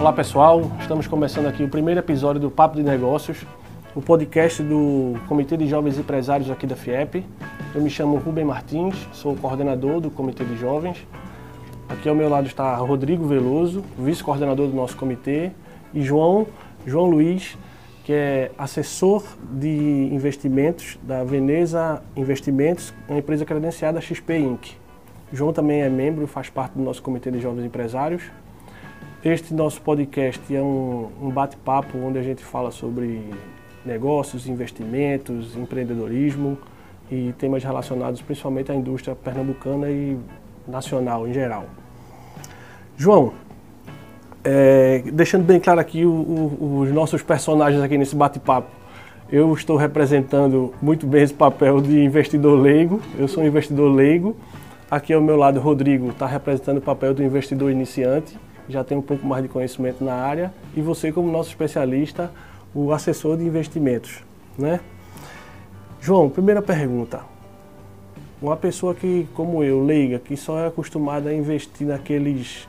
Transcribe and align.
Olá 0.00 0.14
pessoal, 0.14 0.62
estamos 0.80 1.06
começando 1.06 1.44
aqui 1.44 1.62
o 1.62 1.68
primeiro 1.68 2.00
episódio 2.00 2.40
do 2.40 2.50
Papo 2.50 2.74
de 2.74 2.82
Negócios, 2.82 3.44
o 3.94 4.00
podcast 4.00 4.62
do 4.62 5.14
Comitê 5.28 5.58
de 5.58 5.66
Jovens 5.66 5.98
Empresários 5.98 6.50
aqui 6.50 6.66
da 6.66 6.74
FIEP. 6.74 7.22
Eu 7.74 7.82
me 7.82 7.90
chamo 7.90 8.16
Rubem 8.16 8.42
Martins, 8.42 8.96
sou 9.12 9.36
coordenador 9.36 10.00
do 10.00 10.10
Comitê 10.10 10.42
de 10.42 10.56
Jovens. 10.56 11.06
Aqui 11.86 12.08
ao 12.08 12.14
meu 12.14 12.30
lado 12.30 12.46
está 12.46 12.74
Rodrigo 12.76 13.26
Veloso, 13.26 13.84
vice-coordenador 13.98 14.68
do 14.68 14.74
nosso 14.74 14.96
comitê, 14.96 15.50
e 15.92 16.00
João, 16.00 16.46
João 16.86 17.04
Luiz, 17.04 17.58
que 18.02 18.14
é 18.14 18.52
assessor 18.56 19.22
de 19.52 20.08
investimentos 20.10 20.98
da 21.02 21.22
Veneza 21.24 22.02
Investimentos, 22.16 22.94
uma 23.06 23.18
empresa 23.18 23.44
credenciada 23.44 24.00
XP 24.00 24.38
Inc. 24.38 24.70
João 25.30 25.52
também 25.52 25.82
é 25.82 25.90
membro, 25.90 26.26
faz 26.26 26.48
parte 26.48 26.72
do 26.72 26.82
nosso 26.82 27.02
Comitê 27.02 27.30
de 27.30 27.38
Jovens 27.38 27.66
Empresários. 27.66 28.22
Este 29.22 29.52
nosso 29.52 29.82
podcast 29.82 30.40
é 30.56 30.62
um, 30.62 31.10
um 31.20 31.28
bate-papo 31.28 31.98
onde 31.98 32.18
a 32.18 32.22
gente 32.22 32.42
fala 32.42 32.70
sobre 32.70 33.22
negócios, 33.84 34.48
investimentos, 34.48 35.54
empreendedorismo 35.58 36.56
e 37.12 37.34
temas 37.36 37.62
relacionados 37.62 38.22
principalmente 38.22 38.72
à 38.72 38.74
indústria 38.74 39.14
pernambucana 39.14 39.90
e 39.90 40.16
nacional 40.66 41.28
em 41.28 41.34
geral. 41.34 41.66
João, 42.96 43.34
é, 44.42 45.02
deixando 45.12 45.44
bem 45.44 45.60
claro 45.60 45.80
aqui 45.80 46.06
o, 46.06 46.10
o, 46.10 46.78
os 46.80 46.90
nossos 46.90 47.22
personagens 47.22 47.82
aqui 47.82 47.98
nesse 47.98 48.16
bate-papo, 48.16 48.70
eu 49.30 49.52
estou 49.52 49.76
representando 49.76 50.72
muito 50.80 51.06
bem 51.06 51.22
esse 51.22 51.34
papel 51.34 51.82
de 51.82 52.02
investidor 52.02 52.58
leigo. 52.58 53.02
Eu 53.18 53.28
sou 53.28 53.42
um 53.42 53.46
investidor 53.46 53.94
leigo. 53.94 54.34
Aqui 54.90 55.12
ao 55.12 55.20
meu 55.20 55.36
lado, 55.36 55.60
Rodrigo 55.60 56.08
está 56.08 56.26
representando 56.26 56.78
o 56.78 56.80
papel 56.80 57.12
do 57.12 57.22
investidor 57.22 57.70
iniciante. 57.70 58.34
Já 58.70 58.84
tem 58.84 58.96
um 58.96 59.02
pouco 59.02 59.26
mais 59.26 59.42
de 59.42 59.48
conhecimento 59.48 60.04
na 60.04 60.14
área. 60.14 60.52
E 60.76 60.80
você, 60.80 61.12
como 61.12 61.30
nosso 61.30 61.50
especialista, 61.50 62.30
o 62.74 62.92
assessor 62.92 63.36
de 63.36 63.44
investimentos, 63.44 64.22
né? 64.56 64.80
João, 66.00 66.30
primeira 66.30 66.62
pergunta. 66.62 67.20
Uma 68.40 68.56
pessoa 68.56 68.94
que, 68.94 69.28
como 69.34 69.62
eu, 69.62 69.84
leiga, 69.84 70.18
que 70.18 70.36
só 70.36 70.58
é 70.58 70.66
acostumada 70.68 71.28
a 71.28 71.34
investir 71.34 71.86
naqueles 71.86 72.66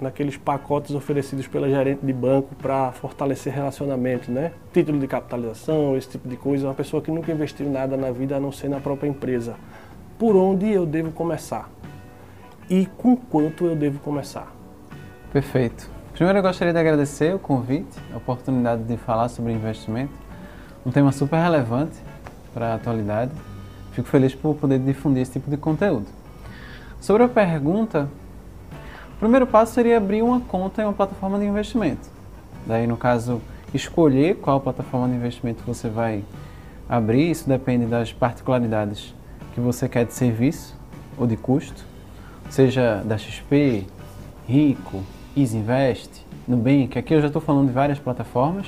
naqueles 0.00 0.36
pacotes 0.36 0.94
oferecidos 0.94 1.46
pela 1.46 1.68
gerente 1.68 2.04
de 2.04 2.12
banco 2.12 2.54
para 2.54 2.90
fortalecer 2.92 3.52
relacionamento, 3.52 4.30
né? 4.30 4.52
Título 4.72 4.98
de 4.98 5.06
capitalização, 5.06 5.96
esse 5.96 6.08
tipo 6.08 6.26
de 6.26 6.36
coisa. 6.36 6.66
Uma 6.66 6.74
pessoa 6.74 7.02
que 7.02 7.10
nunca 7.10 7.30
investiu 7.30 7.68
nada 7.68 7.96
na 7.96 8.10
vida 8.10 8.36
a 8.36 8.40
não 8.40 8.50
ser 8.50 8.68
na 8.68 8.80
própria 8.80 9.08
empresa. 9.08 9.56
Por 10.18 10.36
onde 10.36 10.70
eu 10.70 10.86
devo 10.86 11.12
começar? 11.12 11.70
E 12.68 12.86
com 12.96 13.14
quanto 13.16 13.66
eu 13.66 13.76
devo 13.76 13.98
começar? 13.98 14.59
Perfeito. 15.32 15.88
Primeiro 16.12 16.40
eu 16.40 16.42
gostaria 16.42 16.72
de 16.72 16.78
agradecer 16.80 17.32
o 17.32 17.38
convite, 17.38 17.96
a 18.12 18.16
oportunidade 18.16 18.82
de 18.82 18.96
falar 18.96 19.28
sobre 19.28 19.52
investimento. 19.52 20.12
Um 20.84 20.90
tema 20.90 21.12
super 21.12 21.36
relevante 21.36 21.96
para 22.52 22.72
a 22.72 22.74
atualidade. 22.74 23.30
Fico 23.92 24.08
feliz 24.08 24.34
por 24.34 24.56
poder 24.56 24.80
difundir 24.80 25.22
esse 25.22 25.32
tipo 25.34 25.48
de 25.48 25.56
conteúdo. 25.56 26.06
Sobre 27.00 27.22
a 27.22 27.28
pergunta, 27.28 28.08
primeiro 29.20 29.46
passo 29.46 29.72
seria 29.72 29.98
abrir 29.98 30.20
uma 30.20 30.40
conta 30.40 30.82
em 30.82 30.84
uma 30.84 30.92
plataforma 30.92 31.38
de 31.38 31.44
investimento. 31.44 32.08
Daí, 32.66 32.88
no 32.88 32.96
caso, 32.96 33.40
escolher 33.72 34.34
qual 34.34 34.60
plataforma 34.60 35.08
de 35.08 35.14
investimento 35.14 35.62
você 35.64 35.88
vai 35.88 36.24
abrir. 36.88 37.30
Isso 37.30 37.48
depende 37.48 37.86
das 37.86 38.12
particularidades 38.12 39.14
que 39.54 39.60
você 39.60 39.88
quer 39.88 40.04
de 40.04 40.12
serviço 40.12 40.76
ou 41.16 41.24
de 41.24 41.36
custo, 41.36 41.84
seja 42.50 43.00
da 43.04 43.16
XP, 43.16 43.86
Rico, 44.48 45.04
EasyInvest, 45.36 46.24
Nubank. 46.46 46.98
Aqui 46.98 47.14
eu 47.14 47.20
já 47.20 47.26
estou 47.26 47.40
falando 47.40 47.68
de 47.68 47.72
várias 47.72 47.98
plataformas. 47.98 48.66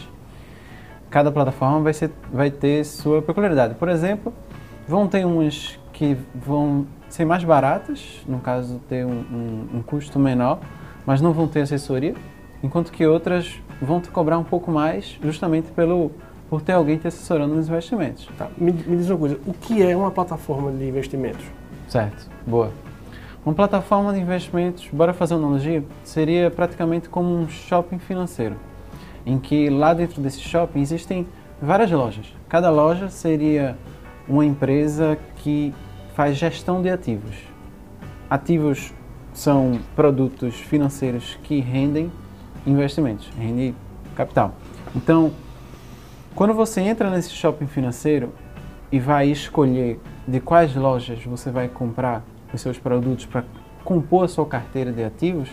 Cada 1.10 1.30
plataforma 1.30 1.80
vai, 1.80 1.92
ser, 1.92 2.10
vai 2.32 2.50
ter 2.50 2.84
sua 2.84 3.20
peculiaridade. 3.20 3.74
Por 3.74 3.88
exemplo, 3.88 4.32
vão 4.88 5.06
ter 5.06 5.26
umas 5.26 5.78
que 5.92 6.16
vão 6.34 6.86
ser 7.08 7.24
mais 7.24 7.44
baratas, 7.44 8.22
no 8.26 8.38
caso 8.38 8.80
ter 8.88 9.04
um, 9.04 9.10
um, 9.10 9.76
um, 9.76 9.82
custo 9.82 10.18
menor, 10.18 10.58
mas 11.04 11.20
não 11.20 11.32
vão 11.32 11.46
ter 11.46 11.60
assessoria, 11.60 12.14
enquanto 12.62 12.90
que 12.90 13.06
outras 13.06 13.60
vão 13.80 14.00
te 14.00 14.08
cobrar 14.08 14.38
um 14.38 14.44
pouco 14.44 14.70
mais, 14.70 15.18
justamente 15.22 15.70
pelo 15.72 16.10
por 16.48 16.60
ter 16.60 16.72
alguém 16.72 16.98
te 16.98 17.08
assessorando 17.08 17.54
nos 17.54 17.66
investimentos. 17.66 18.28
Tá. 18.36 18.48
Me, 18.58 18.72
me 18.72 18.96
diz 18.96 19.08
uma 19.08 19.18
coisa, 19.18 19.38
o 19.46 19.54
que 19.54 19.82
é 19.82 19.96
uma 19.96 20.10
plataforma 20.10 20.70
de 20.70 20.86
investimentos? 20.86 21.46
Certo, 21.88 22.28
boa. 22.46 22.70
Uma 23.44 23.54
plataforma 23.54 24.12
de 24.12 24.20
investimentos, 24.20 24.88
bora 24.92 25.12
fazer 25.12 25.34
uma 25.34 25.48
analogia, 25.48 25.82
seria 26.04 26.48
praticamente 26.48 27.08
como 27.08 27.34
um 27.34 27.48
shopping 27.48 27.98
financeiro, 27.98 28.54
em 29.26 29.36
que 29.36 29.68
lá 29.68 29.92
dentro 29.92 30.22
desse 30.22 30.38
shopping 30.38 30.80
existem 30.80 31.26
várias 31.60 31.90
lojas. 31.90 32.26
Cada 32.48 32.70
loja 32.70 33.08
seria 33.08 33.76
uma 34.28 34.46
empresa 34.46 35.18
que 35.38 35.74
faz 36.14 36.36
gestão 36.36 36.80
de 36.80 36.88
ativos. 36.88 37.34
Ativos 38.30 38.94
são 39.34 39.80
produtos 39.96 40.54
financeiros 40.54 41.36
que 41.42 41.58
rendem 41.58 42.12
investimentos, 42.64 43.28
rendem 43.36 43.74
capital. 44.14 44.54
Então, 44.94 45.32
quando 46.32 46.54
você 46.54 46.80
entra 46.80 47.10
nesse 47.10 47.30
shopping 47.30 47.66
financeiro 47.66 48.32
e 48.92 49.00
vai 49.00 49.28
escolher 49.30 50.00
de 50.28 50.38
quais 50.38 50.76
lojas 50.76 51.24
você 51.24 51.50
vai 51.50 51.66
comprar 51.66 52.22
os 52.52 52.60
seus 52.60 52.78
produtos 52.78 53.26
para 53.26 53.44
compor 53.84 54.24
a 54.24 54.28
sua 54.28 54.46
carteira 54.46 54.92
de 54.92 55.02
ativos, 55.02 55.48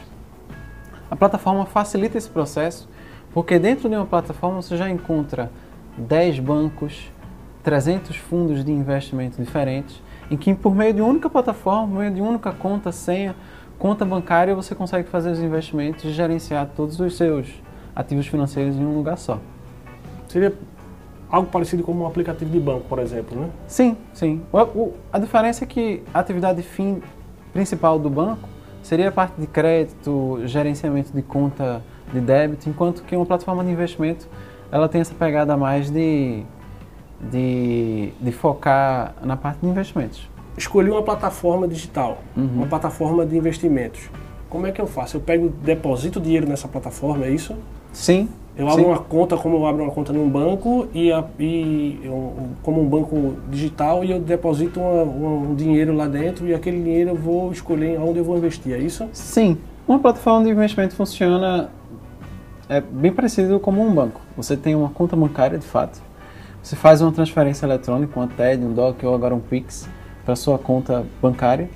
a 1.10 1.16
plataforma 1.16 1.66
facilita 1.66 2.18
esse 2.18 2.30
processo, 2.30 2.88
porque 3.34 3.58
dentro 3.58 3.90
de 3.90 3.96
uma 3.96 4.06
plataforma 4.06 4.62
você 4.62 4.78
já 4.78 4.90
encontra 4.90 5.52
10 5.98 6.40
bancos, 6.40 7.12
300 7.64 8.16
fundos 8.18 8.64
de 8.64 8.72
investimento 8.72 9.42
diferentes, 9.42 10.02
em 10.30 10.38
que 10.38 10.54
por 10.54 10.76
meio 10.76 10.94
de 10.94 11.02
uma 11.02 11.10
única 11.10 11.30
plataforma, 11.30 11.88
por 11.88 12.00
meio 12.00 12.14
de 12.14 12.22
uma 12.22 12.30
única 12.30 12.52
conta, 12.52 12.92
senha, 12.92 13.36
conta 13.78 14.06
bancária, 14.06 14.54
você 14.54 14.76
consegue 14.76 15.10
fazer 15.10 15.32
os 15.32 15.40
investimentos 15.40 16.06
e 16.06 16.12
gerenciar 16.12 16.70
todos 16.76 17.00
os 17.00 17.18
seus 17.18 17.48
ativos 17.96 18.28
financeiros 18.28 18.76
em 18.76 18.86
um 18.86 18.96
lugar 18.96 19.18
só. 19.18 19.40
Seria 20.28 20.54
algo 21.30 21.50
parecido 21.50 21.84
como 21.84 22.04
um 22.04 22.08
aplicativo 22.08 22.50
de 22.50 22.60
banco, 22.60 22.86
por 22.90 23.00
exemplo, 23.00 23.40
né? 23.40 23.50
Sim, 23.68 23.96
sim. 24.14 24.42
O, 24.52 24.58
o, 24.60 24.94
a 25.12 25.20
diferença 25.20 25.64
é 25.64 25.68
que 25.68 26.04
a 26.14 26.20
atividade 26.20 26.62
fim 26.62 27.02
principal 27.54 28.00
do 28.00 28.10
banco 28.10 28.48
seria 28.82 29.10
a 29.10 29.12
parte 29.12 29.40
de 29.40 29.48
crédito, 29.48 30.40
gerenciamento 30.46 31.12
de 31.14 31.22
conta 31.22 31.84
de 32.12 32.20
débito, 32.20 32.70
enquanto 32.70 33.04
que 33.04 33.16
uma 33.16 33.26
plataforma 33.26 33.64
de 33.64 33.72
investimento 33.72 34.28
ela 34.72 34.88
tem 34.88 35.02
essa 35.02 35.14
pegada 35.14 35.56
mais 35.58 35.90
de 35.90 36.44
de, 37.20 38.12
de 38.20 38.32
focar 38.32 39.14
na 39.22 39.36
parte 39.36 39.60
de 39.62 39.68
investimentos. 39.68 40.30
Escolhi 40.58 40.90
uma 40.90 41.04
plataforma 41.04 41.68
digital, 41.68 42.20
uhum. 42.36 42.50
uma 42.56 42.68
plataforma 42.68 43.26
de 43.26 43.38
investimentos. 43.38 44.10
Como 44.50 44.66
é 44.66 44.72
que 44.72 44.82
eu 44.82 44.88
faço? 44.88 45.18
Eu 45.18 45.22
pego, 45.22 45.50
deposito 45.50 46.20
dinheiro 46.20 46.48
nessa 46.48 46.68
plataforma, 46.68 47.26
é 47.26 47.32
isso? 47.32 47.56
Sim. 47.94 48.30
Eu 48.60 48.68
abro 48.68 48.84
Sim. 48.84 48.90
uma 48.90 49.00
conta 49.00 49.38
como 49.38 49.56
eu 49.56 49.66
abro 49.66 49.84
uma 49.84 49.92
conta 49.92 50.12
num 50.14 50.30
banco 50.30 50.88
e, 50.94 51.12
a, 51.12 51.24
e 51.40 52.00
eu, 52.04 52.34
como 52.62 52.82
um 52.82 52.88
banco 52.88 53.36
digital 53.50 54.04
e 54.04 54.12
eu 54.12 54.20
deposito 54.20 54.80
uma, 54.80 55.04
um 55.04 55.56
dinheiro 55.56 55.96
lá 55.96 56.08
dentro 56.08 56.46
e 56.46 56.54
aquele 56.54 56.82
dinheiro 56.82 57.12
eu 57.12 57.16
vou 57.16 57.52
escolher 57.52 58.00
onde 58.00 58.20
eu 58.20 58.24
vou 58.24 58.38
investir, 58.38 58.74
é 58.74 58.78
isso? 58.78 59.08
Sim. 59.14 59.58
Uma 59.88 59.98
plataforma 59.98 60.44
de 60.44 60.52
investimento 60.52 60.94
funciona 60.94 61.70
é 62.68 62.80
bem 62.82 63.12
parecido 63.12 63.60
como 63.60 63.82
um 63.82 63.92
banco. 63.92 64.22
Você 64.38 64.56
tem 64.56 64.76
uma 64.76 64.90
conta 64.90 65.16
bancária 65.16 65.58
de 65.58 65.66
fato 65.66 66.10
você 66.62 66.76
faz 66.76 67.02
uma 67.02 67.12
transferência 67.12 67.66
eletrônica, 67.66 68.20
uma 68.20 68.28
TED, 68.28 68.64
um 68.64 68.74
DOC 68.74 69.04
ou 69.06 69.16
agora 69.16 69.34
um 69.34 69.40
Pix 69.40 69.90
para 70.26 70.36
sua 70.36 70.58
conta 70.58 71.06
bancária 71.22 71.70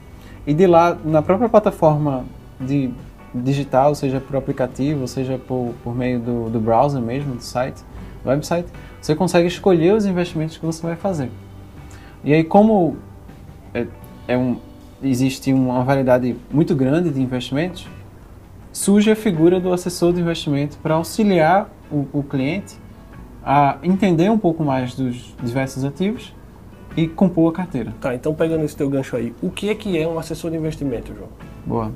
e 0.46 0.54
de 0.54 0.68
lá, 0.68 0.98
na 1.04 1.22
própria 1.22 1.48
plataforma 1.48 2.26
de 2.60 2.92
digital, 3.34 3.96
seja 3.96 4.20
por 4.20 4.36
aplicativo, 4.36 5.08
seja 5.08 5.38
por, 5.38 5.74
por 5.84 5.96
meio 5.96 6.20
do, 6.20 6.50
do 6.50 6.60
browser 6.60 7.02
mesmo, 7.02 7.36
do 7.36 7.44
site, 7.44 7.84
do 8.24 8.30
website, 8.30 8.68
você 9.02 9.16
consegue 9.16 9.48
escolher 9.48 9.94
os 9.94 10.06
investimentos 10.06 10.58
que 10.58 10.66
você 10.66 10.82
vai 10.82 10.96
fazer. 10.96 11.30
E 12.24 12.34
aí, 12.34 12.44
como 12.44 12.98
é, 13.74 13.88
é 14.28 14.38
um, 14.38 14.58
existe 15.02 15.52
uma 15.52 15.84
variedade 15.84 16.36
muito 16.52 16.76
grande 16.76 17.10
de 17.10 17.22
investimentos, 17.22 17.88
surge 18.72 19.12
a 19.12 19.16
figura 19.16 19.60
do 19.60 19.72
assessor 19.74 20.14
de 20.14 20.22
investimento 20.22 20.78
para 20.78 20.96
auxiliar 20.96 21.70
o, 21.92 22.08
o 22.14 22.24
cliente 22.24 22.76
a 23.46 23.78
entender 23.84 24.30
um 24.30 24.38
pouco 24.38 24.64
mais 24.64 24.96
dos 24.96 25.36
diversos 25.44 25.84
ativos 25.84 26.34
e 26.96 27.08
compor 27.08 27.52
a 27.52 27.56
carteira. 27.56 27.94
Tá, 28.00 28.16
então 28.16 28.34
pegando 28.34 28.64
esse 28.64 28.76
teu 28.76 28.90
gancho 28.90 29.16
aí, 29.16 29.34
o 29.42 29.50
que 29.50 29.70
é 29.70 29.76
que 29.76 29.98
é 29.98 30.08
um 30.08 30.18
assessor 30.18 30.50
de 30.50 30.58
investimento, 30.58 31.14
João? 31.14 31.30
Boa. 31.66 31.92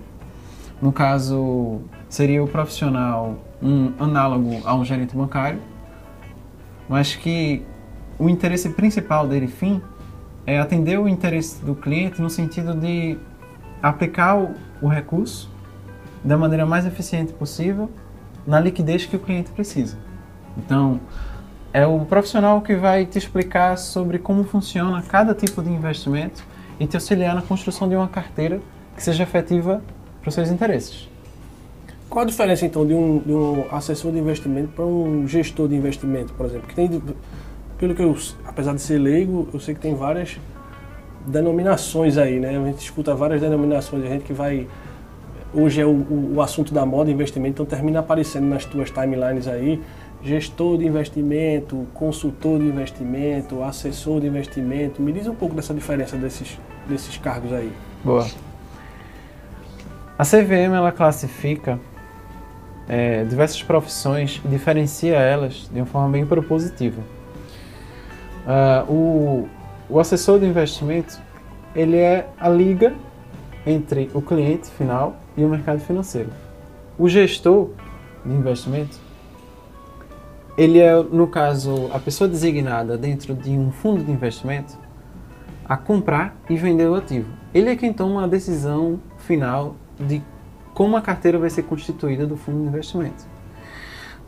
No 0.82 0.92
caso, 0.92 1.82
seria 2.08 2.44
o 2.44 2.48
profissional 2.48 3.38
um 3.62 3.92
análogo 4.00 4.62
a 4.64 4.76
um 4.76 4.86
gerente 4.86 5.16
bancário, 5.16 5.60
mas 6.88 7.16
que 7.16 7.64
o 8.20 8.30
interesse 8.30 8.70
principal 8.70 9.28
dele, 9.28 9.48
fim, 9.48 9.82
é 10.46 10.60
atender 10.60 11.00
o 11.00 11.08
interesse 11.08 11.64
do 11.64 11.76
cliente 11.76 12.22
no 12.22 12.30
sentido 12.30 12.74
de 12.74 13.18
aplicar 13.82 14.38
o, 14.38 14.54
o 14.82 14.88
recurso 14.88 15.50
da 16.24 16.38
maneira 16.38 16.66
mais 16.66 16.86
eficiente 16.86 17.34
possível 17.34 17.90
na 18.46 18.60
liquidez 18.60 19.06
que 19.06 19.16
o 19.16 19.20
cliente 19.20 19.52
precisa. 19.52 19.98
Então, 20.58 21.00
é 21.74 21.86
o 21.86 22.06
profissional 22.06 22.62
que 22.62 22.76
vai 22.76 23.06
te 23.06 23.18
explicar 23.18 23.78
sobre 23.78 24.20
como 24.20 24.44
funciona 24.44 25.02
cada 25.02 25.34
tipo 25.34 25.62
de 25.62 25.70
investimento 25.70 26.44
e 26.80 26.88
te 26.88 26.96
auxiliar 26.96 27.36
na 27.36 27.42
construção 27.42 27.90
de 27.90 27.96
uma 27.96 28.08
carteira 28.08 28.62
que 28.96 29.04
seja 29.04 29.24
efetiva 29.24 29.82
para 30.28 30.30
os 30.30 30.36
seus 30.36 30.50
interesses. 30.50 31.08
Qual 32.10 32.24
a 32.24 32.26
diferença 32.26 32.66
então 32.66 32.86
de 32.86 32.94
um, 32.94 33.20
de 33.20 33.32
um 33.32 33.66
assessor 33.72 34.12
de 34.12 34.20
investimento 34.20 34.70
para 34.70 34.86
um 34.86 35.26
gestor 35.28 35.70
de 35.70 35.76
investimento, 35.76 36.34
por 36.34 36.46
exemplo? 36.46 36.68
Que 36.68 36.76
tem, 36.76 37.02
pelo 37.78 37.96
que 37.96 38.04
eu, 38.04 38.18
apesar 38.46 38.74
de 38.74 38.82
ser 38.82 38.98
leigo, 38.98 39.48
eu 39.54 39.60
sei 39.60 39.74
que 39.74 39.80
tem 39.80 39.96
várias 39.96 40.38
denominações 41.26 42.18
aí, 42.18 42.40
né? 42.40 42.58
A 42.58 42.66
gente 42.66 42.80
escuta 42.80 43.16
várias 43.16 43.40
denominações, 43.40 44.04
a 44.04 44.08
gente 44.08 44.26
que 44.26 44.34
vai 44.34 44.68
hoje 45.54 45.80
é 45.80 45.86
o, 45.86 45.92
o, 45.92 46.34
o 46.36 46.42
assunto 46.42 46.74
da 46.74 46.86
moda 46.86 47.10
investimento, 47.10 47.62
então 47.62 47.66
termina 47.66 48.00
aparecendo 48.00 48.48
nas 48.48 48.66
tuas 48.66 48.92
timelines 48.92 49.48
aí 49.48 49.82
gestor 50.22 50.78
de 50.78 50.86
investimento, 50.86 51.88
consultor 51.94 52.60
de 52.60 52.66
investimento, 52.66 53.64
assessor 53.64 54.20
de 54.20 54.28
investimento. 54.28 55.02
Me 55.02 55.14
diz 55.14 55.28
um 55.28 55.36
pouco 55.36 55.56
dessa 55.56 55.74
diferença 55.74 56.18
desses, 56.18 56.58
desses 56.88 57.18
cargos 57.18 57.54
aí. 57.54 57.72
Boa. 58.04 58.28
A 60.18 60.24
CVM 60.24 60.74
ela 60.74 60.92
classifica 60.92 61.80
é, 62.90 63.24
diversas 63.26 63.62
profissões 63.62 64.42
e 64.44 64.48
diferencia 64.48 65.16
elas 65.16 65.70
de 65.72 65.80
uma 65.80 65.86
forma 65.86 66.10
bem 66.10 66.26
propositiva. 66.26 67.02
Uh, 68.48 68.92
o, 68.92 69.50
o 69.90 70.00
assessor 70.00 70.40
de 70.40 70.46
investimento 70.46 71.20
ele 71.76 71.98
é 71.98 72.28
a 72.40 72.50
liga 72.50 72.96
entre 73.66 74.10
o 74.14 74.22
cliente 74.22 74.70
final 74.70 75.18
e 75.36 75.44
o 75.44 75.50
mercado 75.50 75.82
financeiro. 75.82 76.30
O 76.98 77.08
gestor 77.08 77.70
de 78.26 78.34
investimento 78.34 78.98
ele 80.58 80.80
é, 80.80 80.96
no 80.96 81.28
caso, 81.28 81.92
a 81.94 82.00
pessoa 82.00 82.28
designada 82.28 82.98
dentro 82.98 83.36
de 83.36 83.52
um 83.52 83.72
fundo 83.72 84.04
de 84.04 84.12
investimento 84.12 84.76
a 85.64 85.78
comprar 85.78 86.36
e 86.50 86.56
vender 86.56 86.88
o 86.88 86.96
ativo. 86.96 87.30
Ele 87.54 87.70
é 87.70 87.76
quem 87.76 87.94
toma 87.94 88.24
a 88.24 88.28
decisão 88.28 89.00
final 89.20 89.76
de 90.00 90.22
como 90.74 90.96
a 90.96 91.02
carteira 91.02 91.38
vai 91.38 91.50
ser 91.50 91.64
constituída 91.64 92.26
do 92.26 92.38
fundo 92.38 92.62
de 92.62 92.68
investimento. 92.68 93.26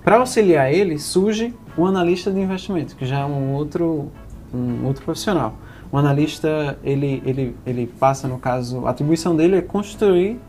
Para 0.04 0.18
auxiliar 0.18 0.74
ele, 0.74 0.98
surge 0.98 1.54
o 1.77 1.86
analista 1.86 2.31
de 2.31 2.39
investimento, 2.39 2.95
que 2.95 3.06
já 3.06 3.19
é 3.19 3.25
um 3.25 3.54
outro, 3.54 4.12
um 4.54 4.86
outro 4.86 5.04
profissional. 5.04 5.56
O 5.92 5.98
analista, 5.98 6.77
ele, 6.83 7.21
ele, 7.25 7.56
ele 7.66 7.88
passa, 8.00 8.27
no 8.27 8.39
caso, 8.39 8.86
a 8.88 8.92
atribuição 8.92 9.36
dele 9.36 9.57
é 9.57 9.62
construir, 9.62 10.39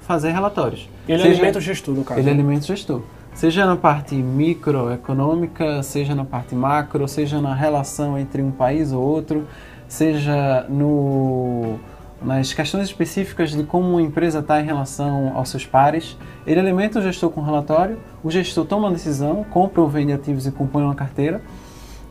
fazer 0.00 0.30
relatórios. 0.30 0.88
Ele 1.08 1.22
Seja, 1.22 1.34
alimenta 1.34 1.58
o 1.58 1.62
gestor, 1.62 1.94
no 1.94 2.04
caso. 2.04 2.20
Ele 2.20 2.30
alimenta 2.30 2.64
o 2.64 2.66
gestor 2.66 3.02
seja 3.34 3.66
na 3.66 3.76
parte 3.76 4.14
microeconômica, 4.14 5.82
seja 5.82 6.14
na 6.14 6.24
parte 6.24 6.54
macro, 6.54 7.06
seja 7.08 7.40
na 7.40 7.54
relação 7.54 8.16
entre 8.16 8.40
um 8.40 8.50
país 8.50 8.92
ou 8.92 9.02
outro, 9.02 9.46
seja 9.88 10.64
no, 10.68 11.76
nas 12.24 12.52
questões 12.52 12.84
específicas 12.86 13.50
de 13.50 13.62
como 13.64 13.88
uma 13.90 14.02
empresa 14.02 14.38
está 14.38 14.60
em 14.60 14.64
relação 14.64 15.36
aos 15.36 15.50
seus 15.50 15.66
pares. 15.66 16.16
Ele 16.46 16.58
alimenta 16.58 16.98
o 16.98 17.02
gestor 17.02 17.30
com 17.30 17.42
relatório, 17.42 17.98
o 18.22 18.30
gestor 18.30 18.64
toma 18.64 18.88
uma 18.88 18.92
decisão, 18.92 19.44
compra 19.44 19.80
ou 19.80 19.88
vende 19.88 20.12
ativos 20.12 20.46
e 20.46 20.50
compõe 20.50 20.82
uma 20.82 20.94
carteira, 20.94 21.42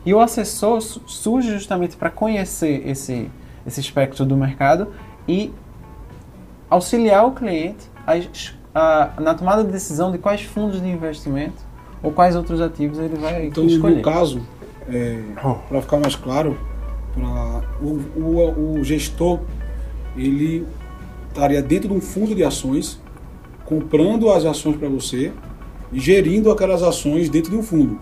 e 0.06 0.14
o 0.14 0.20
assessor 0.20 0.80
surge 0.80 1.50
justamente 1.50 1.96
para 1.96 2.10
conhecer 2.10 2.86
esse, 2.86 3.30
esse 3.66 3.80
espectro 3.80 4.24
do 4.24 4.36
mercado 4.36 4.88
e 5.26 5.52
auxiliar 6.70 7.26
o 7.26 7.32
cliente 7.32 7.90
a 8.06 8.16
a, 8.74 9.10
na 9.20 9.34
tomada 9.34 9.62
de 9.62 9.70
decisão 9.70 10.10
de 10.10 10.18
quais 10.18 10.42
fundos 10.42 10.80
de 10.80 10.88
investimento 10.88 11.62
ou 12.02 12.10
quais 12.10 12.34
outros 12.34 12.60
ativos 12.60 12.98
ele 12.98 13.16
vai 13.16 13.46
então, 13.46 13.64
escolher. 13.64 14.00
Então, 14.00 14.12
no 14.12 14.18
caso, 14.18 14.42
é, 14.88 15.22
para 15.68 15.80
ficar 15.80 15.98
mais 15.98 16.16
claro, 16.16 16.58
pra, 17.14 17.62
o, 17.80 18.20
o, 18.20 18.78
o 18.78 18.84
gestor 18.84 19.38
ele 20.16 20.66
estaria 21.28 21.62
dentro 21.62 21.88
de 21.88 21.94
um 21.94 22.00
fundo 22.00 22.34
de 22.34 22.44
ações, 22.44 23.00
comprando 23.64 24.30
as 24.30 24.44
ações 24.44 24.76
para 24.76 24.88
você 24.88 25.32
e 25.92 25.98
gerindo 25.98 26.50
aquelas 26.50 26.82
ações 26.82 27.28
dentro 27.28 27.50
de 27.50 27.56
um 27.56 27.62
fundo, 27.62 27.98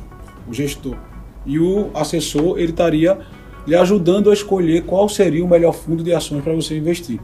o 0.49 0.53
gestor. 0.53 0.97
E 1.45 1.59
o 1.59 1.91
assessor 1.95 2.59
ele 2.59 2.71
estaria 2.71 3.19
lhe 3.67 3.75
ajudando 3.75 4.31
a 4.31 4.33
escolher 4.33 4.85
qual 4.85 5.09
seria 5.09 5.45
o 5.45 5.49
melhor 5.49 5.73
fundo 5.73 6.03
de 6.03 6.13
ações 6.13 6.43
para 6.43 6.55
você 6.55 6.77
investir. 6.77 7.21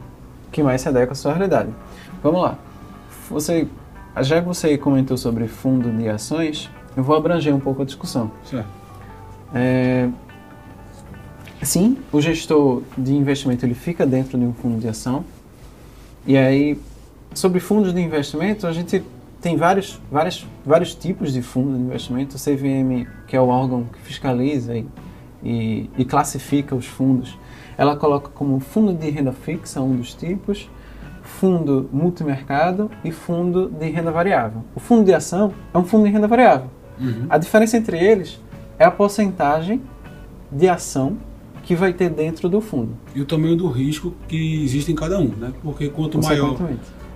Que 0.51 0.63
mais 0.63 0.81
se 0.81 0.89
adequa 0.89 1.11
à 1.11 1.15
sua 1.15 1.33
realidade. 1.33 1.69
Vamos 2.23 2.41
lá 2.41 2.57
você, 3.29 3.67
já 4.21 4.41
que 4.41 4.47
você 4.47 4.77
comentou 4.77 5.15
sobre 5.15 5.47
fundo 5.47 5.89
de 5.91 6.09
ações, 6.09 6.69
eu 6.97 7.03
vou 7.03 7.15
abranger 7.15 7.53
um 7.53 7.59
pouco 7.59 7.81
a 7.83 7.85
discussão. 7.85 8.31
Certo. 8.43 8.67
É, 9.53 10.09
sim, 11.63 11.97
o 12.11 12.21
gestor 12.21 12.83
de 12.97 13.13
investimento 13.13 13.65
ele 13.65 13.73
fica 13.73 14.05
dentro 14.05 14.37
de 14.37 14.45
um 14.45 14.53
fundo 14.53 14.79
de 14.79 14.87
ação. 14.87 15.23
E 16.25 16.37
aí, 16.37 16.79
sobre 17.33 17.59
fundos 17.59 17.93
de 17.93 18.01
investimento, 18.01 18.67
a 18.67 18.71
gente 18.71 19.03
tem 19.41 19.55
vários, 19.55 19.99
vários, 20.11 20.45
vários 20.65 20.93
tipos 20.93 21.33
de 21.33 21.41
fundos 21.41 21.77
de 21.77 21.83
investimento. 21.83 22.35
O 22.35 22.39
CVM, 22.39 23.07
que 23.27 23.35
é 23.35 23.41
o 23.41 23.47
órgão 23.47 23.85
que 23.85 23.99
fiscaliza 24.01 24.77
e, 24.77 24.85
e, 25.43 25.89
e 25.97 26.05
classifica 26.05 26.75
os 26.75 26.85
fundos, 26.85 27.37
ela 27.77 27.95
coloca 27.95 28.29
como 28.29 28.59
fundo 28.59 28.93
de 28.93 29.09
renda 29.09 29.31
fixa 29.31 29.81
um 29.81 29.95
dos 29.95 30.13
tipos 30.13 30.69
fundo 31.23 31.89
multimercado 31.93 32.89
e 33.03 33.11
fundo 33.11 33.69
de 33.69 33.89
renda 33.89 34.11
variável. 34.11 34.63
O 34.75 34.79
fundo 34.79 35.05
de 35.05 35.13
ação 35.13 35.53
é 35.73 35.77
um 35.77 35.83
fundo 35.83 36.05
de 36.05 36.11
renda 36.11 36.27
variável. 36.27 36.67
Uhum. 36.99 37.27
A 37.29 37.37
diferença 37.37 37.77
entre 37.77 37.97
eles 37.97 38.41
é 38.77 38.83
a 38.83 38.91
porcentagem 38.91 39.81
de 40.51 40.67
ação 40.67 41.17
que 41.69 41.75
vai 41.75 41.93
ter 41.93 42.09
dentro 42.09 42.49
do 42.49 42.59
fundo. 42.61 42.97
E 43.13 43.21
o 43.21 43.25
tamanho 43.25 43.55
do 43.55 43.67
risco 43.67 44.11
que 44.27 44.63
existe 44.63 44.91
em 44.91 44.95
cada 44.95 45.19
um, 45.19 45.27
né? 45.27 45.53
Porque 45.61 45.87
quanto 45.87 46.19
maior 46.19 46.57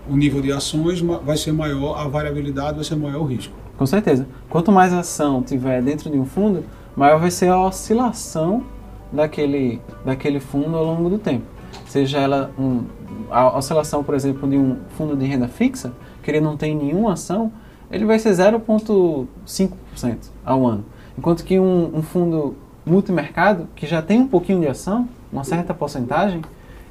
o 0.07 0.15
nível 0.15 0.43
de 0.43 0.51
ações, 0.51 1.01
vai 1.01 1.35
ser 1.37 1.51
maior 1.51 1.97
a 1.97 2.07
variabilidade, 2.07 2.75
vai 2.75 2.83
ser 2.83 2.95
maior 2.95 3.21
o 3.21 3.25
risco. 3.25 3.51
Com 3.75 3.87
certeza. 3.87 4.27
Quanto 4.51 4.71
mais 4.71 4.93
ação 4.93 5.41
tiver 5.41 5.81
dentro 5.81 6.07
de 6.07 6.19
um 6.19 6.25
fundo, 6.25 6.63
maior 6.95 7.19
vai 7.19 7.31
ser 7.31 7.47
a 7.47 7.59
oscilação 7.59 8.63
daquele, 9.11 9.81
daquele 10.05 10.39
fundo 10.39 10.77
ao 10.77 10.85
longo 10.85 11.09
do 11.09 11.17
tempo. 11.17 11.45
Seja 11.87 12.19
ela 12.19 12.51
um, 12.55 12.83
a 13.31 13.57
oscilação, 13.57 14.03
por 14.03 14.13
exemplo, 14.13 14.47
de 14.47 14.55
um 14.55 14.77
fundo 14.95 15.15
de 15.15 15.25
renda 15.25 15.47
fixa, 15.47 15.91
que 16.21 16.29
ele 16.29 16.39
não 16.39 16.55
tem 16.55 16.75
nenhuma 16.75 17.13
ação, 17.13 17.51
ele 17.89 18.05
vai 18.05 18.19
ser 18.19 18.29
0,5% 18.33 20.17
ao 20.45 20.67
ano. 20.67 20.85
Enquanto 21.17 21.43
que 21.43 21.59
um, 21.59 21.97
um, 21.97 22.01
fundo 22.01 22.55
multimercado, 22.85 23.67
que 23.75 23.87
já 23.87 24.01
tem 24.01 24.21
um 24.21 24.27
pouquinho 24.27 24.59
de 24.61 24.67
ação, 24.67 25.07
uma 25.31 25.43
certa 25.43 25.73
porcentagem, 25.73 26.41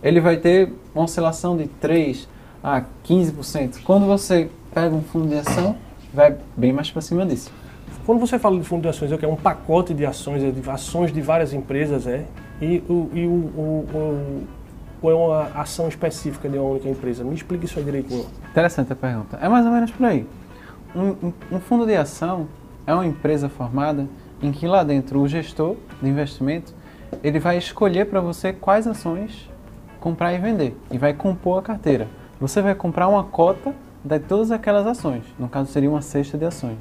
ele 0.03 0.21
vai 0.21 0.37
ter 0.37 0.73
uma 0.95 1.05
oscilação 1.05 1.57
de 1.57 1.69
3% 1.83 2.27
a 2.63 2.83
15%. 3.05 3.83
Quando 3.83 4.07
você 4.07 4.49
pega 4.73 4.95
um 4.95 5.03
fundo 5.03 5.29
de 5.29 5.37
ação, 5.37 5.77
vai 6.13 6.37
bem 6.57 6.73
mais 6.73 6.91
para 6.91 7.03
cima 7.03 7.27
disso. 7.27 7.51
Quando 8.07 8.19
você 8.19 8.39
fala 8.39 8.59
de 8.59 8.65
fundo 8.65 8.83
de 8.83 8.89
ações, 8.89 9.13
é 9.13 9.17
que 9.17 9.25
é 9.25 9.29
um 9.29 9.37
pacote 9.37 9.95
de 9.95 10.05
ações, 10.05 10.43
é 10.43 10.51
de 10.51 10.69
ações 10.69 11.13
de 11.13 11.21
várias 11.21 11.53
empresas, 11.53 12.07
é? 12.07 12.25
E 12.61 12.83
o, 12.89 13.11
e 13.13 13.27
o, 13.27 13.31
o 13.31 14.47
ou 15.03 15.11
é 15.11 15.15
uma 15.15 15.61
ação 15.61 15.89
específica 15.89 16.49
de 16.49 16.57
uma 16.57 16.71
única 16.71 16.89
empresa? 16.89 17.25
Me 17.25 17.35
explique 17.35 17.65
isso 17.65 17.79
aí 17.79 17.85
direitinho. 17.85 18.25
Interessante 18.51 18.93
a 18.93 18.97
pergunta. 18.97 19.37
É 19.43 19.49
mais 19.49 19.67
ou 19.67 19.73
menos 19.73 19.91
por 19.91 20.07
aí. 20.07 20.25
Um, 20.95 21.33
um 21.51 21.59
fundo 21.59 21.85
de 21.85 21.97
ação 21.97 22.47
é 22.87 22.95
uma 22.95 23.05
empresa 23.05 23.49
formada 23.49 24.07
em 24.43 24.51
que 24.51 24.67
lá 24.67 24.83
dentro 24.83 25.21
o 25.21 25.29
gestor 25.29 25.77
de 26.03 26.09
investimento 26.09 26.75
ele 27.23 27.39
vai 27.39 27.57
escolher 27.57 28.07
para 28.07 28.21
você 28.21 28.53
quais 28.53 28.87
ações 28.87 29.49
comprar 30.01 30.33
e 30.33 30.39
vender 30.39 30.77
e 30.91 30.99
vai 30.99 31.15
compor 31.15 31.61
a 31.61 31.63
carteira. 31.63 32.09
Você 32.41 32.61
vai 32.61 32.75
comprar 32.75 33.07
uma 33.07 33.23
cota 33.23 33.73
de 34.03 34.19
todas 34.19 34.51
aquelas 34.51 34.87
ações. 34.87 35.25
No 35.39 35.49
caso 35.49 35.71
seria 35.71 35.89
uma 35.89 36.03
cesta 36.03 36.37
de 36.37 36.45
ações. 36.45 36.79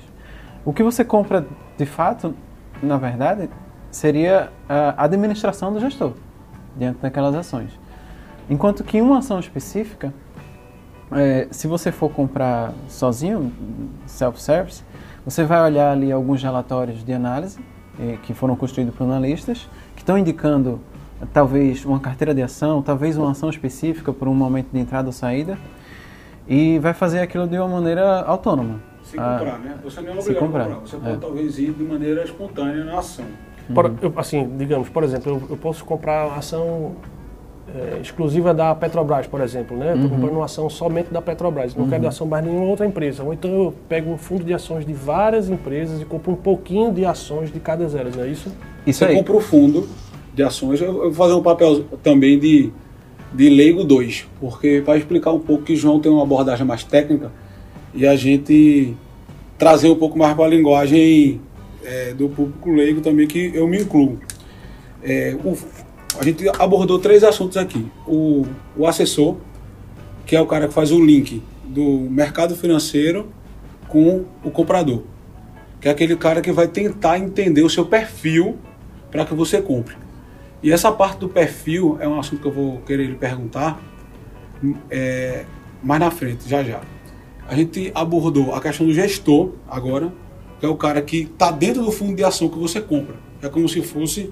O 0.65 0.74
que 0.74 0.82
você 0.82 1.06
compra 1.06 1.46
de 1.77 1.86
fato, 1.86 2.34
na 2.82 2.98
verdade, 2.98 3.50
seria 3.91 4.51
a 4.68 5.03
administração 5.03 5.72
do 5.72 5.80
gestor 5.80 6.13
diante 6.75 7.00
daquelas 7.00 7.36
ações. 7.36 7.80
Enquanto 8.50 8.84
que 8.84 9.01
uma 9.01 9.20
ação 9.20 9.39
específica, 9.39 10.13
é, 11.12 11.48
se 11.51 11.68
você 11.68 11.91
for 11.91 12.10
comprar 12.10 12.74
sozinho, 12.88 13.51
self-service, 14.06 14.84
você 15.25 15.44
vai 15.44 15.62
olhar 15.62 15.92
ali 15.92 16.12
alguns 16.12 16.42
relatórios 16.42 17.04
de 17.04 17.13
análise 17.13 17.60
é, 18.00 18.18
que 18.24 18.34
foram 18.34 18.56
construídos 18.56 18.96
por 18.96 19.04
analistas, 19.04 19.70
que 19.96 20.01
estão 20.01 20.18
indicando 20.18 20.80
talvez 21.34 21.86
uma 21.86 22.00
carteira 22.00 22.34
de 22.34 22.42
ação, 22.42 22.82
talvez 22.82 23.18
uma 23.18 23.32
ação 23.32 23.50
específica 23.50 24.12
por 24.12 24.28
um 24.28 24.34
momento 24.34 24.70
de 24.72 24.80
entrada 24.80 25.08
ou 25.08 25.13
saída, 25.13 25.58
e 26.48 26.80
vai 26.80 26.94
fazer 26.94 27.20
aquilo 27.20 27.48
de 27.48 27.58
uma 27.58 27.68
maneira 27.68 28.22
autônoma. 28.22 28.82
Se 29.04 29.18
comprar, 29.18 29.60
né? 29.60 29.78
Você 29.84 30.01
não 30.01 30.10
é 30.10 30.20
obrigado 30.20 30.36
a 30.36 30.40
comprar. 30.40 30.68
Você 30.80 30.98
pode 30.98 31.16
é. 31.16 31.18
talvez 31.18 31.60
ir 31.60 31.74
de 31.74 31.84
maneira 31.84 32.24
espontânea 32.24 32.84
na 32.84 33.00
ação. 33.00 33.25
Por, 33.74 33.94
eu, 34.01 34.13
assim, 34.16 34.58
digamos, 34.58 34.90
por 34.90 35.04
exemplo, 35.04 35.32
eu, 35.32 35.48
eu 35.51 35.58
posso 35.58 35.86
comprar 35.86 36.34
ação 36.36 36.96
é, 37.75 38.00
exclusiva 38.01 38.54
da 38.54 38.74
Petrobras, 38.75 39.28
por 39.28 39.40
exemplo, 39.42 39.78
né? 39.78 39.94
Estou 39.94 40.04
Uhum. 40.04 40.10
comprando 40.10 40.34
uma 40.36 40.46
ação 40.46 40.70
somente 40.70 41.12
da 41.12 41.22
Petrobras, 41.22 41.75
não 41.75 41.88
quero 41.88 42.08
ação 42.08 42.28
mais 42.28 42.44
de 42.44 42.50
nenhuma 42.50 42.68
outra 42.70 42.86
empresa. 42.86 43.24
Ou 43.24 43.34
então 43.34 43.50
eu 43.51 43.74
pego 43.88 44.12
um 44.12 44.18
fundo 44.18 44.44
de 44.44 44.54
ações 44.54 44.86
de 44.86 44.94
várias 44.94 45.50
empresas 45.50 46.01
e 46.01 46.06
compro 46.06 46.34
um 46.34 46.36
pouquinho 46.36 46.92
de 46.92 47.06
ações 47.06 47.51
de 47.51 47.60
cada 47.60 47.86
delas, 47.86 48.16
não 48.16 48.24
é 48.24 48.28
isso? 48.28 48.51
Isso 48.86 49.00
Você 49.00 49.06
aí. 49.06 49.16
compra 49.16 49.36
o 49.36 49.42
fundo 49.42 49.88
de 50.34 50.44
ações. 50.44 50.82
Eu 50.82 50.88
eu 50.88 51.12
vou 51.12 51.13
fazer 51.13 51.34
um 51.34 51.42
papel 51.44 51.84
também 52.04 52.38
de, 52.40 52.72
de 53.34 53.50
leigo 53.50 53.84
2, 53.84 54.28
porque 54.40 54.82
para 54.84 54.98
explicar 54.98 55.32
um 55.32 55.40
pouco 55.40 55.63
que 55.63 55.75
João 55.75 56.00
tem 56.00 56.12
uma 56.12 56.24
abordagem 56.24 56.66
mais 56.66 56.84
técnica 56.84 57.32
e 57.94 58.06
a 58.08 58.16
gente 58.16 58.96
trazer 59.58 59.90
um 59.90 59.96
pouco 59.96 60.18
mais 60.18 60.34
para 60.34 60.46
a 60.46 60.48
linguagem 60.50 61.40
é, 61.86 62.13
do 62.13 62.28
público 62.30 62.72
leigo 62.72 63.01
também, 63.01 63.28
que 63.28 63.51
eu 63.54 63.68
me 63.68 63.80
incluo. 63.82 64.18
É, 65.04 65.36
o- 65.44 65.58
a 66.20 66.24
gente 66.24 66.48
abordou 66.60 67.00
três 67.00 67.24
assuntos 67.24 67.58
aqui. 67.58 67.86
O, 68.08 68.46
o 68.75 68.86
assessor, 68.86 69.38
que 70.25 70.36
é 70.36 70.41
o 70.41 70.46
cara 70.46 70.68
que 70.68 70.74
faz 70.74 70.91
o 70.91 71.03
link 71.03 71.41
do 71.65 72.08
mercado 72.10 72.56
financeiro 72.56 73.30
com 73.88 74.25
o 74.44 74.51
comprador 74.51 75.03
que 75.82 75.88
é 75.88 75.91
aquele 75.91 76.15
cara 76.15 76.41
que 76.41 76.51
vai 76.51 76.68
tentar 76.68 77.18
entender 77.18 77.63
o 77.63 77.70
seu 77.70 77.86
perfil 77.86 78.60
para 79.10 79.25
que 79.25 79.34
você 79.34 79.60
compre. 79.60 79.98
E 80.62 80.72
essa 80.72 80.91
parte 80.91 81.18
do 81.18 81.27
perfil 81.27 81.98
é 82.00 82.08
um 82.08 82.20
assunto 82.20 82.39
que 82.44 82.48
eu 82.48 82.51
vou 82.51 82.77
querer 82.82 83.08
lhe 83.08 83.15
perguntar 83.15 83.82
é, 84.91 85.44
mais 85.82 86.00
na 86.00 86.12
frente, 86.12 86.48
já 86.48 86.63
já. 86.63 86.82
A 87.48 87.56
gente 87.56 87.91
abordou 87.96 88.53
a 88.53 88.62
questão 88.62 88.86
do 88.86 88.94
gestor 88.94 89.53
agora, 89.68 90.13
que 90.60 90.65
é 90.65 90.70
o 90.70 90.75
cara 90.75 91.01
que 91.01 91.24
está 91.24 91.50
dentro 91.50 91.84
do 91.84 91.91
fundo 91.91 92.15
de 92.15 92.24
ação 92.24 92.48
que 92.48 92.60
você 92.60 92.80
compra. 92.80 93.15
É 93.41 93.50
como 93.50 93.68
se 93.68 93.82
fosse 93.82 94.32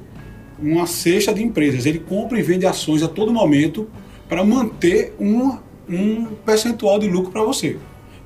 uma 0.62 0.86
cesta 0.86 1.34
de 1.34 1.44
empresas. 1.44 1.86
Ele 1.86 2.00
compra 2.00 2.39
e 2.39 2.42
vende 2.42 2.66
ações 2.66 3.04
a 3.04 3.08
todo 3.08 3.32
momento 3.32 3.88
para 4.28 4.44
manter 4.44 5.13
um, 5.20 5.58
um 5.89 6.25
percentual 6.46 7.00
de 7.00 7.08
lucro 7.08 7.32
para 7.32 7.44
você. 7.44 7.78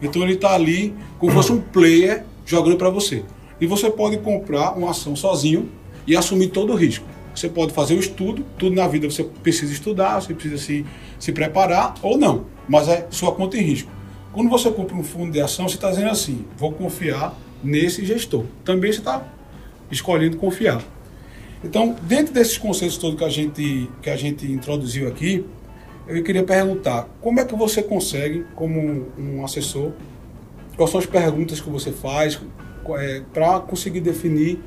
Então 0.01 0.21
ele 0.21 0.33
está 0.33 0.53
ali 0.53 0.93
como 1.17 1.31
se 1.31 1.37
fosse 1.37 1.51
um 1.51 1.61
player 1.61 2.25
jogando 2.45 2.77
para 2.77 2.89
você. 2.89 3.23
E 3.59 3.65
você 3.65 3.89
pode 3.89 4.17
comprar 4.17 4.77
uma 4.77 4.91
ação 4.91 5.15
sozinho 5.15 5.69
e 6.05 6.15
assumir 6.15 6.47
todo 6.47 6.73
o 6.73 6.75
risco. 6.75 7.05
Você 7.33 7.49
pode 7.49 7.73
fazer 7.73 7.95
o 7.95 7.99
estudo, 7.99 8.45
tudo 8.57 8.75
na 8.75 8.87
vida 8.87 9.09
você 9.09 9.23
precisa 9.23 9.73
estudar, 9.73 10.21
você 10.21 10.33
precisa 10.33 10.57
se, 10.57 10.85
se 11.17 11.31
preparar 11.31 11.95
ou 12.01 12.17
não, 12.17 12.45
mas 12.67 12.87
é 12.87 13.07
sua 13.09 13.31
conta 13.33 13.57
em 13.57 13.61
risco. 13.61 13.89
Quando 14.31 14.49
você 14.49 14.69
compra 14.71 14.95
um 14.95 15.03
fundo 15.03 15.31
de 15.31 15.39
ação, 15.39 15.67
você 15.67 15.75
está 15.75 15.89
dizendo 15.89 16.09
assim: 16.09 16.45
vou 16.57 16.71
confiar 16.71 17.35
nesse 17.63 18.05
gestor. 18.05 18.43
Também 18.63 18.91
você 18.91 18.99
está 18.99 19.25
escolhendo 19.89 20.37
confiar. 20.37 20.83
Então, 21.63 21.95
dentro 22.01 22.33
desses 22.33 22.57
conceitos 22.57 22.97
todos 22.97 23.17
que 23.17 23.23
a 23.23 23.29
gente, 23.29 23.89
que 24.01 24.09
a 24.09 24.17
gente 24.17 24.51
introduziu 24.51 25.07
aqui, 25.07 25.45
eu 26.07 26.21
queria 26.23 26.43
perguntar: 26.43 27.07
como 27.21 27.39
é 27.39 27.45
que 27.45 27.55
você 27.55 27.81
consegue, 27.81 28.45
como 28.55 29.07
um 29.17 29.43
assessor, 29.45 29.91
quais 30.75 30.91
são 30.91 30.99
as 30.99 31.05
perguntas 31.05 31.61
que 31.61 31.69
você 31.69 31.91
faz 31.91 32.39
para 33.31 33.61
conseguir 33.61 34.01
definir 34.01 34.59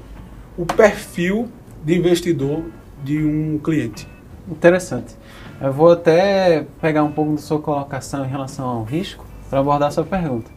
o 0.56 0.64
perfil 0.64 1.48
de 1.84 1.98
investidor 1.98 2.64
de 3.04 3.22
um 3.22 3.58
cliente? 3.58 4.08
Interessante. 4.50 5.14
Eu 5.60 5.72
vou 5.72 5.92
até 5.92 6.66
pegar 6.80 7.02
um 7.02 7.12
pouco 7.12 7.32
da 7.32 7.38
sua 7.38 7.58
colocação 7.58 8.24
em 8.24 8.28
relação 8.28 8.66
ao 8.66 8.84
risco 8.84 9.24
para 9.50 9.60
abordar 9.60 9.88
a 9.88 9.90
sua 9.90 10.04
pergunta. 10.04 10.55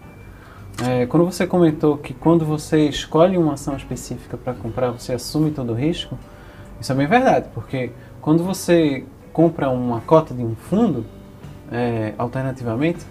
É, 0.87 1.05
quando 1.05 1.25
você 1.25 1.45
comentou 1.45 1.97
que 1.97 2.13
quando 2.13 2.45
você 2.45 2.87
escolhe 2.87 3.37
uma 3.37 3.53
ação 3.53 3.75
específica 3.75 4.37
para 4.37 4.53
comprar, 4.53 4.91
você 4.91 5.13
assume 5.13 5.51
todo 5.51 5.73
o 5.73 5.75
risco, 5.75 6.17
isso 6.79 6.91
é 6.91 6.95
bem 6.95 7.07
verdade, 7.07 7.47
porque 7.53 7.91
quando 8.21 8.43
você 8.43 9.03
compra 9.33 9.69
uma 9.69 9.99
cota 10.01 10.33
de 10.33 10.43
um 10.43 10.55
fundo, 10.55 11.05
é, 11.71 12.13
alternativamente, 12.17 13.05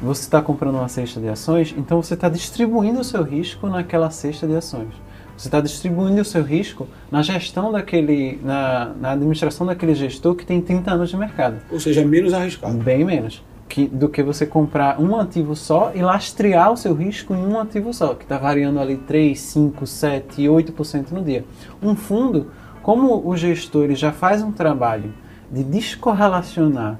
você 0.00 0.22
está 0.22 0.40
comprando 0.40 0.76
uma 0.76 0.88
cesta 0.88 1.18
de 1.18 1.28
ações, 1.28 1.74
então 1.76 2.00
você 2.02 2.14
está 2.14 2.28
distribuindo 2.28 3.00
o 3.00 3.04
seu 3.04 3.22
risco 3.22 3.66
naquela 3.68 4.10
cesta 4.10 4.46
de 4.46 4.54
ações. 4.54 4.94
Você 5.36 5.48
está 5.48 5.60
distribuindo 5.60 6.20
o 6.20 6.24
seu 6.24 6.42
risco 6.42 6.88
na 7.10 7.22
gestão 7.22 7.70
daquele, 7.70 8.40
na, 8.42 8.92
na 9.00 9.12
administração 9.12 9.66
daquele 9.66 9.94
gestor 9.94 10.34
que 10.34 10.44
tem 10.44 10.60
30 10.60 10.90
anos 10.90 11.10
de 11.10 11.16
mercado. 11.16 11.58
Ou 11.70 11.78
seja, 11.78 12.00
é 12.00 12.04
menos 12.04 12.34
arriscado. 12.34 12.76
Bem 12.76 13.04
menos. 13.04 13.42
Que, 13.68 13.86
do 13.86 14.08
que 14.08 14.22
você 14.22 14.46
comprar 14.46 14.98
um 14.98 15.14
ativo 15.14 15.54
só 15.54 15.92
e 15.94 16.00
lastrear 16.00 16.72
o 16.72 16.76
seu 16.76 16.94
risco 16.94 17.34
em 17.34 17.46
um 17.46 17.60
ativo 17.60 17.92
só, 17.92 18.14
que 18.14 18.24
está 18.24 18.38
variando 18.38 18.80
ali 18.80 18.96
3, 18.96 19.38
5, 19.38 19.86
7, 19.86 20.42
8% 20.42 21.10
no 21.10 21.22
dia. 21.22 21.44
Um 21.82 21.94
fundo, 21.94 22.50
como 22.82 23.28
o 23.28 23.36
gestor 23.36 23.84
ele 23.84 23.94
já 23.94 24.10
faz 24.10 24.42
um 24.42 24.50
trabalho 24.50 25.12
de 25.52 25.62
descorrelacionar 25.62 26.98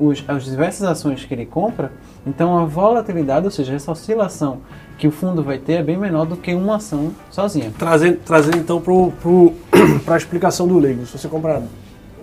os, 0.00 0.24
as 0.26 0.44
diversas 0.44 0.88
ações 0.88 1.24
que 1.24 1.34
ele 1.34 1.44
compra, 1.44 1.92
então 2.26 2.58
a 2.58 2.64
volatilidade, 2.64 3.44
ou 3.44 3.50
seja, 3.50 3.74
essa 3.74 3.92
oscilação 3.92 4.60
que 4.96 5.06
o 5.06 5.10
fundo 5.10 5.42
vai 5.42 5.58
ter 5.58 5.74
é 5.74 5.82
bem 5.82 5.96
menor 5.96 6.24
do 6.24 6.36
que 6.36 6.54
uma 6.54 6.76
ação 6.76 7.12
sozinha. 7.30 7.72
Trazendo, 7.78 8.18
trazendo 8.24 8.56
então 8.56 8.80
para 8.80 10.14
a 10.14 10.16
explicação 10.16 10.66
do 10.66 10.78
leigo. 10.78 11.04
Se 11.04 11.18
você 11.18 11.28
comprar 11.28 11.62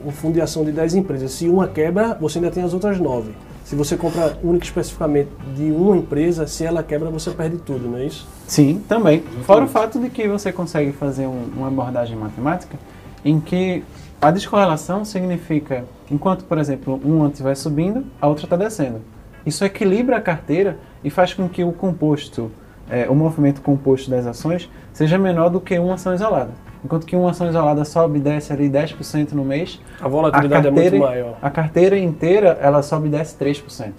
um 0.05 0.11
fundo 0.11 0.33
de 0.33 0.41
ação 0.41 0.65
de 0.65 0.71
10 0.71 0.95
empresas, 0.95 1.31
se 1.31 1.47
uma 1.47 1.67
quebra, 1.67 2.17
você 2.19 2.39
ainda 2.39 2.51
tem 2.51 2.63
as 2.63 2.73
outras 2.73 2.99
9. 2.99 3.31
Se 3.67 3.75
você 3.75 3.97
compra 3.97 4.39
única 4.41 4.63
e 4.63 4.67
especificamente 4.69 5.29
de 5.53 5.69
uma 5.73 5.97
empresa, 5.97 6.47
se 6.47 6.63
ela 6.63 6.81
quebra, 6.81 7.09
você 7.09 7.31
perde 7.31 7.57
tudo, 7.57 7.89
não 7.89 7.97
é 7.97 8.05
isso? 8.05 8.25
Sim, 8.47 8.81
também. 8.87 9.19
Fora 9.43 9.65
o 9.65 9.67
fato 9.67 9.99
de 9.99 10.09
que 10.09 10.25
você 10.25 10.53
consegue 10.53 10.93
fazer 10.93 11.27
um, 11.27 11.49
uma 11.53 11.67
abordagem 11.67 12.15
matemática 12.15 12.77
em 13.25 13.41
que 13.41 13.83
a 14.21 14.31
descorrelação 14.31 15.03
significa, 15.03 15.83
enquanto, 16.09 16.45
por 16.45 16.57
exemplo, 16.57 16.97
uma 17.03 17.27
estiver 17.27 17.55
subindo, 17.55 18.05
a 18.21 18.27
outra 18.29 18.45
está 18.45 18.55
descendo. 18.55 19.01
Isso 19.45 19.65
equilibra 19.65 20.15
a 20.15 20.21
carteira 20.21 20.79
e 21.03 21.09
faz 21.09 21.33
com 21.33 21.49
que 21.49 21.61
o 21.61 21.73
composto, 21.73 22.49
é, 22.89 23.09
o 23.09 23.15
movimento 23.15 23.59
composto 23.59 24.09
das 24.09 24.25
ações, 24.25 24.69
seja 24.93 25.17
menor 25.17 25.49
do 25.49 25.59
que 25.59 25.77
uma 25.77 25.95
ação 25.95 26.13
isolada. 26.15 26.51
Enquanto 26.85 27.05
que 27.05 27.15
uma 27.15 27.31
ação 27.31 27.47
isolada 27.49 27.83
sobe 27.83 28.19
e 28.19 28.21
desce 28.21 28.53
ali 28.53 28.69
10% 28.69 29.31
no 29.33 29.43
mês, 29.43 29.79
A 29.99 30.07
volatilidade 30.07 30.67
é 30.67 30.71
muito 30.71 30.97
maior. 30.97 31.37
a 31.41 31.49
carteira 31.49 31.97
inteira 31.97 32.57
ela 32.61 32.81
sobe 32.83 33.07
e 33.07 33.11
desce 33.11 33.35
3%. 33.35 33.91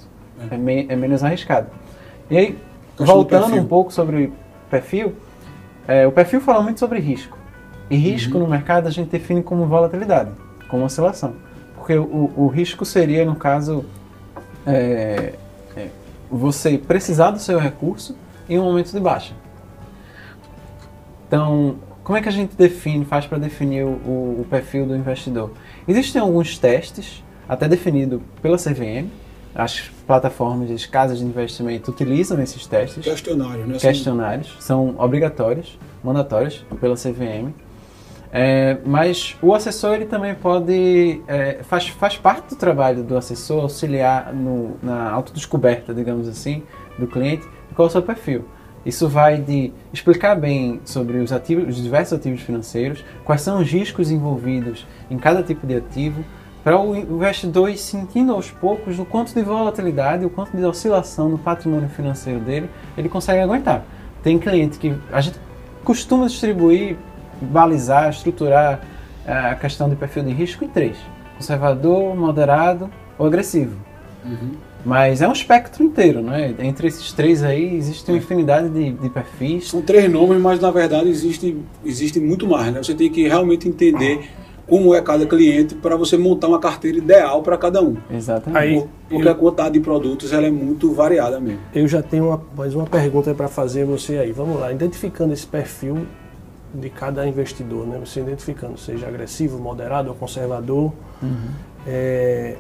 É, 0.51 0.57
me- 0.57 0.87
é 0.89 0.95
menos 0.97 1.23
arriscado. 1.25 1.67
E 2.31 2.37
aí, 2.39 2.59
do 2.97 3.05
voltando 3.05 3.57
um 3.57 3.65
pouco 3.67 3.93
sobre 3.93 4.33
perfil, 4.71 5.15
é, 5.87 6.07
o 6.07 6.13
perfil 6.13 6.41
fala 6.41 6.63
muito 6.63 6.79
sobre 6.79 7.01
risco. 7.01 7.37
E 7.91 7.97
risco 7.97 8.35
Uhum. 8.37 8.45
no 8.45 8.49
mercado 8.51 8.87
a 8.87 8.91
gente 8.91 9.09
define 9.11 9.43
como 9.43 9.67
volatilidade, 9.67 10.31
como 10.69 10.85
oscilação. 10.85 11.35
Porque 11.75 11.97
o, 11.97 12.33
o 12.37 12.47
risco 12.49 12.85
seria, 12.85 13.25
no 13.25 13.35
caso, 13.35 13.85
é, 14.67 15.33
é, 15.77 15.89
você 16.31 16.77
precisar 16.79 17.31
do 17.33 17.39
seu 17.41 17.59
recurso 17.59 18.15
em 18.49 18.59
um 18.59 18.65
momento 18.65 18.93
de 18.93 19.01
baixa. 19.01 19.33
Então, 21.27 21.77
como 22.09 22.17
é 22.17 22.23
que 22.23 22.29
a 22.31 22.33
gente 22.33 22.57
define, 22.57 23.05
faz 23.05 23.27
para 23.27 23.37
definir 23.37 23.85
o, 23.85 23.91
o- 24.41 24.47
perfil 24.49 24.87
do 24.87 24.97
investidor? 24.97 25.51
Existem 25.87 26.23
alguns 26.23 26.57
testes, 26.57 27.23
até 27.47 27.69
definido 27.69 28.23
pela 28.41 28.57
CVM, 28.57 29.09
as 29.55 29.91
plataformas, 30.07 30.71
as 30.71 30.87
casas 30.87 31.19
de 31.19 31.27
investimento 31.27 31.91
utilizam 31.91 32.41
esses 32.41 32.67
testes 32.67 33.05
Questionário, 33.05 33.67
né? 33.67 33.77
Questionários, 33.79 34.57
são 34.59 34.95
obrigatórios, 34.99 35.79
mandatórios 36.03 36.65
pela 36.81 36.95
CVM. 36.95 37.53
É, 38.33 38.79
mas 38.87 39.37
o 39.43 39.55
assessor 39.55 39.93
ele 39.97 40.07
também 40.07 40.35
pode 40.35 41.21
é, 41.29 41.59
faz, 41.63 41.89
faz 41.89 42.17
parte 42.17 42.49
do 42.49 42.57
trabalho 42.57 43.03
do 43.03 43.19
assessor 43.19 43.61
auxiliar 43.65 44.33
no, 44.33 44.79
na 44.83 45.11
autodescoberta, 45.11 45.93
digamos 45.93 46.27
assim, 46.27 46.63
do 46.99 47.07
cliente, 47.07 47.47
qual 47.75 47.85
é 47.87 47.89
o 47.91 47.93
seu 47.93 48.03
perfil. 48.03 48.47
Isso 48.87 49.09
vai 49.09 49.39
de 49.39 49.73
explicar 49.93 50.35
bem 50.35 50.81
sobre 50.85 51.19
os, 51.19 51.33
ativos, 51.33 51.77
os 51.77 51.83
diversos 51.83 52.19
ativos 52.19 52.41
financeiros, 52.41 53.05
quais 53.25 53.43
são 53.43 53.61
os 53.61 53.71
riscos 53.71 54.11
envolvidos 54.11 54.87
em 55.11 55.19
cada 55.19 55.43
tipo 55.43 55.67
de 55.67 55.77
ativo, 55.77 56.25
para 56.65 56.79
o 56.79 56.95
investidor 56.95 57.71
ir 57.71 57.79
sentindo 57.79 58.33
aos 58.33 58.51
poucos 58.51 58.99
o 58.99 59.05
quanto 59.05 59.33
de 59.33 59.43
volatilidade, 59.43 60.25
o 60.25 60.31
quanto 60.31 60.57
de 60.57 60.65
oscilação 60.65 61.29
no 61.29 61.39
patrimônio 61.39 61.89
financeiro 61.89 62.41
dele 62.41 62.69
ele 62.97 63.09
consegue 63.09 63.41
aguentar. 63.41 63.85
Tem 64.23 64.39
cliente 64.39 64.79
que 64.79 64.95
a 65.13 65.21
gente 65.21 65.39
costuma 65.85 66.27
distribuir, 66.27 66.97
balizar, 67.41 68.11
estruturar 68.11 68.81
eh, 69.27 69.33
a 69.33 69.55
questão 69.55 69.89
de 69.89 69.97
perfil 69.97 70.25
de 70.25 70.33
risco 70.33 70.65
em 70.65 70.69
três: 70.69 70.99
conservador, 71.37 72.15
moderado 72.15 72.91
ou 73.17 73.27
agressivo. 73.27 73.77
Uhum. 74.25 74.53
Mas 74.85 75.21
é 75.21 75.29
um 75.29 75.33
espectro 75.33 75.83
inteiro, 75.85 76.23
né? 76.23 76.55
Entre 76.61 76.87
esses 76.89 77.13
três 77.13 77.43
aí 77.43 77.77
existe 77.77 78.11
uma 78.11 78.17
infinidade 78.19 78.69
de, 78.71 78.93
de 78.93 79.09
perfis. 79.11 79.69
São 79.69 79.83
três 79.83 80.11
nomes, 80.11 80.41
mas 80.41 80.61
na 80.61 80.71
verdade 80.71 81.09
existe, 81.09 81.57
existe 81.85 82.21
muito 82.21 82.47
mais, 82.47 82.73
né? 82.73 82.83
Você 82.83 82.95
tem 82.95 83.11
que 83.11 83.27
realmente 83.29 83.69
entender 83.69 84.29
como 84.67 84.95
é 84.95 85.01
cada 85.01 85.25
cliente 85.27 85.75
para 85.75 85.97
você 85.97 86.17
montar 86.19 86.47
uma 86.47 86.59
carteira 86.61 86.99
ideal 86.99 87.43
para 87.43 87.57
cada 87.57 87.83
um. 87.83 87.97
Exatamente. 88.11 88.59
Aí- 88.63 88.75
Por- 88.81 88.89
Porque 89.09 89.29
a 89.29 89.35
quantidade 89.35 89.73
de 89.73 89.81
produtos 89.81 90.33
ela 90.33 90.47
é 90.47 90.51
muito 90.51 90.93
variada 90.93 91.41
mesmo. 91.41 91.61
Eu 91.75 91.89
já 91.89 92.03
tenho 92.03 92.27
uma, 92.29 92.43
mais 92.57 92.75
uma 92.75 92.87
pergunta 92.87 93.35
para 93.35 93.49
fazer 93.49 93.85
você 93.87 94.19
aí. 94.19 94.31
Vamos 94.33 94.61
lá, 94.61 94.71
identificando 94.71 95.33
esse 95.33 95.47
perfil 95.47 96.07
de 96.75 96.91
cada 96.91 97.27
investidor, 97.27 97.87
né? 97.87 97.99
Você 98.05 98.21
identificando, 98.21 98.77
seja 98.79 99.07
agressivo, 99.09 99.59
moderado 99.59 100.11
ou 100.11 100.15
conservador. 100.15 100.93
É, 101.87 102.57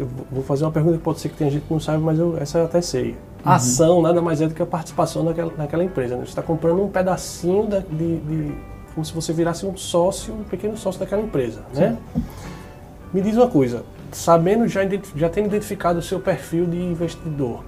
eu 0.00 0.08
vou 0.30 0.42
fazer 0.44 0.64
uma 0.64 0.70
pergunta 0.70 0.96
que 0.98 1.02
pode 1.02 1.20
ser 1.20 1.28
que 1.28 1.36
tenha 1.36 1.50
gente 1.50 1.62
que 1.66 1.72
não 1.72 1.80
sabe, 1.80 2.02
mas 2.02 2.18
eu, 2.18 2.36
essa 2.38 2.58
eu 2.58 2.64
até 2.64 2.80
sei. 2.80 3.16
A 3.44 3.54
ação 3.54 4.02
nada 4.02 4.20
mais 4.20 4.40
é 4.40 4.46
do 4.48 4.54
que 4.54 4.62
a 4.62 4.66
participação 4.66 5.22
naquela, 5.22 5.52
naquela 5.56 5.84
empresa. 5.84 6.14
Né? 6.16 6.24
Você 6.24 6.30
está 6.30 6.42
comprando 6.42 6.82
um 6.82 6.88
pedacinho 6.88 7.66
da- 7.66 7.78
de, 7.80 8.16
de- 8.18 8.54
como 8.94 9.04
se 9.04 9.12
você 9.12 9.32
virasse 9.32 9.64
um 9.64 9.76
sócio, 9.76 10.34
um 10.34 10.42
pequeno 10.44 10.76
sócio 10.76 10.98
daquela 10.98 11.22
empresa, 11.22 11.62
né? 11.74 11.96
Me 13.12 13.20
diz 13.20 13.36
uma 13.36 13.48
coisa, 13.48 13.84
sabendo 14.12 14.66
já, 14.68 14.80
já 15.14 15.28
tendo 15.28 15.46
identificado 15.46 15.98
o 15.98 16.02
seu 16.02 16.18
perfil 16.20 16.66
de 16.66 16.76
investidor, 16.82 17.62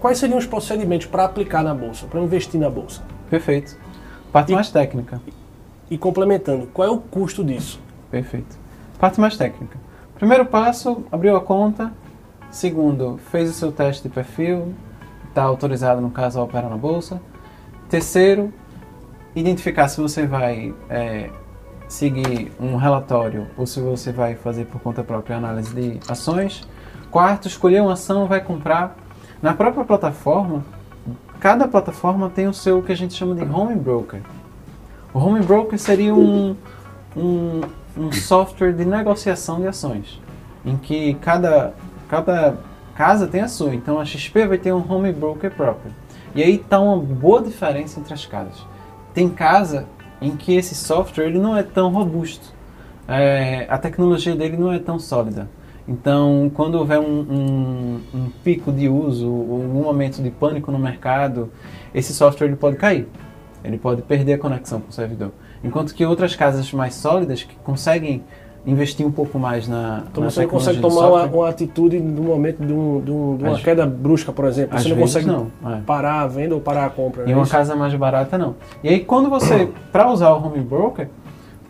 quais 0.00 0.18
seriam 0.18 0.38
os 0.38 0.46
procedimentos 0.46 1.06
para 1.06 1.24
aplicar 1.24 1.62
na 1.64 1.74
bolsa, 1.74 2.06
para 2.06 2.20
investir 2.20 2.60
na 2.60 2.68
bolsa? 2.70 3.02
Perfeito. 3.30 3.76
Parte 4.30 4.52
E- 4.52 4.54
mais 4.54 4.70
técnica. 4.70 5.20
E 5.90 5.98
complementando, 5.98 6.66
qual 6.72 6.86
é 6.88 6.90
o 6.90 6.98
custo 6.98 7.42
disso? 7.44 7.80
Perfeito. 8.10 8.56
Parte 8.98 9.20
mais 9.20 9.36
técnica. 9.36 9.78
Primeiro 10.22 10.46
passo, 10.46 11.04
abriu 11.10 11.34
a 11.34 11.40
conta. 11.40 11.92
Segundo, 12.48 13.18
fez 13.32 13.50
o 13.50 13.52
seu 13.52 13.72
teste 13.72 14.04
de 14.04 14.08
perfil. 14.08 14.72
Está 15.28 15.42
autorizado, 15.42 16.00
no 16.00 16.12
caso, 16.12 16.38
a 16.38 16.44
operar 16.44 16.70
na 16.70 16.76
bolsa. 16.76 17.20
Terceiro, 17.88 18.54
identificar 19.34 19.88
se 19.88 20.00
você 20.00 20.24
vai 20.24 20.72
é, 20.88 21.28
seguir 21.88 22.52
um 22.60 22.76
relatório 22.76 23.48
ou 23.56 23.66
se 23.66 23.80
você 23.80 24.12
vai 24.12 24.36
fazer 24.36 24.66
por 24.66 24.80
conta 24.80 25.02
própria 25.02 25.38
análise 25.38 25.74
de 25.74 25.98
ações. 26.08 26.62
Quarto, 27.10 27.48
escolher 27.48 27.82
uma 27.82 27.94
ação, 27.94 28.28
vai 28.28 28.40
comprar. 28.40 28.96
Na 29.42 29.54
própria 29.54 29.84
plataforma, 29.84 30.64
cada 31.40 31.66
plataforma 31.66 32.30
tem 32.30 32.46
o 32.46 32.54
seu 32.54 32.80
que 32.80 32.92
a 32.92 32.96
gente 32.96 33.14
chama 33.14 33.34
de 33.34 33.42
home 33.42 33.74
broker. 33.74 34.20
O 35.12 35.18
home 35.18 35.40
broker 35.40 35.76
seria 35.76 36.14
um, 36.14 36.54
um, 37.16 37.62
um 37.96 38.10
software 38.12 38.72
de 38.72 38.84
negociação 38.84 39.60
de 39.60 39.66
ações, 39.66 40.20
em 40.64 40.76
que 40.76 41.14
cada, 41.14 41.74
cada 42.08 42.56
casa 42.94 43.26
tem 43.26 43.40
a 43.40 43.48
sua. 43.48 43.74
Então 43.74 43.98
a 44.00 44.04
XP 44.04 44.46
vai 44.46 44.58
ter 44.58 44.72
um 44.72 44.84
home 44.90 45.12
broker 45.12 45.50
próprio. 45.50 45.92
E 46.34 46.42
aí 46.42 46.56
está 46.56 46.80
uma 46.80 46.96
boa 46.96 47.42
diferença 47.42 48.00
entre 48.00 48.14
as 48.14 48.24
casas. 48.24 48.64
Tem 49.12 49.28
casa 49.28 49.86
em 50.20 50.36
que 50.36 50.54
esse 50.54 50.74
software 50.74 51.26
ele 51.26 51.38
não 51.38 51.56
é 51.56 51.62
tão 51.62 51.90
robusto, 51.92 52.52
É, 53.08 53.66
a 53.68 53.76
tecnologia 53.78 54.34
dele 54.36 54.56
não 54.56 54.72
é 54.72 54.78
tão 54.78 54.96
sólida. 54.98 55.48
Então, 55.88 56.50
quando 56.54 56.76
houver 56.76 57.00
um, 57.00 57.04
um- 57.20 58.00
um 58.14 58.30
pico 58.44 58.70
de 58.72 58.88
uso, 58.88 59.28
ou 59.28 59.60
um 59.60 59.82
momento 59.82 60.22
de 60.22 60.30
pânico 60.30 60.70
no 60.70 60.78
mercado, 60.78 61.50
esse 61.92 62.14
software 62.14 62.46
ele 62.46 62.56
pode 62.56 62.76
cair. 62.76 63.08
Ele 63.64 63.76
pode 63.76 64.02
perder 64.02 64.34
a 64.34 64.38
conexão 64.38 64.80
com 64.80 64.88
o 64.88 64.92
servidor. 64.92 65.32
Enquanto 65.64 65.94
que 65.94 66.04
outras 66.04 66.34
casas 66.34 66.72
mais 66.72 66.94
sólidas, 66.94 67.42
que 67.42 67.54
conseguem 67.56 68.22
investir 68.64 69.04
um 69.04 69.10
pouco 69.10 69.38
mais 69.38 69.66
na, 69.66 70.04
Então 70.10 70.22
na 70.22 70.30
você 70.30 70.42
não 70.42 70.48
consegue 70.48 70.80
tomar 70.80 71.08
uma, 71.08 71.24
uma 71.24 71.48
atitude 71.48 71.98
no 71.98 72.22
momento 72.22 72.64
de, 72.64 72.72
um- 72.72 73.00
de 73.00 73.10
um- 73.10 73.36
de 73.36 73.42
uma 73.44 73.52
Às- 73.56 73.62
queda 73.62 73.84
brusca, 73.86 74.32
por 74.32 74.44
exemplo. 74.44 74.78
Você 74.78 74.88
não 74.88 74.96
consegue 74.98 75.26
não. 75.26 75.48
é. 75.66 75.80
parar 75.84 76.20
a 76.20 76.26
venda 76.28 76.54
ou 76.54 76.60
parar 76.60 76.86
a 76.86 76.90
compra. 76.90 77.24
Em 77.28 77.32
é 77.32 77.34
uma 77.34 77.42
isso? 77.42 77.50
casa 77.50 77.74
mais 77.74 77.92
barata, 77.94 78.38
não. 78.38 78.54
E 78.82 78.88
aí, 78.88 79.00
quando 79.00 79.28
você, 79.28 79.68
para 79.90 80.08
usar 80.10 80.30
o 80.32 80.44
home 80.46 80.60
broker, 80.60 81.08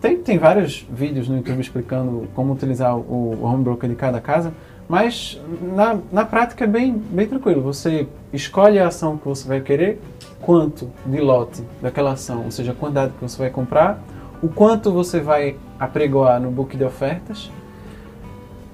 tem, 0.02 0.18
tem 0.18 0.36
vários 0.36 0.86
vídeos 0.92 1.28
no 1.28 1.36
YouTube 1.36 1.60
explicando 1.60 2.28
como 2.34 2.52
utilizar 2.52 2.94
o, 2.96 3.38
o 3.40 3.44
home 3.44 3.64
broker 3.64 3.88
de 3.88 3.96
cada 3.96 4.20
casa, 4.20 4.52
mas 4.88 5.40
na, 5.74 5.98
na 6.10 6.24
prática 6.24 6.64
é 6.64 6.66
bem, 6.66 6.92
bem 6.92 7.26
tranquilo. 7.26 7.62
Você 7.62 8.06
escolhe 8.32 8.78
a 8.78 8.88
ação 8.88 9.16
que 9.16 9.26
você 9.26 9.46
vai 9.46 9.60
querer, 9.60 10.00
quanto 10.40 10.90
de 11.06 11.20
lote 11.20 11.62
daquela 11.80 12.12
ação, 12.12 12.44
ou 12.44 12.50
seja, 12.50 12.72
a 12.72 12.74
quantidade 12.74 13.12
que 13.12 13.22
você 13.22 13.38
vai 13.38 13.50
comprar, 13.50 14.02
o 14.42 14.48
quanto 14.48 14.90
você 14.90 15.20
vai 15.20 15.56
apregoar 15.78 16.40
no 16.40 16.50
book 16.50 16.76
de 16.76 16.84
ofertas 16.84 17.50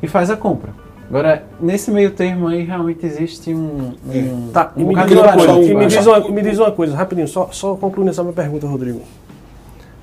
e 0.02 0.08
faz 0.08 0.30
a 0.30 0.36
compra. 0.36 0.72
Agora, 1.08 1.44
nesse 1.58 1.90
meio 1.90 2.10
termo 2.10 2.48
aí, 2.48 2.64
realmente 2.64 3.04
existe 3.06 3.54
um... 3.54 3.94
um 4.06 4.50
Tá, 4.52 4.72
e 4.76 4.82
um 4.82 4.88
me, 4.88 4.94
bocado 4.94 5.08
diz 5.08 5.18
uma 5.18 5.32
coisa, 5.32 5.52
e 5.60 5.74
me, 5.74 5.86
diz 5.86 6.06
uma, 6.06 6.20
me 6.28 6.42
diz 6.42 6.58
uma 6.58 6.72
coisa, 6.72 6.96
rapidinho, 6.96 7.28
só, 7.28 7.48
só 7.50 7.76
concluindo 7.76 8.10
essa 8.10 8.22
minha 8.22 8.34
pergunta, 8.34 8.66
Rodrigo. 8.66 9.00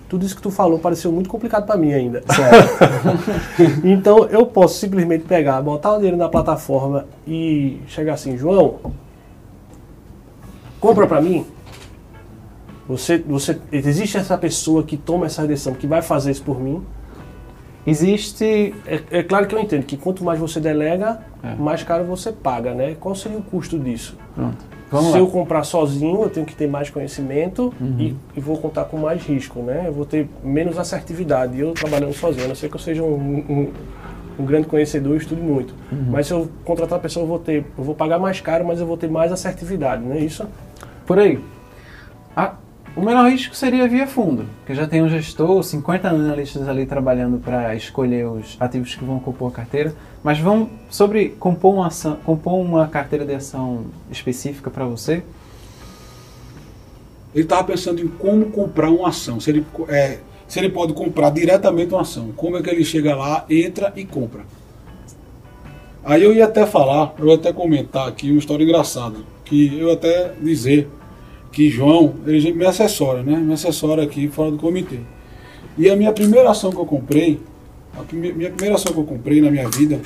Tudo 0.07 0.25
isso 0.25 0.35
que 0.35 0.41
tu 0.41 0.51
falou 0.51 0.77
pareceu 0.77 1.11
muito 1.11 1.29
complicado 1.29 1.65
para 1.65 1.77
mim 1.77 1.91
ainda. 1.93 2.23
então 3.83 4.25
eu 4.25 4.45
posso 4.45 4.77
simplesmente 4.77 5.25
pegar, 5.25 5.61
botar 5.61 5.93
o 5.93 5.95
dinheiro 5.95 6.17
na 6.17 6.29
plataforma 6.29 7.07
e 7.27 7.81
chegar 7.87 8.13
assim, 8.13 8.37
João, 8.37 8.75
compra 10.79 11.07
para 11.07 11.21
mim. 11.21 11.45
Você, 12.87 13.17
você, 13.17 13.59
existe 13.71 14.15
essa 14.15 14.37
pessoa 14.37 14.83
que 14.83 14.95
toma 14.95 15.25
essa 15.25 15.45
decisão, 15.47 15.73
que 15.73 15.87
vai 15.87 16.03
fazer 16.03 16.31
isso 16.31 16.43
por 16.43 16.59
mim. 16.61 16.83
Existe 17.87 18.73
É, 18.85 19.01
é 19.19 19.23
claro 19.23 19.47
que 19.47 19.55
eu 19.55 19.59
entendo 19.59 19.83
que 19.85 19.97
quanto 19.97 20.23
mais 20.23 20.39
você 20.39 20.59
delega, 20.59 21.19
É. 21.43 21.55
mais 21.55 21.83
caro 21.83 22.03
você 22.03 22.31
paga, 22.31 22.73
né? 22.73 22.95
Qual 22.99 23.15
seria 23.15 23.37
o 23.37 23.43
custo 23.43 23.77
disso? 23.79 24.17
Pronto. 24.35 24.74
Vamos 24.91 25.07
Se 25.07 25.13
lá. 25.13 25.19
eu 25.19 25.27
comprar 25.27 25.63
sozinho, 25.63 26.21
eu 26.23 26.29
tenho 26.29 26.45
que 26.45 26.55
ter 26.55 26.67
mais 26.67 26.89
conhecimento 26.89 27.73
Uhum. 27.81 27.95
e, 27.99 28.15
e 28.37 28.39
vou 28.39 28.57
contar 28.57 28.85
com 28.85 28.97
mais 28.97 29.21
risco, 29.23 29.59
né? 29.59 29.83
Eu 29.87 29.93
vou 29.93 30.05
ter 30.05 30.29
menos 30.43 30.77
assertividade. 30.77 31.59
Eu 31.59 31.73
trabalhando 31.73 32.13
sozinho, 32.13 32.45
a 32.45 32.47
não 32.49 32.55
ser 32.55 32.69
que 32.69 32.75
eu 32.75 32.79
seja 32.79 33.01
um, 33.03 33.15
um- 33.49 33.71
um 34.37 34.45
grande 34.45 34.67
conhecedor 34.67 35.15
e 35.15 35.17
estude 35.17 35.41
muito. 35.41 35.73
Uhum. 35.91 36.07
Mas 36.11 36.27
se 36.27 36.33
eu 36.33 36.47
contratar 36.63 36.99
a 36.99 37.01
pessoa, 37.01 37.23
eu 37.23 37.27
vou 37.27 37.39
ter, 37.39 37.65
eu 37.77 37.83
vou 37.83 37.95
pagar 37.95 38.19
mais 38.19 38.39
caro, 38.41 38.65
mas 38.65 38.79
eu 38.79 38.85
vou 38.85 38.97
ter 38.97 39.09
mais 39.09 39.31
assertividade, 39.31 40.03
não 40.03 40.13
é 40.13 40.19
isso? 40.19 40.45
Por 41.05 41.17
aí. 41.19 41.39
A- 42.35 42.53
o 42.95 43.01
menor 43.01 43.29
risco 43.29 43.53
seria 43.53 43.87
via 43.89 44.07
fundo, 44.07 44.45
que 44.65 44.73
já 44.73 44.87
tem 44.87 45.03
um 45.03 45.09
gestor, 45.09 45.61
50 45.61 46.07
analistas 46.07 46.67
ali 46.69 46.85
trabalhando 46.85 47.37
para 47.39 47.75
escolher 47.75 48.25
os 48.25 48.55
ativos 48.57 48.95
que 48.95 49.03
vão 49.03 49.19
compor 49.19 49.51
a 49.51 49.55
carteira, 49.55 49.93
mas 50.23 50.39
vão 50.39 50.69
sobre 50.89 51.29
compor 51.37 51.73
uma, 51.73 51.87
ação, 51.87 52.15
compor 52.23 52.53
uma 52.53 52.87
carteira 52.87 53.25
de 53.25 53.33
ação 53.33 53.85
específica 54.09 54.69
para 54.71 54.85
você. 54.85 55.23
Ele 57.33 57.43
estava 57.43 57.65
pensando 57.65 58.01
em 58.01 58.07
como 58.07 58.45
comprar 58.45 58.89
uma 58.89 59.09
ação. 59.09 59.41
Se 59.41 59.49
ele, 59.49 59.65
é, 59.89 60.19
se 60.47 60.57
ele 60.57 60.69
pode 60.69 60.93
comprar 60.93 61.31
diretamente 61.31 61.93
uma 61.93 62.01
ação. 62.01 62.31
Como 62.31 62.55
é 62.55 62.63
que 62.63 62.69
ele 62.69 62.85
chega 62.85 63.13
lá, 63.13 63.45
entra 63.49 63.91
e 63.97 64.05
compra. 64.05 64.43
Aí 66.05 66.23
eu 66.23 66.33
ia 66.33 66.45
até 66.45 66.65
falar, 66.65 67.13
eu 67.19 67.27
ia 67.27 67.35
até 67.35 67.51
comentar 67.51 68.07
aqui 68.07 68.31
uma 68.31 68.39
história 68.39 68.63
engraçada. 68.63 69.17
Que 69.43 69.77
eu 69.77 69.91
até 69.91 70.31
dizer 70.41 70.87
que 71.55 71.69
João, 71.69 72.15
ele 72.27 72.51
me 72.51 72.65
assessora, 72.65 73.23
né? 73.23 73.37
Me 73.37 73.53
assessora 73.53 74.03
aqui 74.03 74.27
fora 74.27 74.51
do 74.51 74.57
comitê. 74.57 74.99
E 75.77 75.89
a 75.89 75.95
minha 75.95 76.11
primeira 76.11 76.49
ação 76.49 76.69
que 76.69 76.77
eu 76.77 76.85
comprei, 76.85 77.39
a 77.97 78.03
prime- 78.03 78.33
minha 78.33 78.49
primeira 78.49 78.75
ação 78.75 78.91
que 78.91 78.99
eu 78.99 79.05
comprei 79.05 79.39
na 79.41 79.49
minha 79.49 79.69
vida, 79.69 80.01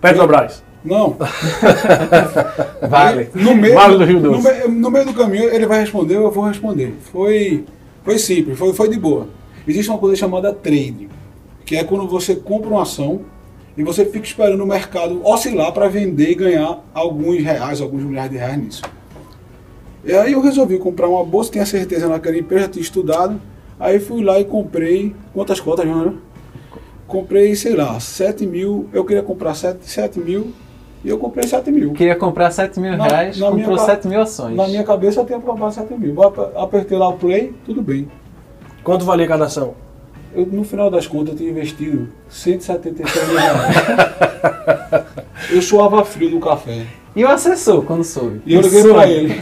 Petrobras. 0.00 0.62
não, 0.82 1.14
Vale. 2.88 3.28
no 3.34 3.54
meio, 3.54 3.74
Vale 3.74 3.98
do 3.98 4.04
Rio 4.04 4.20
no, 4.20 4.32
Doce. 4.32 4.42
meio- 4.50 4.68
no 4.70 4.90
meio 4.90 5.04
do 5.04 5.12
caminho 5.14 5.44
ele 5.44 5.66
vai 5.66 5.80
responder, 5.80 6.16
eu 6.16 6.30
vou 6.30 6.44
responder. 6.44 6.94
Foi, 7.12 7.64
foi 8.02 8.18
simples, 8.18 8.58
foi, 8.58 8.72
foi 8.72 8.88
de 8.88 8.98
boa. 8.98 9.28
Existe 9.66 9.90
uma 9.90 9.98
coisa 9.98 10.16
chamada 10.16 10.52
trade, 10.54 11.08
que 11.66 11.76
é 11.76 11.84
quando 11.84 12.08
você 12.08 12.34
compra 12.34 12.70
uma 12.70 12.82
ação 12.82 13.20
e 13.76 13.82
você 13.82 14.06
fica 14.06 14.24
esperando 14.24 14.62
o 14.62 14.66
mercado 14.66 15.20
oscilar 15.26 15.70
para 15.72 15.88
vender 15.88 16.30
e 16.30 16.34
ganhar 16.34 16.82
alguns 16.94 17.42
reais, 17.42 17.80
alguns 17.80 18.02
milhares 18.02 18.30
de 18.32 18.38
reais 18.38 18.56
nisso. 18.58 18.82
E 20.08 20.12
aí 20.12 20.32
eu 20.32 20.40
resolvi 20.40 20.78
comprar 20.78 21.06
uma 21.06 21.22
bolsa, 21.22 21.52
tinha 21.52 21.66
certeza 21.66 22.08
naquela 22.08 22.38
empresa, 22.38 22.66
tinha 22.68 22.82
estudado. 22.82 23.38
Aí 23.78 24.00
fui 24.00 24.24
lá 24.24 24.40
e 24.40 24.44
comprei. 24.46 25.14
Quantas 25.34 25.60
cotas, 25.60 25.84
João? 25.86 26.14
Comprei, 27.06 27.54
sei 27.54 27.74
lá, 27.76 28.00
7 28.00 28.46
mil. 28.46 28.88
Eu 28.92 29.04
queria 29.04 29.22
comprar 29.22 29.54
7, 29.54 29.78
7 29.82 30.18
mil 30.18 30.50
e 31.04 31.08
eu 31.10 31.18
comprei 31.18 31.46
7 31.46 31.70
mil. 31.70 31.92
Queria 31.92 32.16
comprar 32.16 32.50
7 32.50 32.80
mil 32.80 32.96
Na- 32.96 33.04
reais, 33.06 33.38
na 33.38 33.50
minha 33.50 33.66
comprou 33.66 33.86
ca- 33.86 33.92
7 33.94 34.08
mil 34.08 34.20
ações. 34.20 34.56
Na 34.56 34.66
minha 34.66 34.82
cabeça 34.82 35.20
eu 35.20 35.26
tinha 35.26 35.38
que 35.38 35.44
comprar 35.44 35.70
7 35.70 35.92
mil. 35.94 36.14
Apertei 36.56 36.96
lá 36.96 37.08
o 37.08 37.12
play, 37.18 37.52
tudo 37.66 37.82
bem. 37.82 38.08
Quanto 38.82 39.04
valia 39.04 39.26
cada 39.28 39.44
ação? 39.44 39.74
Eu, 40.34 40.46
no 40.46 40.64
final 40.64 40.90
das 40.90 41.06
contas, 41.06 41.30
eu 41.32 41.36
tinha 41.38 41.50
investido 41.50 42.08
176 42.30 43.28
mil 43.28 43.36
reais. 43.36 43.76
eu 45.52 45.62
suava 45.62 46.04
frio 46.04 46.30
no 46.30 46.40
café. 46.40 46.86
E 47.16 47.24
o 47.24 47.28
assessor, 47.28 47.82
quando 47.84 48.04
soube? 48.04 48.40
E 48.46 48.54
eu 48.54 48.60
liguei 48.60 48.80
Soube. 48.82 48.94
pra 48.94 49.08
ele. 49.08 49.40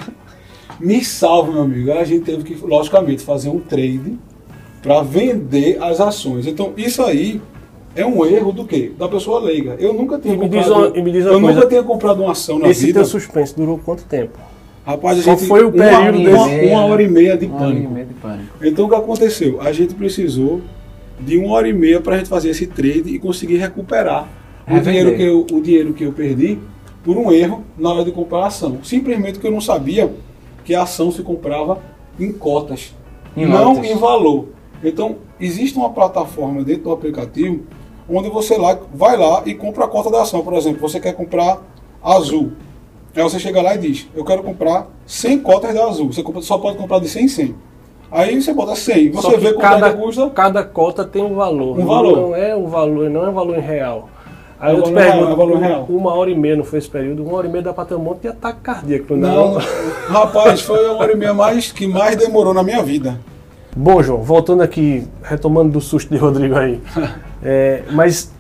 Me 0.81 1.03
salve, 1.05 1.53
meu 1.53 1.63
amigo. 1.63 1.91
Aí 1.93 1.99
a 1.99 2.05
gente 2.05 2.25
teve 2.25 2.43
que, 2.45 2.55
logicamente, 2.65 3.23
fazer 3.23 3.49
um 3.49 3.59
trade 3.59 4.19
para 4.83 5.03
vender 5.03 5.79
as 5.83 6.01
ações. 6.01 6.47
Então, 6.47 6.73
isso 6.77 7.03
aí 7.03 7.41
é 7.95 8.05
um 8.05 8.25
erro 8.27 8.53
do 8.53 8.65
quê? 8.65 8.93
Da 8.99 9.09
pessoa 9.09 9.41
leiga. 9.41 9.77
Eu 9.79 9.93
nunca 9.95 10.19
tinha 10.19 10.35
E 10.35 10.37
comprado. 10.39 10.63
diz 10.63 10.71
uma- 10.71 10.91
me 11.05 11.11
diz 11.13 11.25
uma 11.25 11.33
eu 11.33 11.41
coisa. 11.41 11.55
nunca 11.57 11.69
tinha 11.69 11.83
comprado 11.83 12.23
uma 12.23 12.33
ação 12.33 12.59
na 12.59 12.69
Esse 12.69 12.87
vida. 12.87 13.01
teu 13.01 13.09
suspense 13.09 13.57
durou 13.57 13.79
quanto 13.79 14.05
tempo? 14.05 14.39
Rapaz, 14.85 15.19
a 15.19 15.23
Qual 15.25 15.37
gente 15.39 15.49
foi 15.49 15.65
o 15.65 15.69
uma- 15.71 15.73
período 15.85 16.31
uma, 16.31 16.49
desse? 16.49 16.67
uma 16.67 16.85
hora 16.85 17.03
e 17.03 17.09
meia 17.09 17.37
de 17.37 17.47
Uma 17.47 17.57
hora 17.57 17.65
e 17.71 17.73
pânico. 17.75 17.93
meia 17.93 18.07
de 18.07 18.15
pânico. 18.15 18.49
Então 18.63 18.85
o 18.85 18.89
que 18.89 18.95
aconteceu? 18.95 19.61
A 19.61 19.73
gente 19.73 19.95
precisou 19.95 20.61
de 21.19 21.37
uma 21.39 21.55
hora 21.55 21.67
e 21.69 21.73
meia 21.73 22.01
para 22.01 22.15
a 22.15 22.19
gente 22.19 22.29
fazer 22.29 22.51
esse 22.51 22.67
trade 22.67 23.09
e 23.09 23.19
conseguir 23.19 23.57
recuperar 23.57 24.29
o 24.69 24.75
Revender. 24.75 24.93
dinheiro, 25.17 25.17
que 25.17 25.23
eu, 25.55 25.59
o 25.59 25.61
dinheiro 25.63 25.93
que 25.93 26.05
eu 26.05 26.13
perdi 26.13 26.59
por 27.03 27.17
um 27.17 27.33
erro 27.33 27.65
na 27.77 27.93
hora 27.93 28.05
de 28.05 28.13
comprar 28.13 28.41
a 28.41 28.47
ação. 28.47 28.79
Simplesmente 28.85 29.33
porque 29.35 29.49
eu 29.49 29.53
não 29.53 29.61
sabia 29.61 30.09
que 30.67 30.75
a 30.75 30.83
ação 30.83 31.11
se 31.13 31.23
comprava 31.23 31.79
em 32.19 32.33
cotas, 32.33 32.93
Em 33.37 33.47
não 33.47 33.75
lotes. 33.75 33.91
em 33.91 33.95
valor. 33.97 34.49
Então, 34.85 35.17
existe 35.41 35.79
uma 35.79 35.91
plataforma 35.91 36.63
dentro 36.63 36.83
do 36.85 36.93
aplicativo 36.93 37.61
onde 38.11 38.29
você 38.29 38.57
lá, 38.59 38.79
vai 38.93 39.17
lá 39.17 39.43
e 39.47 39.55
compra 39.55 39.85
a 39.85 39.89
cota 39.89 40.11
da 40.11 40.23
ação. 40.23 40.43
Por 40.43 40.55
exemplo, 40.55 40.81
você 40.81 41.01
quer 41.01 41.13
comprar 41.15 41.61
azul. 42.03 42.53
Aí 43.15 43.23
você 43.23 43.39
chega 43.39 43.63
lá 43.63 43.75
e 43.75 43.79
diz, 43.79 44.09
eu 44.15 44.25
quero 44.25 44.43
comprar 44.43 44.89
100 45.07 45.39
cotas 45.41 45.75
da 45.75 45.85
azul. 45.87 46.13
Você 46.13 46.23
só 46.43 46.59
pode 46.59 46.77
comprar 46.77 46.99
de 46.99 47.09
100 47.09 47.25
em 47.25 47.29
100. 47.29 47.55
Aí 48.11 48.41
você 48.41 48.53
bota 48.53 48.77
100. 48.77 49.13
Só 49.15 49.23
Você 49.31 49.37
vê 49.39 49.53
quanto 49.53 49.61
cada, 49.61 49.87
é 49.89 49.93
que 49.93 49.99
custa. 50.03 50.31
cada 50.31 50.63
cota 50.65 51.05
tem 51.05 51.23
um 51.23 51.35
valor. 51.35 51.79
Um 51.79 51.87
valor. 51.87 52.17
Não 52.17 52.37
é 52.37 52.55
um 52.55 52.67
valor, 52.67 53.09
não 53.11 53.25
é 53.25 53.29
um 53.31 53.33
valor 53.33 53.57
em 53.57 53.61
real. 53.61 54.09
Aí 54.59 54.75
É 54.75 54.79
eu 54.79 54.81
um 54.81 54.83
te 54.85 54.91
real, 54.93 55.03
pergunto, 55.13 55.31
é 55.31 55.33
um 55.33 55.37
valor 55.37 55.59
real. 55.59 55.87
uma 55.89 56.15
hora 56.15 56.31
e 56.31 56.35
meia 56.35 56.57
não 56.57 56.65
foi 56.65 56.79
esse 56.79 56.89
período? 56.89 57.23
Uma 57.25 57.37
hora 57.37 57.47
e 57.47 57.51
meia 57.51 57.63
dá 57.65 57.73
pra 57.73 57.85
ter 57.85 57.95
um 57.95 57.99
monte 57.99 58.23
de 58.23 58.29
ataque 58.29 58.61
cardíaco, 58.61 59.15
não, 59.17 59.29
Não, 59.29 59.53
não? 59.55 59.61
rapaz, 60.09 60.63
foi 60.63 60.87
a 60.87 60.93
hora 60.93 61.13
e 61.13 61.17
meia 61.17 61.35
mais, 61.35 61.71
que 61.73 61.87
mais 61.87 62.17
demorou 62.17 62.55
na 62.55 62.63
minha 62.63 62.83
vida. 62.83 63.19
Bom, 63.77 64.03
João, 64.03 64.23
voltando 64.23 64.63
aqui, 64.63 65.07
retomando 65.23 65.71
do 65.73 65.81
susto 65.81 66.11
de 66.11 66.17
Rodrigo 66.17 66.57
aí. 66.57 66.81
É, 67.49 67.83
mas 67.93 68.33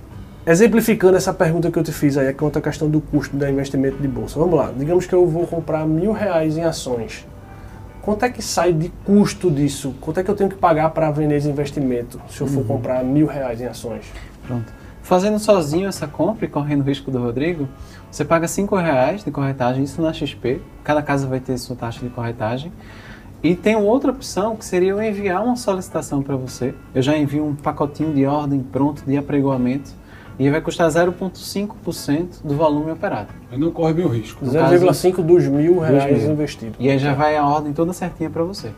exemplificando 0.47 1.17
essa 1.17 1.33
pergunta 1.33 1.71
que 1.71 1.79
eu 1.79 1.83
te 1.83 1.93
fiz 1.93 2.17
aí, 2.17 2.33
quanto 2.33 2.59
à 2.59 2.63
questão 2.63 2.89
do 2.89 3.01
custo 3.01 3.37
do 3.37 3.47
investimento 3.47 3.99
de 3.99 4.09
bolsa. 4.09 4.39
Vamos 4.39 4.55
lá, 4.59 4.73
digamos 4.77 5.07
que 5.07 5.15
eu 5.15 5.27
vou 5.27 5.47
comprar 5.47 5.87
mil 5.87 6.13
reais 6.13 6.57
em 6.57 6.65
ações. 6.65 7.25
Quanto 8.03 8.25
é 8.25 8.31
que 8.31 8.43
sai 8.43 8.73
de 8.73 8.89
custo 9.05 9.51
disso? 9.51 9.95
Quanto 10.01 10.19
é 10.19 10.25
que 10.25 10.31
eu 10.31 10.35
tenho 10.35 10.49
que 10.49 10.57
pagar 10.57 10.91
para 10.91 11.11
vender 11.11 11.37
esse 11.37 11.49
investimento 11.49 12.21
se 12.31 12.41
eu 12.41 12.47
for 12.47 12.65
comprar 12.65 13.05
mil 13.05 13.27
reais 13.27 13.61
em 13.61 13.67
ações? 13.67 14.07
Pronto. 14.47 14.73
Fazendo 15.07 15.38
sozinho 15.38 15.87
essa 15.87 16.09
compra 16.09 16.47
e 16.47 16.49
correndo 16.49 16.81
o 16.81 16.85
risco 16.85 17.12
do 17.12 17.21
Rodrigo, 17.21 17.69
você 18.11 18.25
paga 18.25 18.49
R$ 18.49 18.83
reais 18.83 19.23
de 19.23 19.31
corretagem, 19.31 19.85
isso 19.85 20.03
na 20.03 20.12
XP. 20.12 20.61
Cada 20.83 21.01
casa 21.01 21.29
vai 21.29 21.38
ter 21.38 21.57
sua 21.59 21.77
taxa 21.77 22.01
de 22.01 22.09
corretagem. 22.09 22.73
E 23.40 23.55
tem 23.55 23.77
outra 23.77 24.11
opção 24.11 24.57
que 24.57 24.64
seria 24.64 24.90
eu 24.90 25.01
enviar 25.01 25.45
uma 25.45 25.55
solicitação 25.55 26.25
para 26.25 26.35
você. 26.35 26.75
Eu 26.92 27.03
já 27.03 27.16
envio 27.16 27.47
um 27.47 27.55
pacotinho 27.55 28.12
de 28.12 28.27
ordem 28.27 28.59
pronto 28.59 29.05
de 29.07 29.16
apregoamento 29.16 29.92
e 30.40 30.51
vai 30.51 30.61
custar 30.61 30.88
0,5% 30.88 32.42
do 32.42 32.57
volume 32.57 32.90
operado. 32.90 33.29
Aí 33.53 33.57
não 33.57 33.71
corre 33.71 33.95
meu 33.95 34.09
risco. 34.09 34.45
No 34.45 34.53
caso, 34.53 34.75
0,5 34.75 35.23
dos 35.23 35.45
mil 35.45 35.79
reais 35.79 36.25
investidos. 36.25 36.77
E 36.81 36.90
aí 36.90 36.99
já 36.99 37.14
vai 37.14 37.37
a 37.37 37.47
ordem 37.47 37.73
toda 37.73 37.92
certinha 37.92 38.29
para 38.29 38.42
você. 38.42 38.73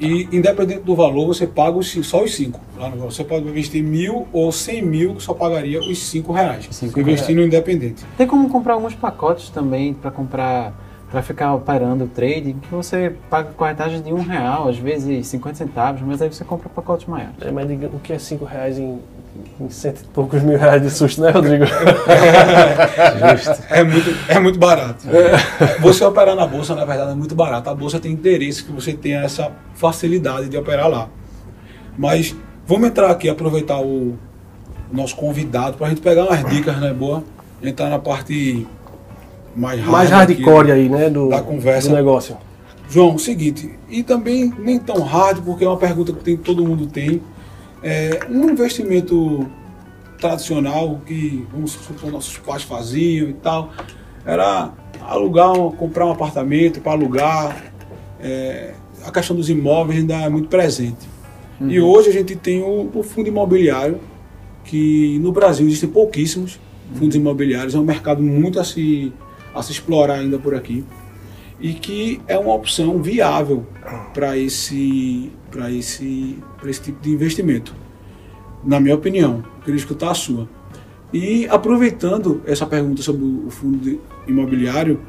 E 0.00 0.28
independente 0.32 0.80
do 0.80 0.94
valor, 0.94 1.26
você 1.26 1.46
paga 1.46 1.76
os, 1.78 1.90
cin- 1.90 2.02
só 2.02 2.22
os 2.24 2.34
5. 2.34 2.60
Você 3.00 3.24
pode 3.24 3.46
investir 3.48 3.82
mil 3.82 4.26
ou 4.32 4.50
100 4.52 4.82
mil, 4.82 5.14
que 5.16 5.22
só 5.22 5.34
pagaria 5.34 5.80
os 5.80 5.98
5 5.98 6.32
reais. 6.32 6.68
Cinco 6.70 7.00
investindo 7.00 7.40
independente. 7.42 8.04
Tem 8.16 8.26
como 8.26 8.48
comprar 8.48 8.74
alguns 8.74 8.94
pacotes 8.94 9.50
também 9.50 9.94
para 9.94 10.10
comprar, 10.10 10.72
para 11.10 11.22
ficar 11.22 11.54
operando 11.54 12.04
o 12.04 12.08
trade, 12.08 12.54
que 12.54 12.68
você 12.70 13.14
paga 13.30 13.50
corretagem 13.52 14.02
de 14.02 14.12
um 14.12 14.22
real, 14.22 14.68
às 14.68 14.76
vezes 14.76 15.26
50 15.26 15.56
centavos, 15.56 16.02
mas 16.02 16.20
aí 16.20 16.30
você 16.30 16.44
compra 16.44 16.68
pacotes 16.68 17.06
maiores. 17.06 17.34
É, 17.40 17.50
mas 17.50 17.66
diga, 17.66 17.86
o 17.86 17.98
que 17.98 18.12
é 18.12 18.18
5 18.18 18.44
reais 18.44 18.78
em, 18.78 18.98
em 19.58 19.70
cento 19.70 20.02
e 20.02 20.04
poucos 20.08 20.42
mil 20.42 20.58
reais 20.58 20.82
de 20.82 20.90
susto, 20.90 21.22
né, 21.22 21.30
Rodrigo? 21.30 21.64
É 23.70 23.82
muito, 23.82 24.10
é 24.28 24.38
muito 24.38 24.58
barato. 24.58 25.06
Você 25.80 26.04
operar 26.04 26.36
na 26.36 26.46
bolsa, 26.46 26.74
na 26.74 26.84
verdade, 26.84 27.12
é 27.12 27.14
muito 27.14 27.34
barato. 27.34 27.70
A 27.70 27.74
bolsa 27.74 27.98
tem 27.98 28.12
interesse 28.12 28.62
que 28.64 28.72
você 28.72 28.92
tenha 28.92 29.20
essa 29.20 29.50
facilidade 29.74 30.48
de 30.48 30.58
operar 30.58 30.88
lá. 30.88 31.08
Mas 31.96 32.36
vamos 32.66 32.88
entrar 32.88 33.10
aqui, 33.10 33.28
aproveitar 33.30 33.78
o, 33.80 34.10
o 34.12 34.18
nosso 34.92 35.16
convidado 35.16 35.78
para 35.78 35.86
a 35.86 35.90
gente 35.90 36.02
pegar 36.02 36.24
umas 36.24 36.44
dicas, 36.44 36.76
né, 36.78 36.92
boa? 36.92 37.24
Entrar 37.62 37.88
na 37.88 37.98
parte 37.98 38.66
mais 39.54 39.84
Mais 39.84 40.10
hardcore 40.10 40.72
aí, 40.72 40.88
né, 40.88 41.10
do, 41.10 41.28
Da 41.28 41.42
conversa. 41.42 41.88
do 41.88 41.94
negócio. 41.94 42.36
João, 42.90 43.18
seguinte, 43.18 43.70
e 43.88 44.02
também 44.02 44.52
nem 44.58 44.78
tão 44.78 45.02
hard, 45.02 45.42
porque 45.42 45.64
é 45.64 45.68
uma 45.68 45.76
pergunta 45.76 46.12
que 46.12 46.24
tem, 46.24 46.36
todo 46.36 46.64
mundo 46.64 46.86
tem. 46.86 47.20
É, 47.82 48.20
um 48.30 48.48
investimento 48.48 49.46
tradicional 50.18 51.00
que, 51.06 51.46
vamos 51.52 51.72
supor, 51.72 52.10
nossos 52.10 52.38
pais 52.38 52.62
faziam 52.62 53.28
e 53.28 53.34
tal, 53.34 53.70
era 54.24 54.72
alugar, 55.02 55.54
comprar 55.76 56.06
um 56.06 56.12
apartamento 56.12 56.80
para 56.80 56.92
alugar. 56.92 57.72
É, 58.20 58.72
a 59.04 59.10
questão 59.10 59.36
dos 59.36 59.48
imóveis 59.48 60.00
ainda 60.00 60.14
é 60.14 60.28
muito 60.28 60.48
presente. 60.48 61.06
E 61.60 61.80
hoje 61.80 62.08
a 62.08 62.12
gente 62.12 62.36
tem 62.36 62.62
o, 62.62 62.88
o 62.94 63.02
fundo 63.02 63.28
imobiliário, 63.28 63.98
que 64.64 65.18
no 65.20 65.32
Brasil 65.32 65.66
existem 65.66 65.88
pouquíssimos 65.88 66.58
fundos 66.94 67.16
imobiliários, 67.16 67.74
é 67.74 67.78
um 67.78 67.84
mercado 67.84 68.22
muito 68.22 68.58
a 68.60 68.64
se, 68.64 69.12
a 69.58 69.62
se 69.62 69.72
explorar 69.72 70.14
ainda 70.14 70.38
por 70.38 70.54
aqui 70.54 70.84
e 71.60 71.74
que 71.74 72.20
é 72.26 72.38
uma 72.38 72.54
opção 72.54 73.02
viável 73.02 73.66
para 74.14 74.36
esse, 74.36 75.32
para 75.50 75.70
esse, 75.70 76.38
para 76.60 76.70
esse 76.70 76.82
tipo 76.82 77.00
de 77.02 77.10
investimento, 77.10 77.74
na 78.64 78.78
minha 78.78 78.94
opinião. 78.94 79.42
Queria 79.64 79.78
escutar 79.78 80.10
a 80.10 80.14
sua. 80.14 80.48
E 81.12 81.46
aproveitando 81.48 82.42
essa 82.46 82.66
pergunta 82.66 83.02
sobre 83.02 83.24
o 83.24 83.50
fundo 83.50 84.00
imobiliário, 84.26 85.00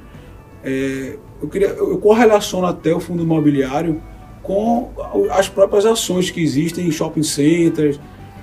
é, 0.63 1.17
eu, 1.41 1.47
queria, 1.47 1.67
eu 1.67 1.97
correlaciono 1.97 2.65
até 2.65 2.93
o 2.93 2.99
fundo 2.99 3.21
imobiliário 3.21 4.01
com 4.41 4.91
as 5.31 5.47
próprias 5.47 5.85
ações 5.85 6.31
que 6.31 6.41
existem 6.41 6.87
em 6.87 6.91
shopping 6.91 7.23
centers. 7.23 7.99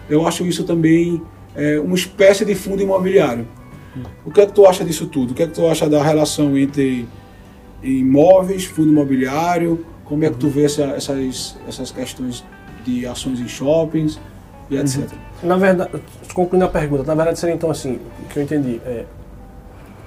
Eu 0.09 0.27
acho 0.27 0.47
isso 0.47 0.65
também 0.65 1.21
é, 1.55 1.81
uma 1.81 1.97
espécie 1.97 2.45
de 2.45 2.55
fundo 2.55 2.83
imobiliário. 2.83 3.49
O 4.25 4.31
que 4.31 4.41
é 4.41 4.47
que 4.47 4.53
tu 4.53 4.67
acha 4.67 4.85
disso 4.85 5.07
tudo? 5.07 5.31
O 5.33 5.35
que 5.35 5.43
é 5.43 5.47
que 5.47 5.55
tu 5.55 5.67
acha 5.67 5.89
da 5.89 6.03
relação 6.03 6.57
entre 6.57 7.09
imóveis, 7.83 8.65
fundo 8.65 8.89
imobiliário? 8.91 9.85
Como 10.05 10.25
é 10.25 10.31
que 10.31 10.37
tu 10.37 10.49
vê 10.49 10.65
essa- 10.65 10.83
essas, 10.85 11.57
essas 11.69 11.91
questões 11.91 12.45
de 12.85 13.07
ações 13.07 13.41
em 13.41 13.49
shoppings 13.49 14.21
e 14.71 14.77
etc. 14.77 15.09
Na 15.43 15.57
verdade, 15.57 15.91
concluindo 16.33 16.65
a 16.65 16.69
pergunta, 16.69 17.03
na 17.05 17.15
verdade 17.15 17.39
seria 17.39 17.55
então 17.55 17.71
assim, 17.71 17.99
o 18.25 18.29
que 18.29 18.39
eu 18.39 18.43
entendi, 18.43 18.81
é, 18.87 19.05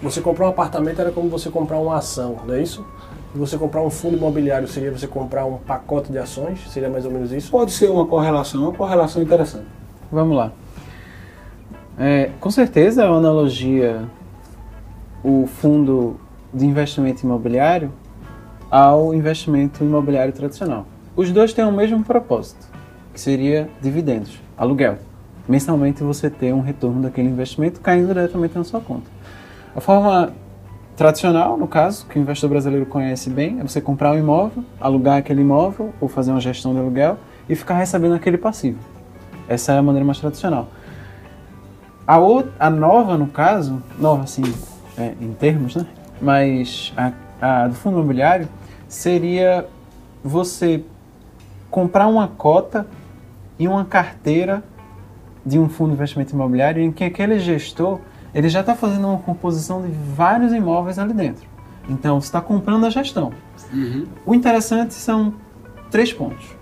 você 0.02 0.22
comprar 0.22 0.46
um 0.46 0.50
apartamento 0.50 1.00
era 1.02 1.12
como 1.12 1.30
você 1.30 1.50
comprar 1.50 1.78
uma 1.78 1.98
ação, 1.98 2.38
não 2.48 2.54
é 2.56 2.62
isso? 2.62 2.86
E 3.36 3.38
você 3.38 3.58
comprar 3.58 3.82
um 3.84 3.90
fundo 3.90 4.16
imobiliário 4.18 4.68
seria 4.68 4.92
você 4.92 5.06
comprar 5.08 5.46
um 5.46 5.58
pacote 5.58 6.12
de 6.12 6.18
ações? 6.18 6.60
Seria 6.72 6.90
mais 6.90 7.06
ou 7.06 7.12
menos 7.12 7.32
isso? 7.32 7.52
Pode 7.52 7.72
ser 7.72 7.90
uma 7.92 8.06
correlação, 8.06 8.64
uma 8.64 8.74
correlação 8.74 9.22
interessante. 9.22 9.66
Vamos 10.12 10.36
lá. 10.38 10.52
É, 12.02 12.32
com 12.40 12.50
certeza 12.50 13.04
é 13.04 13.10
uma 13.10 13.18
analogia 13.18 14.08
o 15.22 15.46
fundo 15.46 16.16
de 16.54 16.66
investimento 16.66 17.26
imobiliário 17.26 17.92
ao 18.72 19.14
investimento 19.14 19.84
imobiliário 19.84 20.32
tradicional. 20.32 20.86
Os 21.14 21.30
dois 21.30 21.52
têm 21.52 21.66
o 21.66 21.74
mesmo 21.74 22.02
propósito, 22.02 22.66
que 23.14 23.20
seria 23.20 23.70
dividendos, 23.82 24.40
aluguel. 24.58 24.98
Mensalmente 25.46 26.02
você 26.02 26.30
ter 26.30 26.54
um 26.54 26.62
retorno 26.62 27.02
daquele 27.02 27.28
investimento 27.28 27.82
caindo 27.82 28.08
diretamente 28.08 28.58
na 28.58 28.64
sua 28.64 28.80
conta. 28.80 29.12
A 29.76 29.82
forma 29.82 30.32
tradicional, 30.96 31.58
no 31.58 31.68
caso, 31.68 32.06
que 32.06 32.18
o 32.18 32.22
investidor 32.22 32.52
brasileiro 32.52 32.86
conhece 32.86 33.30
bem, 33.30 33.60
é 33.60 33.64
você 33.64 33.82
comprar 33.82 34.14
um 34.14 34.18
imóvel, 34.18 34.64
alugar 34.80 35.18
aquele 35.18 35.42
imóvel 35.42 35.94
ou 36.00 36.08
fazer 36.08 36.32
uma 36.32 36.40
gestão 36.40 36.72
de 36.72 36.80
aluguel 36.80 37.18
e 37.50 37.56
ficar 37.58 37.74
recebendo 37.74 38.14
aquele 38.14 38.38
passivo. 38.38 38.80
Essa 39.50 39.74
é 39.74 39.78
a 39.80 39.82
maneira 39.82 40.06
mais 40.06 40.20
tradicional. 40.20 40.70
A, 42.10 42.18
outra, 42.18 42.52
a 42.60 42.72
nova, 42.72 43.16
no 43.20 43.28
caso, 43.28 43.84
nova 44.00 44.24
assim, 44.24 44.42
é, 44.98 45.14
em 45.22 45.32
termos, 45.34 45.76
né? 45.76 45.86
Mas 46.20 46.92
a, 46.98 47.12
a 47.40 47.68
do 47.68 47.76
fundo 47.76 48.00
imobiliário 48.00 48.50
seria 48.88 49.68
você 50.24 50.84
comprar 51.70 52.08
uma 52.08 52.28
cota 52.28 52.88
e 53.60 53.68
uma 53.68 53.86
carteira 53.86 54.64
de 55.46 55.60
um 55.60 55.70
fundo 55.70 55.90
de 55.90 55.98
investimento 55.98 56.34
imobiliário 56.34 56.82
em 56.82 56.92
que 56.92 57.04
aquele 57.04 57.38
gestor 57.38 58.00
ele 58.34 58.50
já 58.50 58.62
está 58.62 58.74
fazendo 58.74 59.08
uma 59.08 59.20
composição 59.20 59.80
de 59.84 59.92
vários 59.92 60.52
imóveis 60.52 60.98
ali 60.98 61.14
dentro. 61.14 61.48
Então, 61.88 62.20
você 62.20 62.26
está 62.26 62.42
comprando 62.42 62.88
a 62.88 62.90
gestão. 62.90 63.32
O 64.26 64.34
interessante 64.34 64.96
são 64.96 65.36
três 65.92 66.12
pontos. 66.12 66.56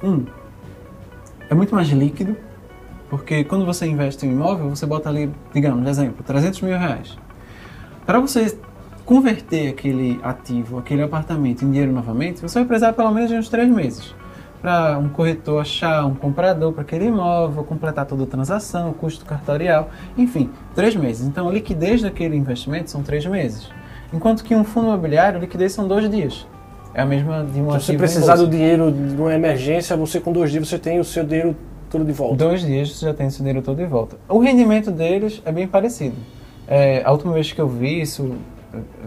Um, 0.00 0.24
é 1.50 1.54
muito 1.54 1.74
mais 1.74 1.88
líquido, 1.88 2.36
porque 3.16 3.44
quando 3.44 3.64
você 3.64 3.86
investe 3.86 4.26
em 4.26 4.30
um 4.30 4.32
imóvel, 4.32 4.70
você 4.70 4.84
bota 4.84 5.08
ali, 5.08 5.30
digamos, 5.52 5.88
exemplo, 5.88 6.24
300 6.24 6.62
mil 6.62 6.76
reais. 6.76 7.16
Para 8.04 8.18
você 8.18 8.58
converter 9.04 9.68
aquele 9.68 10.18
ativo, 10.20 10.78
aquele 10.78 11.00
apartamento 11.00 11.64
em 11.64 11.70
dinheiro 11.70 11.92
novamente, 11.92 12.42
você 12.42 12.58
vai 12.58 12.66
precisar 12.66 12.92
pelo 12.92 13.12
menos 13.12 13.30
de 13.30 13.36
uns 13.36 13.48
três 13.48 13.68
meses. 13.68 14.12
Para 14.60 14.98
um 14.98 15.08
corretor 15.08 15.60
achar 15.60 16.04
um 16.04 16.14
comprador 16.16 16.72
para 16.72 16.82
aquele 16.82 17.04
imóvel, 17.04 17.62
completar 17.62 18.04
toda 18.04 18.24
a 18.24 18.26
transação, 18.26 18.92
custo 18.92 19.24
cartorial, 19.24 19.90
enfim, 20.18 20.50
três 20.74 20.96
meses. 20.96 21.24
Então 21.24 21.48
a 21.48 21.52
liquidez 21.52 22.02
daquele 22.02 22.36
investimento 22.36 22.90
são 22.90 23.00
três 23.00 23.24
meses. 23.26 23.70
Enquanto 24.12 24.42
que 24.42 24.56
um 24.56 24.64
fundo 24.64 24.88
imobiliário, 24.88 25.38
a 25.38 25.40
liquidez 25.40 25.72
são 25.72 25.86
dois 25.86 26.10
dias. 26.10 26.48
É 26.92 27.02
a 27.02 27.06
mesma 27.06 27.44
de 27.44 27.60
um 27.60 27.70
Se 27.70 27.70
você 27.70 27.74
ativo 27.76 27.92
em 27.92 27.98
precisar 27.98 28.34
do 28.34 28.48
dinheiro 28.48 28.90
de 28.90 29.14
uma 29.14 29.32
emergência, 29.32 29.96
você 29.96 30.18
com 30.18 30.32
dois 30.32 30.50
dias 30.50 30.66
você 30.66 30.80
tem 30.80 30.98
o 30.98 31.04
seu 31.04 31.22
dinheiro 31.22 31.54
todo 31.94 32.04
de 32.04 32.12
volta. 32.12 32.36
Dois 32.36 32.62
dias 32.62 32.90
você 32.90 33.06
já 33.06 33.14
tem 33.14 33.28
esse 33.28 33.38
dinheiro 33.38 33.62
todo 33.62 33.76
de 33.76 33.86
volta. 33.86 34.16
O 34.28 34.38
rendimento 34.40 34.90
deles 34.90 35.40
é 35.44 35.52
bem 35.52 35.68
parecido. 35.68 36.16
É, 36.66 37.02
a 37.04 37.12
última 37.12 37.32
vez 37.32 37.52
que 37.52 37.60
eu 37.60 37.68
vi 37.68 38.00
isso, 38.00 38.34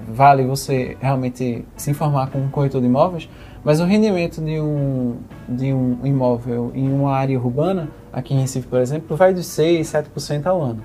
vale 0.07 0.45
você 0.45 0.95
realmente 1.01 1.65
se 1.75 1.91
informar 1.91 2.29
com 2.29 2.39
um 2.39 2.49
corretor 2.49 2.79
de 2.79 2.87
imóveis, 2.87 3.29
mas 3.61 3.81
o 3.81 3.83
rendimento 3.83 4.41
de 4.41 4.57
um, 4.61 5.17
de 5.49 5.73
um 5.73 5.99
imóvel 6.05 6.71
em 6.73 6.89
uma 6.89 7.13
área 7.13 7.37
urbana 7.37 7.89
aqui 8.13 8.33
em 8.33 8.39
Recife, 8.39 8.67
por 8.67 8.79
exemplo, 8.79 9.17
vai 9.17 9.33
dos 9.33 9.47
6, 9.47 9.85
7% 10.15 10.45
ao 10.45 10.61
ano. 10.61 10.81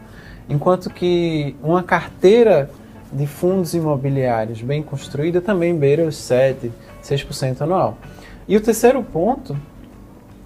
Enquanto 0.48 0.90
que 0.90 1.54
uma 1.62 1.84
carteira 1.84 2.68
de 3.12 3.28
fundos 3.28 3.74
imobiliários 3.74 4.60
bem 4.60 4.82
construída 4.82 5.40
também 5.40 5.76
beira 5.76 6.04
os 6.04 6.16
7, 6.16 6.72
6% 7.00 7.60
anual. 7.60 7.96
E 8.48 8.56
o 8.56 8.60
terceiro 8.60 9.02
ponto 9.04 9.56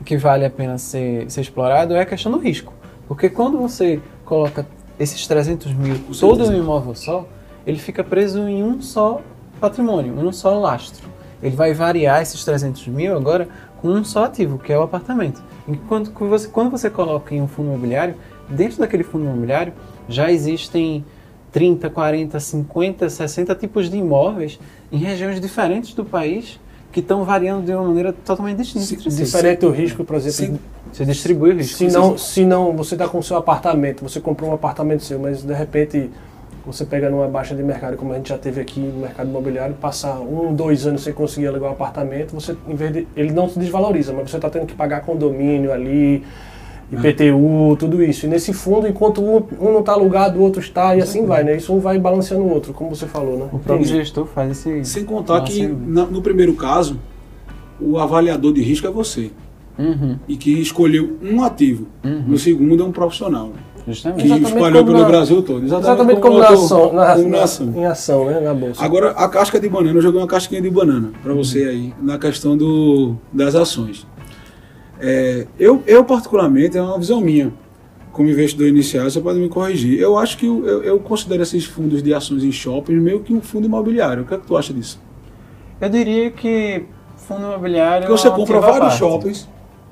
que 0.06 0.16
vale 0.16 0.44
a 0.44 0.50
pena 0.50 0.78
ser, 0.78 1.28
ser 1.28 1.40
explorado 1.40 1.94
é 1.94 2.00
a 2.00 2.06
questão 2.06 2.30
do 2.30 2.38
risco. 2.38 2.72
Porque 3.08 3.28
quando 3.28 3.58
você 3.58 4.00
coloca 4.24 4.64
esses 4.98 5.26
300 5.26 5.72
mil 5.74 5.98
todo 6.18 6.44
em 6.44 6.50
um 6.50 6.62
imóvel 6.62 6.94
só, 6.94 7.28
ele 7.66 7.78
fica 7.78 8.02
preso 8.04 8.48
em 8.48 8.62
um 8.62 8.80
só 8.80 9.20
patrimônio, 9.60 10.14
em 10.18 10.24
um 10.24 10.32
só 10.32 10.58
lastro. 10.58 11.08
Ele 11.42 11.54
vai 11.54 11.74
variar 11.74 12.22
esses 12.22 12.42
300 12.44 12.86
mil 12.86 13.16
agora 13.16 13.48
com 13.82 13.88
um 13.88 14.04
só 14.04 14.24
ativo, 14.24 14.58
que 14.58 14.72
é 14.72 14.78
o 14.78 14.82
apartamento. 14.82 15.42
Enquanto 15.68 16.12
que 16.12 16.24
você, 16.24 16.48
quando 16.48 16.70
você 16.70 16.88
coloca 16.88 17.34
em 17.34 17.42
um 17.42 17.48
fundo 17.48 17.68
imobiliário, 17.70 18.14
dentro 18.48 18.78
daquele 18.78 19.02
fundo 19.02 19.24
imobiliário 19.24 19.72
já 20.08 20.30
existem 20.30 21.04
30, 21.50 21.90
40, 21.90 22.38
50, 22.38 23.10
60 23.10 23.54
tipos 23.56 23.90
de 23.90 23.98
imóveis 23.98 24.58
em 24.90 24.98
regiões 24.98 25.40
diferentes 25.40 25.94
do 25.94 26.04
país 26.04 26.60
que 26.96 27.00
estão 27.00 27.24
variando 27.24 27.66
de 27.66 27.72
uma 27.72 27.84
maneira 27.84 28.10
totalmente 28.10 28.56
distinta. 28.56 29.10
Si, 29.10 29.22
diferente 29.22 29.66
o 29.66 29.70
risco, 29.70 30.02
por 30.02 30.16
exemplo. 30.16 30.58
Você 30.90 31.04
distribui 31.04 31.50
o 31.50 31.54
risco. 31.54 31.76
Se 31.76 31.88
não, 31.88 32.16
se 32.16 32.42
não 32.46 32.74
você 32.74 32.94
está 32.94 33.06
com 33.06 33.18
o 33.18 33.22
seu 33.22 33.36
apartamento, 33.36 34.02
você 34.02 34.18
comprou 34.18 34.48
um 34.48 34.54
apartamento 34.54 35.04
seu, 35.04 35.18
mas 35.18 35.42
de 35.42 35.52
repente 35.52 36.10
você 36.64 36.86
pega 36.86 37.10
numa 37.10 37.28
baixa 37.28 37.54
de 37.54 37.62
mercado, 37.62 37.98
como 37.98 38.14
a 38.14 38.16
gente 38.16 38.30
já 38.30 38.38
teve 38.38 38.62
aqui 38.62 38.80
no 38.80 39.00
mercado 39.00 39.28
imobiliário, 39.28 39.74
passar 39.74 40.18
um, 40.20 40.54
dois 40.54 40.86
anos 40.86 41.02
sem 41.02 41.12
conseguir 41.12 41.48
alugar 41.48 41.68
um 41.68 41.74
apartamento, 41.74 42.32
você, 42.32 42.56
em 42.66 42.74
vez 42.74 42.94
de, 42.94 43.06
ele 43.14 43.30
não 43.30 43.46
se 43.46 43.58
desvaloriza, 43.58 44.14
mas 44.14 44.30
você 44.30 44.36
está 44.36 44.48
tendo 44.48 44.64
que 44.64 44.74
pagar 44.74 45.02
condomínio 45.02 45.70
ali, 45.70 46.24
IPTU, 46.92 47.76
tudo 47.78 48.02
isso. 48.02 48.26
E 48.26 48.28
nesse 48.28 48.52
fundo, 48.52 48.86
enquanto 48.86 49.20
um, 49.22 49.36
um 49.60 49.72
não 49.72 49.80
está 49.80 49.92
alugado, 49.92 50.38
o 50.38 50.42
outro 50.42 50.60
está, 50.60 50.94
e 50.96 51.00
assim 51.02 51.26
vai, 51.26 51.42
né? 51.44 51.56
Isso 51.56 51.72
um 51.74 51.78
vai 51.80 51.98
balanceando 51.98 52.44
o 52.44 52.52
outro, 52.52 52.72
como 52.72 52.94
você 52.94 53.06
falou, 53.06 53.36
né? 53.38 53.48
O 53.52 53.58
próprio 53.58 53.86
gestor 53.86 54.26
faz 54.26 54.52
esse. 54.52 54.84
Sem 54.84 55.04
contar 55.04 55.40
que, 55.42 55.66
na, 55.66 56.04
no 56.06 56.22
primeiro 56.22 56.54
caso, 56.54 56.98
o 57.80 57.98
avaliador 57.98 58.52
de 58.52 58.62
risco 58.62 58.86
é 58.86 58.90
você. 58.90 59.30
Uhum. 59.78 60.16
E 60.26 60.36
que 60.36 60.52
escolheu 60.60 61.18
um 61.22 61.42
ativo. 61.42 61.86
Uhum. 62.04 62.24
No 62.28 62.38
segundo 62.38 62.82
é 62.82 62.86
um 62.86 62.92
profissional. 62.92 63.50
Justamente. 63.86 64.20
Que 64.20 64.26
Exatamente 64.26 64.54
espalhou 64.54 64.82
como 64.82 64.92
pelo 64.94 65.02
na- 65.04 65.08
Brasil 65.08 65.42
todo. 65.42 65.64
Exatamente 65.64 66.20
como 66.20 66.38
na 66.38 66.44
eu 66.44 66.48
tô- 66.56 66.64
ação, 66.64 66.92
na, 66.92 67.12
como 67.14 67.28
na 67.28 67.36
na- 67.36 67.44
ação. 67.44 67.72
em 67.76 67.84
ação, 67.84 68.24
né? 68.26 68.40
Na 68.40 68.54
bolsa. 68.54 68.82
Agora, 68.84 69.10
a 69.10 69.28
casca 69.28 69.60
de 69.60 69.68
banana, 69.68 69.98
eu 69.98 70.02
joguei 70.02 70.20
uma 70.20 70.26
casquinha 70.26 70.60
de 70.62 70.70
banana 70.70 71.10
para 71.22 71.32
você 71.34 71.64
aí, 71.64 71.94
na 72.02 72.18
questão 72.18 72.56
do, 72.56 73.14
das 73.32 73.54
ações. 73.54 74.06
É, 75.00 75.46
eu, 75.58 75.82
eu, 75.86 76.04
particularmente, 76.04 76.76
é 76.76 76.82
uma 76.82 76.98
visão 76.98 77.20
minha, 77.20 77.52
como 78.12 78.28
investidor 78.28 78.66
inicial, 78.68 79.04
você 79.08 79.20
pode 79.20 79.38
me 79.38 79.48
corrigir. 79.48 79.98
Eu 80.00 80.18
acho 80.18 80.38
que 80.38 80.46
eu, 80.46 80.82
eu, 80.82 80.98
considero 80.98 81.42
esses 81.42 81.64
fundos 81.66 82.02
de 82.02 82.14
ações 82.14 82.42
em 82.42 82.50
shopping 82.52 82.94
meio 82.94 83.20
que 83.20 83.32
um 83.32 83.40
fundo 83.42 83.66
imobiliário. 83.66 84.22
O 84.22 84.26
que 84.26 84.34
é 84.34 84.38
que 84.38 84.46
tu 84.46 84.56
acha 84.56 84.72
disso? 84.72 84.98
Eu 85.80 85.88
diria 85.90 86.30
que 86.30 86.84
fundo 87.16 87.42
imobiliário. 87.42 88.06
Porque 88.06 88.18
você 88.18 88.28
é 88.28 88.30
um 88.30 88.36
compra 88.36 88.60
vários 88.60 88.78
parte. 88.78 88.98
shoppings 88.98 89.48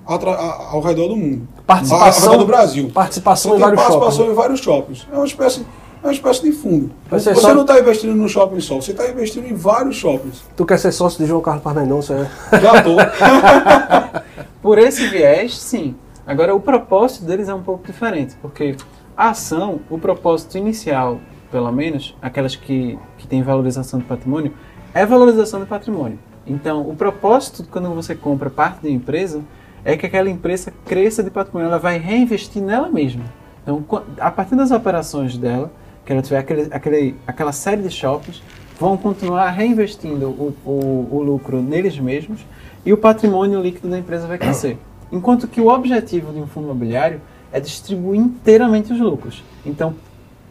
ao 0.07 0.81
redor 0.81 1.09
do 1.09 1.17
mundo. 1.17 1.49
Participação- 1.67 2.27
Ao 2.27 2.33
redor 2.33 2.45
do 2.45 2.47
Brasil. 2.47 2.91
Participação 2.93 3.57
em 3.57 3.59
vários 3.59 3.81
participação 3.81 4.11
shoppings. 4.13 4.33
em 4.33 4.35
vários 4.35 4.61
shoppings. 4.61 5.07
É 5.13 5.17
uma 5.17 5.27
espécie, 5.27 5.61
é 6.03 6.07
uma 6.07 6.13
espécie 6.13 6.43
de 6.43 6.53
fundo. 6.53 6.91
Você 7.11 7.35
só- 7.35 7.55
não 7.55 7.63
está 7.63 7.79
investindo 7.79 8.15
num 8.15 8.29
shopping 8.29 8.61
só, 8.61 8.77
você 8.77 8.93
está 8.93 9.09
investindo 9.11 9.47
em 9.47 9.55
vários 9.55 9.97
shoppings. 9.97 10.43
Tu 10.57 10.65
quer 10.65 10.79
ser 10.79 10.93
sócio 10.93 11.19
de 11.23 11.27
João 11.27 11.41
Carlos 11.43 11.63
Parmendonça, 11.63 12.29
é? 12.53 12.61
Já 12.61 12.83
tô. 12.83 12.97
Por 14.65 14.79
esse 14.79 15.07
viés, 15.09 15.59
sim. 15.59 15.95
Agora, 16.27 16.55
o 16.55 16.59
propósito 16.59 17.27
deles 17.27 17.51
é 17.51 17.55
um 17.55 17.63
pouco 17.63 17.87
diferente, 17.87 18.35
porque 18.41 18.75
a 19.15 19.29
ação, 19.29 19.81
o 19.91 19.99
propósito 19.99 20.57
inicial, 20.57 21.21
pelo 21.53 21.71
menos, 21.71 22.17
aquelas 22.23 22.57
que, 22.57 22.99
que 23.19 23.27
têm 23.27 23.43
valorização 23.43 23.99
de 24.01 24.07
patrimônio, 24.07 24.55
é 24.95 25.05
valorização 25.05 25.61
de 25.61 25.67
patrimônio. 25.67 26.19
Então, 26.47 26.81
o 26.89 26.97
propósito 26.97 27.63
quando 27.71 27.95
você 27.95 28.15
compra 28.15 28.49
parte 28.49 28.81
de 28.81 28.89
uma 28.89 28.97
empresa 28.97 29.43
é 29.85 29.99
que 29.99 30.07
aquela 30.07 30.31
empresa 30.31 30.73
cresça 30.87 31.23
de 31.23 31.31
patrimônio, 31.31 31.69
ela 31.69 31.79
vai 31.79 31.99
reinvestir 31.99 32.63
nela 32.63 32.89
mesma. 32.89 33.25
Então, 33.63 33.85
a 34.19 34.31
partir 34.31 34.57
das 34.57 34.71
operações 34.71 35.37
dela, 35.37 35.71
que 36.07 36.11
ela 36.15 36.23
tiver 36.23 36.39
aquele, 36.39 36.69
aquele, 36.71 37.15
aquela 37.27 37.53
série 37.53 37.83
de 37.83 37.91
shoppings, 37.91 38.43
vão 38.81 38.97
continuar 38.97 39.51
reinvestindo 39.51 40.27
o, 40.27 40.57
o, 40.65 41.09
o 41.19 41.23
lucro 41.23 41.61
neles 41.61 41.99
mesmos 41.99 42.47
e 42.85 42.93
o 42.93 42.97
patrimônio 42.97 43.61
líquido 43.61 43.89
da 43.89 43.99
empresa 43.99 44.27
vai 44.27 44.39
crescer. 44.39 44.79
Enquanto 45.13 45.47
que 45.47 45.61
o 45.61 45.69
objetivo 45.69 46.33
de 46.33 46.39
um 46.41 46.47
fundo 46.47 46.65
imobiliário 46.67 47.21
é 47.53 47.61
distribuir 47.61 48.21
inteiramente 48.21 48.93
os 48.93 48.99
lucros. 49.01 49.43
Então, 49.65 49.95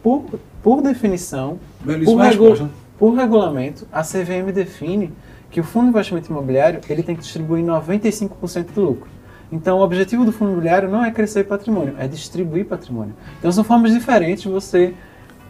por, 0.02 0.24
por 0.62 0.80
definição, 0.82 1.58
por, 1.80 1.86
Belíssima 1.92 2.24
regu- 2.24 2.68
por 2.98 3.14
regulamento, 3.14 3.86
a 3.92 4.02
CVM 4.02 4.50
define 4.52 5.12
que 5.50 5.60
o 5.60 5.64
fundo 5.64 5.84
de 5.84 5.90
investimento 5.90 6.30
imobiliário 6.30 6.80
ele 6.88 7.02
tem 7.02 7.14
que 7.14 7.22
distribuir 7.22 7.64
95% 7.64 8.66
do 8.74 8.80
lucro. 8.80 9.08
Então, 9.52 9.78
o 9.78 9.82
objetivo 9.82 10.24
do 10.24 10.32
fundo 10.32 10.50
imobiliário 10.52 10.88
não 10.88 11.04
é 11.04 11.10
crescer 11.10 11.44
patrimônio, 11.44 11.94
é 11.98 12.08
distribuir 12.08 12.64
patrimônio. 12.64 13.14
Então, 13.38 13.52
são 13.52 13.62
formas 13.62 13.92
diferentes 13.92 14.42
de 14.42 14.48
você, 14.48 14.94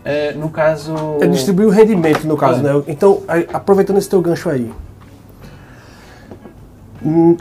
é, 0.04 0.32
no 0.32 0.50
caso... 0.50 0.94
É 1.20 1.26
distribuir 1.26 1.68
o 1.68 1.70
rendimento, 1.70 2.26
no 2.26 2.36
caso, 2.36 2.60
É. 2.60 2.62
né? 2.74 2.82
Então, 2.88 3.22
aproveitando 3.52 3.96
esse 3.98 4.10
teu 4.10 4.20
gancho 4.20 4.50
aí, 4.50 4.70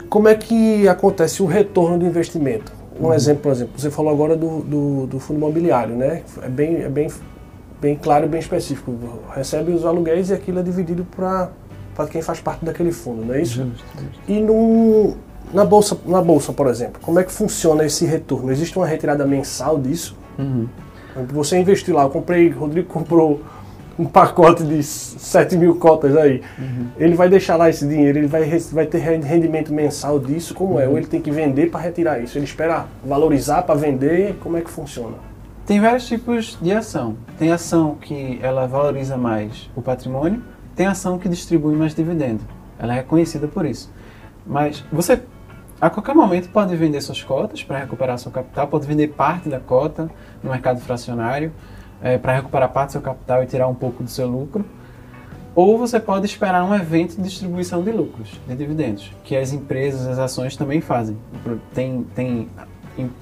como 0.08 0.28
é 0.28 0.34
que 0.34 0.86
acontece 0.86 1.42
o 1.42 1.46
retorno 1.46 1.98
do 1.98 2.04
investimento? 2.04 2.72
Um 3.00 3.12
exemplo, 3.12 3.42
por 3.42 3.52
exemplo, 3.52 3.72
você 3.76 3.90
falou 3.90 4.12
agora 4.12 4.36
do, 4.36 4.60
do, 4.60 5.06
do 5.06 5.18
fundo 5.18 5.38
imobiliário, 5.38 5.96
né? 5.96 6.22
É 6.42 6.48
bem, 6.48 6.76
é 6.76 6.88
bem, 6.88 7.10
bem 7.80 7.96
claro 7.96 8.26
e 8.26 8.28
bem 8.28 8.40
específico. 8.40 8.94
Recebe 9.34 9.72
os 9.72 9.84
aluguéis 9.84 10.30
e 10.30 10.34
aquilo 10.34 10.60
é 10.60 10.62
dividido 10.62 11.04
para 11.04 11.50
quem 12.10 12.22
faz 12.22 12.40
parte 12.40 12.64
daquele 12.64 12.92
fundo, 12.92 13.24
não 13.24 13.34
é 13.34 13.42
isso? 13.42 13.64
Justo, 13.64 13.84
justo. 13.98 14.20
E 14.28 14.40
no, 14.40 15.16
na, 15.52 15.64
bolsa, 15.64 15.98
na 16.06 16.22
bolsa, 16.22 16.52
por 16.52 16.68
exemplo, 16.68 17.00
como 17.02 17.18
é 17.18 17.24
que 17.24 17.32
funciona 17.32 17.84
esse 17.84 18.04
retorno? 18.04 18.52
Existe 18.52 18.76
uma 18.76 18.86
retirada 18.86 19.26
mensal 19.26 19.78
disso? 19.78 20.16
Uhum. 20.38 20.68
Você 21.32 21.58
investiu 21.58 21.94
lá, 21.94 22.02
eu 22.02 22.10
comprei, 22.10 22.48
Rodrigo 22.48 22.88
comprou 22.88 23.40
um 23.98 24.04
pacote 24.04 24.64
de 24.64 24.82
7 24.82 25.56
mil 25.56 25.76
cotas 25.76 26.16
aí. 26.16 26.42
Ele 26.98 27.14
vai 27.14 27.28
deixar 27.28 27.56
lá 27.56 27.68
esse 27.68 27.86
dinheiro, 27.86 28.18
ele 28.18 28.26
vai, 28.26 28.44
vai 28.72 28.86
ter 28.86 28.98
rendimento 28.98 29.72
mensal 29.72 30.18
disso, 30.18 30.54
como 30.54 30.80
é? 30.80 30.88
Ou 30.88 30.96
ele 30.96 31.06
tem 31.06 31.20
que 31.20 31.30
vender 31.30 31.70
para 31.70 31.80
retirar 31.80 32.18
isso? 32.20 32.36
Ele 32.36 32.44
espera 32.44 32.86
valorizar 33.04 33.62
para 33.62 33.74
vender? 33.74 34.36
Como 34.40 34.56
é 34.56 34.60
que 34.60 34.70
funciona? 34.70 35.16
Tem 35.66 35.80
vários 35.80 36.06
tipos 36.06 36.58
de 36.60 36.72
ação. 36.72 37.16
Tem 37.38 37.50
ação 37.50 37.94
que 37.94 38.38
ela 38.42 38.66
valoriza 38.66 39.16
mais 39.16 39.70
o 39.74 39.80
patrimônio, 39.80 40.42
tem 40.76 40.86
ação 40.86 41.18
que 41.18 41.28
distribui 41.28 41.74
mais 41.74 41.94
dividendo. 41.94 42.40
Ela 42.78 42.92
é 42.94 42.96
reconhecida 42.96 43.46
por 43.46 43.64
isso. 43.64 43.90
Mas 44.46 44.84
você, 44.92 45.22
a 45.80 45.88
qualquer 45.88 46.14
momento, 46.14 46.50
pode 46.50 46.74
vender 46.76 47.00
suas 47.00 47.22
cotas 47.22 47.62
para 47.62 47.78
recuperar 47.78 48.18
seu 48.18 48.30
capital, 48.30 48.66
pode 48.66 48.86
vender 48.86 49.08
parte 49.08 49.48
da 49.48 49.58
cota 49.58 50.10
no 50.42 50.50
mercado 50.50 50.80
fracionário 50.80 51.52
para 52.22 52.34
recuperar 52.34 52.68
parte 52.70 52.88
do 52.88 52.92
seu 52.92 53.00
capital 53.00 53.42
e 53.42 53.46
tirar 53.46 53.66
um 53.68 53.74
pouco 53.74 54.02
do 54.02 54.10
seu 54.10 54.26
lucro. 54.26 54.64
Ou 55.54 55.78
você 55.78 56.00
pode 56.00 56.26
esperar 56.26 56.64
um 56.64 56.74
evento 56.74 57.16
de 57.16 57.22
distribuição 57.22 57.82
de 57.82 57.92
lucros, 57.92 58.40
de 58.46 58.56
dividendos, 58.56 59.12
que 59.22 59.36
as 59.36 59.52
empresas, 59.52 60.06
as 60.06 60.18
ações 60.18 60.56
também 60.56 60.80
fazem. 60.80 61.16
Tem, 61.72 62.04
tem, 62.12 62.48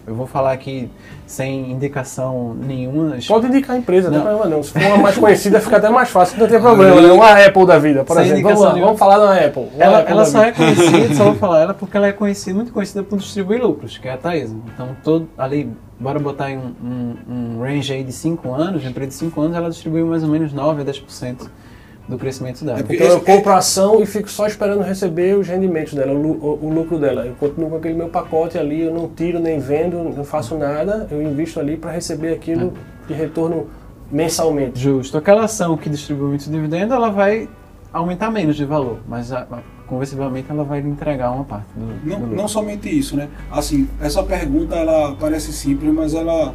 eu 0.06 0.14
vou 0.14 0.26
falar 0.26 0.52
aqui 0.52 0.90
sem 1.26 1.70
indicação 1.70 2.54
nenhuma. 2.54 3.16
Pode 3.28 3.46
indicar 3.46 3.76
a 3.76 3.78
empresa, 3.78 4.10
não 4.10 4.20
tem 4.20 4.26
problema 4.26 4.56
não. 4.56 4.62
Se 4.62 4.72
for 4.72 4.82
uma 4.82 4.96
mais 4.96 5.18
conhecida, 5.18 5.60
fica 5.60 5.76
até 5.76 5.90
mais 5.90 6.08
fácil, 6.08 6.38
não 6.38 6.48
tem 6.48 6.58
problema, 6.58 7.00
né? 7.02 7.12
Uma 7.12 7.44
Apple 7.44 7.66
da 7.66 7.78
vida, 7.78 8.02
por 8.02 8.16
Sem 8.16 8.24
exemplo. 8.24 8.42
Vamos, 8.44 8.60
lá, 8.62 8.72
vamos 8.72 8.98
falar 8.98 9.18
da 9.18 9.46
Apple. 9.46 9.68
Uma 9.74 9.84
Ela, 9.84 9.98
Apple 9.98 10.12
ela 10.12 10.24
só 10.24 10.38
vida. 10.38 10.48
é 10.48 10.52
conhecida, 10.52 11.14
só 11.16 11.24
vou 11.24 11.34
falar 11.34 11.60
ela 11.60 11.74
porque 11.74 11.96
ela 11.96 12.06
é 12.06 12.12
conhecida, 12.12 12.54
muito 12.54 12.72
conhecida 12.72 13.02
por 13.02 13.18
distribuir 13.18 13.62
lucros, 13.62 13.98
que 13.98 14.08
é 14.08 14.12
a 14.12 14.16
Taesa. 14.16 14.56
Então, 14.74 14.96
todo, 15.04 15.28
ali, 15.36 15.70
bora 16.02 16.18
botar 16.18 16.50
em 16.50 16.58
um, 16.58 16.74
um, 16.84 17.16
um 17.56 17.60
range 17.62 17.92
aí 17.92 18.02
de 18.04 18.12
5 18.12 18.52
anos, 18.52 18.82
uma 18.82 18.90
empresa 18.90 19.08
de 19.10 19.14
5 19.14 19.40
anos, 19.40 19.56
ela 19.56 19.70
distribuiu 19.70 20.06
mais 20.06 20.22
ou 20.22 20.28
menos 20.28 20.52
9 20.52 20.82
a 20.82 20.84
10% 20.84 21.48
do 22.08 22.18
crescimento 22.18 22.64
dela. 22.64 22.80
É 22.80 22.94
Então 22.94 23.06
eu 23.06 23.20
compro 23.20 23.52
a 23.52 23.58
ação 23.58 24.02
e 24.02 24.06
fico 24.06 24.28
só 24.28 24.46
esperando 24.46 24.82
receber 24.82 25.38
os 25.38 25.46
rendimentos 25.46 25.94
dela, 25.94 26.12
o, 26.12 26.20
lu- 26.20 26.38
o- 26.60 26.66
o 26.66 26.74
lucro 26.74 26.98
dela. 26.98 27.24
Eu 27.24 27.34
continuo 27.34 27.70
com 27.70 27.76
aquele 27.76 27.94
meu 27.94 28.08
pacote 28.08 28.58
ali, 28.58 28.80
eu 28.82 28.92
não 28.92 29.08
tiro 29.08 29.38
nem 29.38 29.60
vendo, 29.60 30.02
não 30.02 30.24
faço 30.24 30.56
nada, 30.56 31.06
eu 31.10 31.22
invisto 31.22 31.60
ali 31.60 31.76
para 31.76 31.92
receber 31.92 32.32
aquilo 32.34 32.72
de 33.06 33.14
retorno 33.14 33.68
mensalmente. 34.10 34.78
Justo. 34.80 35.16
Aquela 35.16 35.44
ação 35.44 35.76
que 35.76 35.88
distribui 35.88 36.28
muito 36.28 36.50
dividendo, 36.50 36.92
ela 36.92 37.08
vai 37.10 37.48
aumentar 37.92 38.30
menos 38.30 38.56
de 38.56 38.64
valor, 38.64 38.98
mas 39.08 39.32
a, 39.32 39.46
a, 39.92 39.96
convencionalmente 39.96 40.50
ela 40.50 40.64
vai 40.64 40.80
lhe 40.80 40.88
entregar 40.88 41.30
uma 41.30 41.44
parte 41.44 41.66
do, 41.76 42.08
Não, 42.08 42.20
do 42.20 42.34
não 42.34 42.48
somente 42.48 42.88
isso, 42.88 43.16
né? 43.16 43.28
Assim, 43.50 43.88
essa 44.00 44.22
pergunta 44.22 44.74
ela 44.74 45.14
parece 45.14 45.52
simples, 45.52 45.92
mas 45.92 46.14
ela 46.14 46.54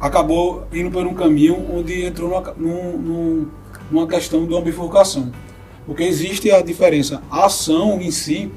acabou 0.00 0.66
indo 0.72 0.90
por 0.90 1.06
um 1.06 1.14
caminho 1.14 1.56
onde 1.74 2.04
entrou 2.04 2.30
numa, 2.30 2.54
num- 2.56 2.98
num- 2.98 3.48
numa 3.90 4.06
questão 4.06 4.46
de 4.46 4.52
uma 4.52 4.60
bifurcação. 4.60 5.30
Porque 5.86 6.04
existe 6.04 6.50
a 6.50 6.62
diferença. 6.62 7.22
A 7.30 7.46
ação 7.46 8.00
em 8.00 8.10
si, 8.10 8.50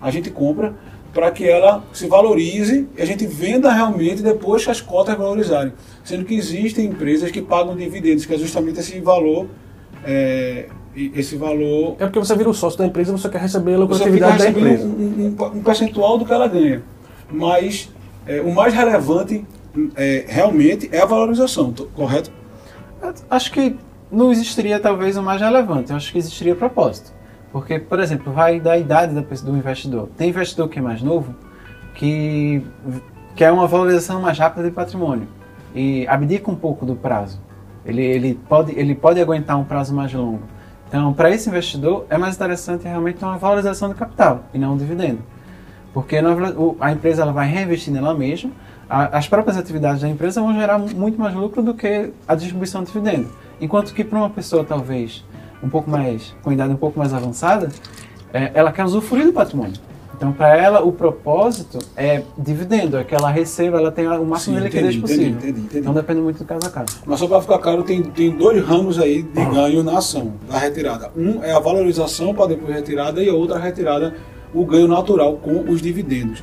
a 0.00 0.10
gente 0.10 0.30
compra 0.30 0.74
para 1.12 1.30
que 1.30 1.46
ela 1.48 1.84
se 1.92 2.06
valorize 2.06 2.86
e 2.96 3.02
a 3.02 3.04
gente 3.04 3.26
venda 3.26 3.72
realmente 3.72 4.22
depois 4.22 4.64
que 4.64 4.70
as 4.70 4.80
cotas 4.80 5.16
valorizarem. 5.16 5.72
Sendo 6.04 6.24
que 6.24 6.34
existem 6.34 6.86
empresas 6.86 7.30
que 7.30 7.42
pagam 7.42 7.76
dividendos, 7.76 8.24
que 8.24 8.34
é 8.34 8.38
justamente 8.38 8.80
esse 8.80 8.98
valor. 9.00 9.46
É, 10.04 10.68
esse 11.14 11.36
valor. 11.36 11.96
É 11.98 12.04
porque 12.04 12.18
você 12.18 12.36
vira 12.36 12.48
o 12.48 12.54
sócio 12.54 12.78
da 12.78 12.86
empresa 12.86 13.12
e 13.12 13.18
você 13.18 13.28
quer 13.28 13.40
receber 13.40 13.74
a 13.74 13.78
lucratividade 13.78 14.38
da 14.38 14.50
empresa. 14.50 14.86
Um, 14.86 15.36
um, 15.38 15.44
um, 15.58 15.62
percentual 15.62 16.18
do 16.18 16.24
que 16.24 16.32
ela 16.32 16.48
ganha. 16.48 16.82
Mas 17.30 17.90
é, 18.26 18.40
o 18.40 18.54
mais 18.54 18.74
relevante 18.74 19.44
é, 19.96 20.24
realmente 20.28 20.88
é 20.92 21.00
a 21.00 21.06
valorização, 21.06 21.72
correto? 21.94 22.30
Acho 23.30 23.52
que 23.52 23.76
não 24.10 24.32
existiria 24.32 24.80
talvez 24.80 25.16
o 25.16 25.22
mais 25.22 25.40
relevante, 25.40 25.90
eu 25.90 25.96
acho 25.96 26.10
que 26.10 26.18
existiria 26.18 26.54
propósito. 26.54 27.12
Porque, 27.52 27.78
por 27.78 28.00
exemplo, 28.00 28.32
vai 28.32 28.60
da 28.60 28.76
idade 28.76 29.14
do 29.14 29.56
investidor. 29.56 30.08
Tem 30.16 30.28
investidor 30.28 30.68
que 30.68 30.78
é 30.78 30.82
mais 30.82 31.02
novo 31.02 31.34
que 31.94 32.62
quer 33.34 33.50
uma 33.50 33.66
valorização 33.66 34.20
mais 34.20 34.38
rápida 34.38 34.68
de 34.68 34.70
patrimônio 34.70 35.26
e 35.74 36.06
abdica 36.06 36.50
um 36.50 36.54
pouco 36.54 36.84
do 36.84 36.94
prazo. 36.94 37.40
Ele, 37.84 38.02
ele, 38.02 38.40
pode, 38.48 38.78
ele 38.78 38.94
pode 38.94 39.20
aguentar 39.20 39.58
um 39.58 39.64
prazo 39.64 39.94
mais 39.94 40.12
longo. 40.12 40.42
Então, 40.88 41.12
para 41.12 41.30
esse 41.30 41.48
investidor, 41.48 42.06
é 42.08 42.16
mais 42.16 42.34
interessante 42.34 42.84
realmente 42.84 43.22
uma 43.22 43.36
valorização 43.36 43.90
do 43.90 43.94
capital 43.94 44.44
e 44.54 44.58
não 44.58 44.72
um 44.72 44.76
dividendo. 44.76 45.22
Porque 45.92 46.16
a 46.80 46.92
empresa 46.92 47.22
ela 47.22 47.32
vai 47.32 47.46
reinvestir 47.46 47.92
nela 47.92 48.14
mesma, 48.14 48.50
as 48.88 49.28
próprias 49.28 49.58
atividades 49.58 50.00
da 50.00 50.08
empresa 50.08 50.40
vão 50.40 50.54
gerar 50.54 50.78
muito 50.78 51.20
mais 51.20 51.34
lucro 51.34 51.62
do 51.62 51.74
que 51.74 52.10
a 52.26 52.34
distribuição 52.34 52.82
de 52.82 52.90
dividendo. 52.90 53.28
Enquanto 53.60 53.92
que 53.92 54.02
para 54.02 54.18
uma 54.18 54.30
pessoa, 54.30 54.64
talvez, 54.64 55.24
um 55.62 55.68
pouco 55.68 55.90
mais, 55.90 56.34
com 56.42 56.50
idade 56.50 56.72
um 56.72 56.76
pouco 56.76 56.98
mais 56.98 57.12
avançada, 57.12 57.68
é, 58.32 58.50
ela 58.54 58.72
quer 58.72 58.84
usufruir 58.84 59.26
do 59.26 59.32
patrimônio. 59.32 59.87
Então, 60.18 60.32
para 60.32 60.56
ela, 60.56 60.82
o 60.82 60.90
propósito 60.90 61.78
é 61.96 62.24
dividendo, 62.36 62.96
é 62.98 63.04
que 63.04 63.14
ela 63.14 63.30
receba, 63.30 63.78
ela 63.78 63.92
tenha 63.92 64.20
o 64.20 64.26
máximo 64.26 64.56
Sim, 64.56 64.62
de 64.62 64.64
liquidez 64.64 64.96
entendi, 64.96 65.00
possível. 65.00 65.28
Entendi, 65.28 65.48
entendi, 65.48 65.60
entendi. 65.60 65.78
Então, 65.78 65.94
depende 65.94 66.20
muito 66.20 66.38
do 66.38 66.44
caso 66.44 66.66
a 66.66 66.70
caso. 66.70 66.98
Mas 67.06 67.20
só 67.20 67.28
para 67.28 67.40
ficar 67.40 67.58
claro, 67.58 67.84
tem, 67.84 68.02
tem 68.02 68.32
dois 68.32 68.60
ramos 68.64 68.98
aí 68.98 69.22
de 69.22 69.44
ganho 69.44 69.84
na 69.84 69.98
ação, 69.98 70.32
da 70.50 70.58
retirada. 70.58 71.12
Um 71.16 71.40
é 71.44 71.52
a 71.52 71.60
valorização 71.60 72.34
para 72.34 72.46
depois 72.46 72.74
retirada 72.74 73.22
e 73.22 73.28
a 73.28 73.32
outra 73.32 73.58
a 73.58 73.60
retirada, 73.60 74.16
o 74.52 74.64
ganho 74.64 74.88
natural 74.88 75.36
com 75.36 75.70
os 75.70 75.80
dividendos. 75.80 76.42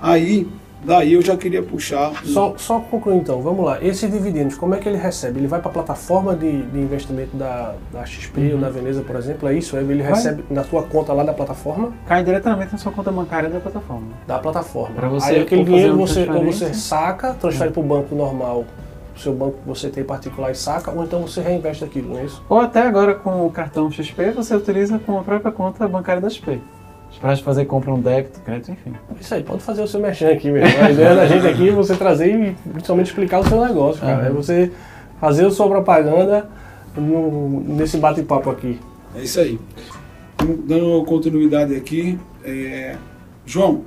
Aí, 0.00 0.48
Daí 0.84 1.12
eu 1.12 1.22
já 1.22 1.36
queria 1.36 1.62
puxar. 1.62 2.12
Só, 2.24 2.54
só 2.56 2.80
concluir 2.80 3.16
então, 3.16 3.40
vamos 3.40 3.64
lá. 3.64 3.82
Esses 3.82 4.10
dividendos, 4.10 4.56
como 4.56 4.74
é 4.74 4.78
que 4.78 4.88
ele 4.88 4.98
recebe? 4.98 5.38
Ele 5.38 5.46
vai 5.46 5.60
para 5.60 5.70
a 5.70 5.72
plataforma 5.72 6.34
de, 6.34 6.62
de 6.62 6.78
investimento 6.78 7.36
da, 7.36 7.74
da 7.92 8.04
XP 8.04 8.40
uhum. 8.40 8.52
ou 8.54 8.58
da 8.58 8.68
Veneza, 8.68 9.02
por 9.02 9.16
exemplo? 9.16 9.48
É 9.48 9.54
isso? 9.54 9.76
Ele 9.76 10.02
recebe 10.02 10.42
vai. 10.42 10.56
na 10.56 10.64
sua 10.64 10.82
conta 10.82 11.12
lá 11.12 11.22
da 11.22 11.32
plataforma? 11.32 11.92
Cai 12.06 12.24
diretamente 12.24 12.72
na 12.72 12.78
sua 12.78 12.90
conta 12.90 13.12
bancária 13.12 13.48
da 13.48 13.60
plataforma. 13.60 14.08
Da 14.26 14.38
plataforma. 14.38 14.94
Para 14.94 15.08
você 15.08 15.30
Aí 15.30 15.40
aquele 15.42 15.64
dinheiro 15.64 15.96
você, 15.96 16.28
ou 16.28 16.44
você 16.44 16.74
saca, 16.74 17.34
transfere 17.34 17.68
uhum. 17.68 17.72
para 17.74 17.82
o 17.82 17.84
banco 17.84 18.14
normal 18.14 18.64
o 19.14 19.18
seu 19.18 19.34
banco 19.34 19.58
que 19.58 19.68
você 19.68 19.90
tem 19.90 20.02
particular 20.02 20.50
e 20.50 20.54
saca, 20.54 20.90
ou 20.90 21.04
então 21.04 21.20
você 21.20 21.42
reinveste 21.42 21.84
aquilo, 21.84 22.14
não 22.14 22.18
é 22.18 22.24
isso? 22.24 22.42
Ou 22.48 22.58
até 22.58 22.80
agora 22.80 23.14
com 23.14 23.46
o 23.46 23.50
cartão 23.50 23.90
XP 23.90 24.30
você 24.30 24.56
utiliza 24.56 24.98
com 24.98 25.18
a 25.18 25.22
própria 25.22 25.52
conta 25.52 25.86
bancária 25.86 26.20
da 26.20 26.30
XP 26.30 26.58
para 27.20 27.36
fazer 27.36 27.64
compra 27.66 27.92
um 27.92 28.00
débito, 28.00 28.40
crédito, 28.40 28.72
enfim. 28.72 28.92
Isso 29.20 29.34
aí, 29.34 29.42
pode 29.42 29.62
fazer 29.62 29.82
o 29.82 29.86
seu 29.86 30.00
mexer 30.00 30.26
aqui 30.26 30.50
mesmo. 30.50 30.82
A 30.82 30.90
ideia 30.90 31.14
da 31.14 31.26
gente 31.26 31.46
aqui 31.46 31.68
é 31.68 31.72
você 31.72 31.94
trazer 31.94 32.34
e 32.34 32.52
principalmente 32.70 33.06
explicar 33.06 33.40
o 33.40 33.48
seu 33.48 33.64
negócio, 33.64 34.00
cara. 34.00 34.22
Uhum. 34.22 34.26
É 34.26 34.30
você 34.30 34.72
fazer 35.20 35.46
a 35.46 35.50
sua 35.50 35.68
propaganda 35.68 36.48
no, 36.96 37.60
nesse 37.60 37.96
bate-papo 37.96 38.50
aqui. 38.50 38.78
É 39.14 39.22
isso 39.22 39.40
aí. 39.40 39.58
Dando 40.64 41.04
continuidade 41.04 41.74
aqui, 41.76 42.18
é... 42.44 42.96
João, 43.44 43.82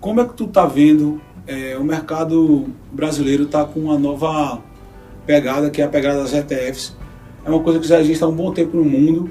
como 0.00 0.20
é 0.20 0.24
que 0.24 0.34
tu 0.34 0.46
tá 0.46 0.66
vendo 0.66 1.20
é, 1.46 1.76
o 1.78 1.84
mercado 1.84 2.66
brasileiro 2.90 3.46
tá 3.46 3.64
com 3.64 3.80
uma 3.80 3.98
nova 3.98 4.62
pegada, 5.26 5.70
que 5.70 5.82
é 5.82 5.84
a 5.84 5.88
pegada 5.88 6.22
das 6.22 6.32
ETFs. 6.32 6.96
É 7.44 7.50
uma 7.50 7.60
coisa 7.60 7.78
que 7.78 7.86
já 7.86 8.00
existe 8.00 8.24
há 8.24 8.26
um 8.26 8.34
bom 8.34 8.52
tempo 8.52 8.76
no 8.76 8.84
mundo, 8.84 9.30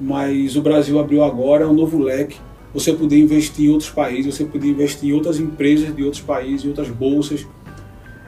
mas 0.00 0.56
o 0.56 0.62
Brasil 0.62 0.98
abriu 0.98 1.22
agora 1.22 1.68
um 1.68 1.74
novo 1.74 1.98
leque. 1.98 2.38
Você 2.72 2.92
poder 2.92 3.18
investir 3.18 3.66
em 3.66 3.70
outros 3.70 3.90
países, 3.90 4.34
você 4.34 4.44
poder 4.44 4.68
investir 4.68 5.10
em 5.10 5.12
outras 5.12 5.38
empresas 5.38 5.94
de 5.94 6.02
outros 6.02 6.22
países, 6.22 6.64
em 6.64 6.68
outras 6.68 6.88
bolsas. 6.88 7.46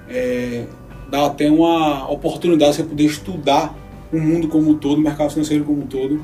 É, 0.08 0.66
dá 1.08 1.26
até 1.26 1.50
uma 1.50 2.10
oportunidade 2.10 2.72
de 2.72 2.76
você 2.78 2.84
poder 2.84 3.04
estudar 3.04 3.74
o 4.12 4.18
mundo 4.18 4.48
como 4.48 4.70
um 4.70 4.76
todo, 4.76 4.98
o 4.98 5.00
mercado 5.00 5.30
financeiro 5.30 5.64
como 5.64 5.82
um 5.82 5.86
todo. 5.86 6.22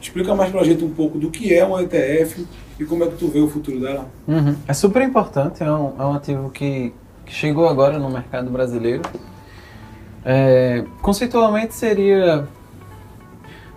Explica 0.00 0.34
mais 0.34 0.50
pra 0.50 0.62
gente 0.64 0.84
um 0.84 0.90
pouco 0.90 1.18
do 1.18 1.30
que 1.30 1.54
é 1.54 1.64
um 1.64 1.80
ETF 1.80 2.46
e 2.78 2.84
como 2.84 3.04
é 3.04 3.06
que 3.06 3.16
tu 3.16 3.28
vê 3.28 3.40
o 3.40 3.48
futuro 3.48 3.80
dela. 3.80 4.06
Uhum. 4.28 4.56
É 4.68 4.74
super 4.74 5.00
importante, 5.02 5.62
é 5.62 5.72
um, 5.72 5.94
é 5.98 6.04
um 6.04 6.12
ativo 6.12 6.50
que, 6.50 6.92
que 7.24 7.32
chegou 7.32 7.66
agora 7.68 7.98
no 7.98 8.10
mercado 8.10 8.50
brasileiro. 8.50 9.02
É, 10.24 10.84
conceitualmente 11.00 11.74
seria 11.74 12.46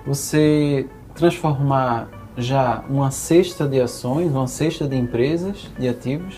você 0.05 0.87
transformar 1.17 2.07
já 2.37 2.83
uma 2.87 3.09
cesta 3.09 3.67
de 3.67 3.81
ações, 3.81 4.31
uma 4.31 4.47
cesta 4.47 4.87
de 4.87 4.95
empresas, 4.95 5.67
de 5.77 5.89
ativos, 5.89 6.35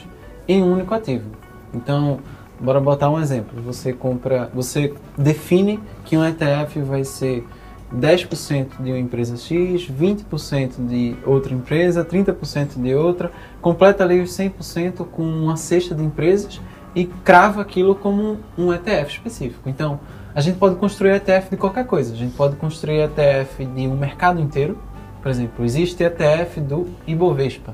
em 0.48 0.64
um 0.64 0.72
único 0.72 0.94
ativo. 0.94 1.30
Então, 1.74 2.20
bora 2.60 2.80
botar 2.80 3.10
um 3.10 3.20
exemplo. 3.20 3.62
Você 3.62 3.92
compra, 3.92 4.50
você 4.54 4.94
define 5.18 5.80
que 6.06 6.18
um 6.18 6.26
ETF 6.26 6.80
vai 6.80 7.04
ser 7.04 7.46
10% 7.94 8.82
de 8.82 8.92
uma 8.92 9.00
empresa 9.00 9.36
X, 9.36 9.90
20% 9.90 10.88
de 10.88 11.16
outra 11.26 11.54
empresa, 11.54 12.06
30% 12.06 12.82
de 12.82 12.96
outra, 12.96 13.32
completa 13.62 14.04
ali 14.04 14.22
os 14.22 14.32
100% 14.32 15.06
com 15.06 15.24
uma 15.24 15.58
cesta 15.58 15.94
de 15.94 16.04
empresas 16.04 16.62
e 16.96 17.06
crava 17.06 17.62
aquilo 17.62 17.96
como 17.96 18.40
um 18.58 18.74
ETF 18.74 19.12
específico. 19.12 19.68
Então, 19.68 20.00
a 20.34 20.42
gente 20.42 20.58
pode 20.58 20.76
construir 20.76 21.16
ETF 21.16 21.50
de 21.50 21.58
qualquer 21.58 21.86
coisa. 21.86 22.14
A 22.14 22.18
gente 22.18 22.36
pode 22.36 22.56
construir 22.56 23.02
ETF 23.02 23.66
de 23.66 23.88
um 23.88 23.96
mercado 23.96 24.40
inteiro. 24.40 24.78
Por 25.22 25.30
exemplo, 25.30 25.66
existe 25.66 26.04
ETF 26.04 26.62
do 26.62 26.88
Ibovespa. 27.08 27.74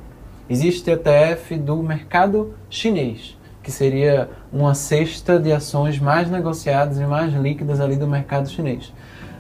Existe 0.50 0.90
ETF 0.90 1.58
do 1.58 1.82
mercado 1.84 2.54
chinês, 2.70 3.38
que 3.62 3.72
seria 3.72 4.30
uma 4.54 4.74
cesta 4.74 5.40
de 5.40 5.52
ações 5.52 6.00
mais 6.00 6.30
negociadas 6.30 6.98
e 7.00 7.06
mais 7.06 7.34
líquidas 7.34 7.82
ali 7.82 7.96
do 7.96 8.08
mercado 8.08 8.48
chinês. 8.48 8.94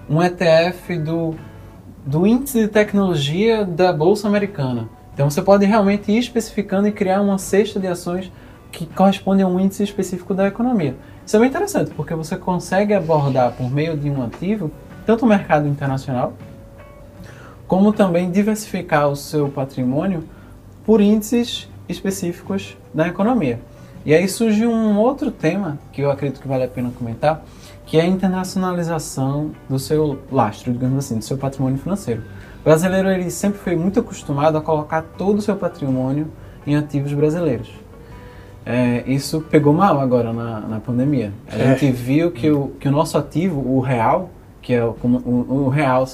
Um 0.09 0.21
ETF 0.21 0.97
do, 0.97 1.35
do 2.05 2.27
índice 2.27 2.61
de 2.61 2.67
tecnologia 2.67 3.63
da 3.63 3.93
Bolsa 3.93 4.27
Americana. 4.27 4.89
Então 5.13 5.29
você 5.29 5.41
pode 5.41 5.65
realmente 5.65 6.11
ir 6.11 6.17
especificando 6.17 6.87
e 6.87 6.91
criar 6.91 7.21
uma 7.21 7.37
cesta 7.37 7.79
de 7.79 7.87
ações 7.87 8.31
que 8.71 8.85
corresponde 8.85 9.41
a 9.41 9.47
um 9.47 9.59
índice 9.59 9.83
específico 9.83 10.33
da 10.33 10.47
economia. 10.47 10.95
Isso 11.25 11.35
é 11.35 11.39
bem 11.39 11.49
interessante, 11.49 11.91
porque 11.95 12.13
você 12.13 12.37
consegue 12.37 12.93
abordar 12.93 13.53
por 13.53 13.71
meio 13.71 13.97
de 13.97 14.09
um 14.11 14.23
ativo 14.23 14.69
tanto 15.07 15.25
o 15.25 15.27
mercado 15.27 15.67
internacional, 15.67 16.33
como 17.67 17.91
também 17.91 18.29
diversificar 18.29 19.09
o 19.09 19.15
seu 19.15 19.49
patrimônio 19.49 20.23
por 20.85 21.01
índices 21.01 21.67
específicos 21.89 22.77
da 22.93 23.07
economia. 23.07 23.59
E 24.05 24.13
aí 24.13 24.27
surge 24.27 24.67
um 24.67 24.99
outro 24.99 25.31
tema 25.31 25.79
que 25.91 26.01
eu 26.01 26.11
acredito 26.11 26.39
que 26.39 26.47
vale 26.47 26.63
a 26.63 26.67
pena 26.67 26.91
comentar, 26.95 27.43
que 27.87 27.97
é 27.97 28.01
a 28.01 28.05
internacionalização 28.05 29.51
do 29.67 29.79
seu 29.79 30.19
lastro, 30.31 30.71
digamos 30.71 30.99
assim, 30.99 31.17
do 31.17 31.23
seu 31.23 31.37
patrimônio 31.39 31.79
financeiro. 31.79 32.21
O 32.61 32.63
brasileiro 32.63 33.09
ele 33.09 33.31
sempre 33.31 33.59
foi 33.59 33.75
muito 33.75 33.99
acostumado 33.99 34.59
a 34.59 34.61
colocar 34.61 35.01
todo 35.01 35.39
o 35.39 35.41
seu 35.41 35.55
patrimônio 35.55 36.27
em 36.67 36.75
ativos 36.75 37.13
brasileiros. 37.13 37.84
É, 38.65 39.03
isso 39.05 39.41
pegou 39.41 39.73
mal 39.73 39.99
agora 39.99 40.33
na, 40.33 40.61
na 40.61 40.79
pandemia. 40.79 41.31
A 41.51 41.55
é. 41.55 41.77
gente 41.77 41.91
viu 41.91 42.31
que 42.31 42.49
o, 42.49 42.69
que 42.79 42.87
o 42.87 42.91
nosso 42.91 43.17
ativo, 43.17 43.59
o 43.59 43.79
real, 43.79 44.31
que 44.61 44.73
é 44.73 44.83
o, 44.83 44.95
o, 45.03 45.65
o, 45.65 45.69
real, 45.69 46.07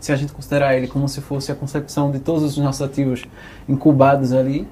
se 0.00 0.10
a 0.10 0.16
gente 0.16 0.32
considerar 0.32 0.74
ele 0.74 0.86
como 0.86 1.06
se 1.06 1.20
fosse 1.20 1.52
a 1.52 1.54
concepção 1.54 2.10
de 2.10 2.18
todos 2.18 2.42
os 2.42 2.56
nossos 2.56 2.80
ativos 2.80 3.24
incubados 3.68 4.32
ali, 4.32 4.66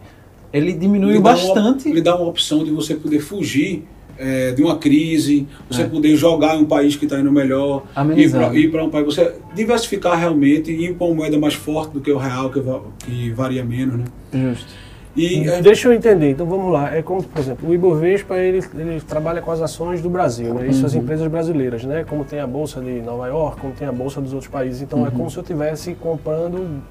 ele 0.51 0.73
diminuiu 0.73 1.21
bastante. 1.21 1.87
Uma, 1.87 1.95
ele 1.95 2.01
dá 2.01 2.17
uma 2.17 2.27
opção 2.27 2.65
de 2.65 2.71
você 2.71 2.95
poder 2.95 3.21
fugir 3.21 3.85
é, 4.19 4.53
de 4.53 4.63
uma 4.63 4.79
crise, 4.79 5.47
você 5.69 5.83
é. 5.83 5.87
poder 5.87 6.17
jogar 6.17 6.57
em 6.57 6.63
um 6.63 6.65
país 6.65 6.97
que 6.97 7.05
está 7.05 7.21
indo 7.21 7.31
melhor, 7.31 7.85
Amenizado. 7.95 8.57
ir 8.57 8.71
para 8.71 8.83
um 8.83 8.89
país, 8.89 9.05
você 9.05 9.35
diversificar 9.55 10.19
realmente 10.19 10.71
e 10.71 10.87
ir 10.87 10.95
para 10.95 11.07
uma 11.07 11.17
moeda 11.17 11.39
mais 11.39 11.53
forte 11.53 11.93
do 11.93 12.01
que 12.01 12.11
o 12.11 12.17
real, 12.17 12.51
que, 12.51 12.63
que 13.05 13.31
varia 13.33 13.63
menos, 13.63 13.99
né? 13.99 14.05
Justo. 14.33 14.86
E, 15.17 15.49
hum. 15.49 15.63
Deixa 15.63 15.89
eu 15.89 15.95
entender, 15.95 16.33
então 16.33 16.45
vamos 16.45 16.71
lá. 16.71 16.95
É 16.95 17.01
como, 17.01 17.23
por 17.23 17.41
exemplo, 17.41 17.69
o 17.69 17.73
Ibovespa 17.73 18.37
ele, 18.37 18.63
ele 18.75 19.01
trabalha 19.01 19.41
com 19.41 19.51
as 19.51 19.63
ações 19.63 20.03
do 20.03 20.11
Brasil, 20.11 20.53
né? 20.53 20.67
Isso 20.67 20.81
uhum. 20.81 20.87
as 20.87 20.95
empresas 20.95 21.27
brasileiras, 21.27 21.85
né? 21.85 22.05
Como 22.07 22.23
tem 22.23 22.39
a 22.39 22.47
bolsa 22.47 22.83
de 22.83 23.01
Nova 23.01 23.27
York, 23.27 23.59
como 23.59 23.73
tem 23.73 23.89
a 23.89 23.93
bolsa 23.93 24.21
dos 24.21 24.35
outros 24.35 24.51
países. 24.51 24.83
Então 24.83 24.99
é 24.99 25.03
uhum. 25.03 25.09
é 25.09 25.11
como 25.13 25.31
se 25.31 25.39
eu 25.39 25.41
estivesse 25.41 25.95
comprando 25.95 26.83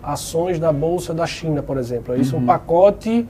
ações 0.00 0.60
da 0.60 0.72
bolsa 0.72 1.12
da 1.12 1.26
China, 1.26 1.64
por 1.64 1.76
exemplo. 1.76 2.14
É 2.14 2.18
isso, 2.18 2.36
uhum. 2.36 2.42
um 2.42 2.46
pacote, 2.46 3.26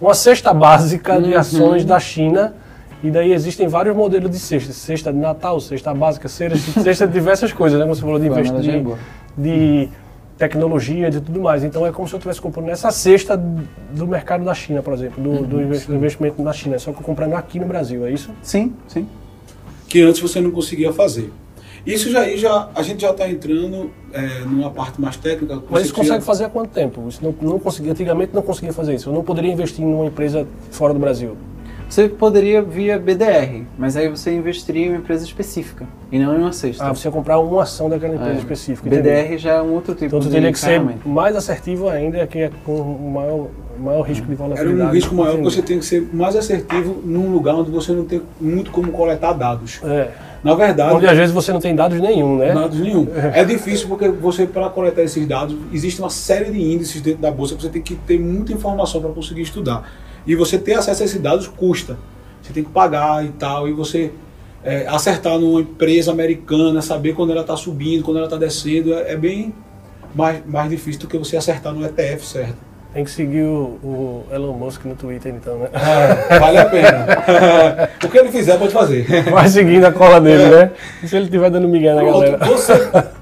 uma 0.00 0.14
cesta 0.14 0.52
básica 0.52 1.20
de 1.20 1.32
uhum. 1.32 1.38
ações 1.38 1.84
da 1.84 2.00
China. 2.00 2.52
E 3.00 3.10
daí 3.10 3.32
existem 3.32 3.68
vários 3.68 3.94
modelos 3.94 4.30
de 4.30 4.38
cesta. 4.40 4.72
Cesta 4.72 5.12
de 5.12 5.18
Natal, 5.18 5.60
cesta 5.60 5.94
básica, 5.94 6.26
cesta, 6.26 6.80
cesta 6.80 7.06
de 7.06 7.12
diversas 7.12 7.52
coisas, 7.52 7.78
né? 7.78 7.84
Como 7.84 7.94
você 7.94 8.00
falou 8.00 8.18
de 8.18 8.26
investir 8.26 8.60
de, 8.60 8.84
de 9.36 9.88
tecnologia 10.36 11.08
e 11.08 11.12
tudo 11.12 11.40
mais. 11.40 11.62
Então 11.64 11.86
é 11.86 11.92
como 11.92 12.08
se 12.08 12.14
eu 12.14 12.18
estivesse 12.18 12.40
comprando 12.40 12.66
nessa 12.66 12.90
cesta 12.90 13.36
do 13.36 14.06
mercado 14.06 14.44
da 14.44 14.54
China, 14.54 14.82
por 14.82 14.92
exemplo, 14.92 15.22
do, 15.22 15.60
investi- 15.62 15.88
do 15.88 15.94
investimento 15.96 16.42
na 16.42 16.52
China, 16.52 16.78
só 16.78 16.92
que 16.92 16.98
eu 16.98 17.04
comprando 17.04 17.34
aqui 17.34 17.58
no 17.60 17.66
Brasil, 17.66 18.04
é 18.06 18.10
isso? 18.10 18.30
Sim, 18.42 18.74
sim. 18.88 19.06
que 19.88 20.02
antes 20.02 20.20
você 20.20 20.40
não 20.40 20.50
conseguia 20.50 20.92
fazer. 20.92 21.32
Isso 21.86 22.10
já 22.10 22.20
aí 22.20 22.38
já 22.38 22.70
a 22.74 22.82
gente 22.82 23.02
já 23.02 23.10
está 23.10 23.28
entrando 23.28 23.90
é, 24.12 24.40
numa 24.40 24.70
parte 24.70 24.98
mais 25.00 25.16
técnica. 25.16 25.62
Mas 25.68 25.84
isso 25.84 25.94
consegue 25.94 26.24
fazer 26.24 26.44
há 26.44 26.48
quanto 26.48 26.70
tempo? 26.70 27.06
Isso 27.08 27.20
não, 27.22 27.34
não 27.42 27.58
conseguia, 27.58 27.92
antigamente 27.92 28.34
não 28.34 28.40
conseguia 28.40 28.72
fazer 28.72 28.94
isso. 28.94 29.10
Eu 29.10 29.12
não 29.12 29.22
poderia 29.22 29.52
investir 29.52 29.84
em 29.84 29.92
uma 29.92 30.06
empresa 30.06 30.46
fora 30.70 30.94
do 30.94 30.98
Brasil. 30.98 31.36
Você 31.88 32.08
poderia 32.08 32.60
via 32.62 32.98
BDR, 32.98 33.62
mas 33.78 33.96
aí 33.96 34.08
você 34.08 34.32
investiria 34.34 34.86
em 34.86 34.88
uma 34.88 34.98
empresa 34.98 35.24
específica 35.24 35.86
e 36.10 36.18
não 36.18 36.34
em 36.34 36.38
uma 36.40 36.52
cesta. 36.52 36.84
Ah, 36.84 36.94
você 36.94 37.06
ia 37.06 37.12
comprar 37.12 37.38
uma 37.38 37.62
ação 37.62 37.88
daquela 37.88 38.14
empresa 38.14 38.32
É. 38.32 38.38
específica. 38.38 38.90
BDR 38.90 39.38
já 39.38 39.52
é 39.52 39.62
um 39.62 39.72
outro 39.72 39.94
tipo 39.94 40.06
Então 40.06 40.18
de 40.18 40.28
teria 40.28 40.50
que 40.50 40.58
ser 40.58 40.82
mais 41.04 41.36
assertivo 41.36 41.88
ainda, 41.88 42.26
que 42.26 42.38
é 42.38 42.50
com 42.64 42.82
maior, 43.12 43.46
maior 43.78 44.02
risco 44.02 44.26
de 44.26 44.32
Era 44.32 44.42
volatilidade. 44.42 44.90
um 44.90 44.92
risco 44.92 45.14
maior, 45.14 45.36
você 45.42 45.62
tem 45.62 45.78
que 45.78 45.84
ser 45.84 46.08
mais 46.12 46.34
assertivo 46.34 47.00
num 47.04 47.30
lugar 47.32 47.54
onde 47.54 47.70
você 47.70 47.92
não 47.92 48.04
tem 48.04 48.20
muito 48.40 48.70
como 48.72 48.90
coletar 48.90 49.32
dados. 49.34 49.80
É. 49.84 50.08
Na 50.42 50.54
verdade, 50.54 50.94
Onde 50.94 51.06
às 51.06 51.16
vezes 51.16 51.32
você 51.34 51.52
não 51.54 51.60
tem 51.60 51.74
dados 51.74 51.98
nenhum, 51.98 52.36
né? 52.36 52.52
dados 52.52 52.78
nenhum. 52.78 53.06
É 53.32 53.42
difícil 53.44 53.88
porque 53.88 54.08
você, 54.08 54.46
para 54.46 54.68
coletar 54.68 55.00
esses 55.02 55.26
dados, 55.26 55.56
existe 55.72 56.00
uma 56.02 56.10
série 56.10 56.50
de 56.50 56.60
índices 56.60 57.00
dentro 57.00 57.22
da 57.22 57.30
bolsa 57.30 57.54
que 57.54 57.62
você 57.62 57.70
tem 57.70 57.80
que 57.80 57.94
ter 57.94 58.18
muita 58.20 58.52
informação 58.52 59.00
para 59.00 59.08
conseguir 59.10 59.40
estudar. 59.40 59.88
E 60.26 60.34
você 60.34 60.58
ter 60.58 60.74
acesso 60.74 61.02
a 61.02 61.06
esses 61.06 61.20
dados 61.20 61.46
custa. 61.46 61.98
Você 62.42 62.52
tem 62.52 62.62
que 62.62 62.70
pagar 62.70 63.24
e 63.24 63.28
tal, 63.28 63.68
e 63.68 63.72
você 63.72 64.12
é, 64.62 64.86
acertar 64.86 65.38
numa 65.38 65.60
empresa 65.60 66.10
americana, 66.10 66.80
saber 66.82 67.14
quando 67.14 67.30
ela 67.30 67.42
está 67.42 67.56
subindo, 67.56 68.02
quando 68.02 68.16
ela 68.16 68.26
está 68.26 68.36
descendo, 68.36 68.94
é, 68.94 69.12
é 69.12 69.16
bem 69.16 69.54
mais, 70.14 70.44
mais 70.46 70.70
difícil 70.70 71.02
do 71.02 71.08
que 71.08 71.18
você 71.18 71.36
acertar 71.36 71.72
no 71.72 71.84
ETF 71.84 72.24
certo. 72.24 72.74
Tem 72.94 73.02
que 73.02 73.10
seguir 73.10 73.42
o, 73.42 73.80
o 73.82 74.24
Elon 74.30 74.52
Musk 74.52 74.84
no 74.84 74.94
Twitter, 74.94 75.34
então, 75.34 75.58
né? 75.58 75.68
É, 75.72 76.38
vale 76.38 76.58
a 76.58 76.64
pena. 76.66 77.90
o 78.04 78.08
que 78.08 78.16
ele 78.16 78.30
fizer, 78.30 78.56
pode 78.56 78.72
fazer. 78.72 79.04
Vai 79.32 79.48
seguindo 79.48 79.84
a 79.84 79.90
cola 79.90 80.20
dele, 80.20 80.46
né? 80.46 80.70
E 81.02 81.08
se 81.08 81.16
ele 81.16 81.24
estiver 81.24 81.50
dando 81.50 81.66
migué 81.66 81.92
na 81.92 82.02
Pronto, 82.02 82.20
galera. 82.20 82.46
você 82.46 82.72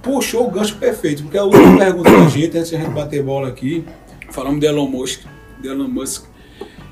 puxou 0.03 0.47
o 0.47 0.51
gancho 0.51 0.77
perfeito, 0.77 1.23
porque 1.23 1.39
a 1.39 1.45
última 1.45 1.79
pergunta 1.79 2.11
da 2.11 2.29
gente, 2.29 2.59
antes 2.59 2.69
de 2.69 2.77
a 2.77 2.81
gente 2.81 2.91
bater 2.91 3.23
bola 3.23 3.49
aqui, 3.49 3.83
falamos 4.31 4.61
de 4.61 4.67
Elon 4.67 4.89
Musk, 4.89 5.23
de 5.63 5.69
Elon 5.69 5.89
Musk. 5.89 6.32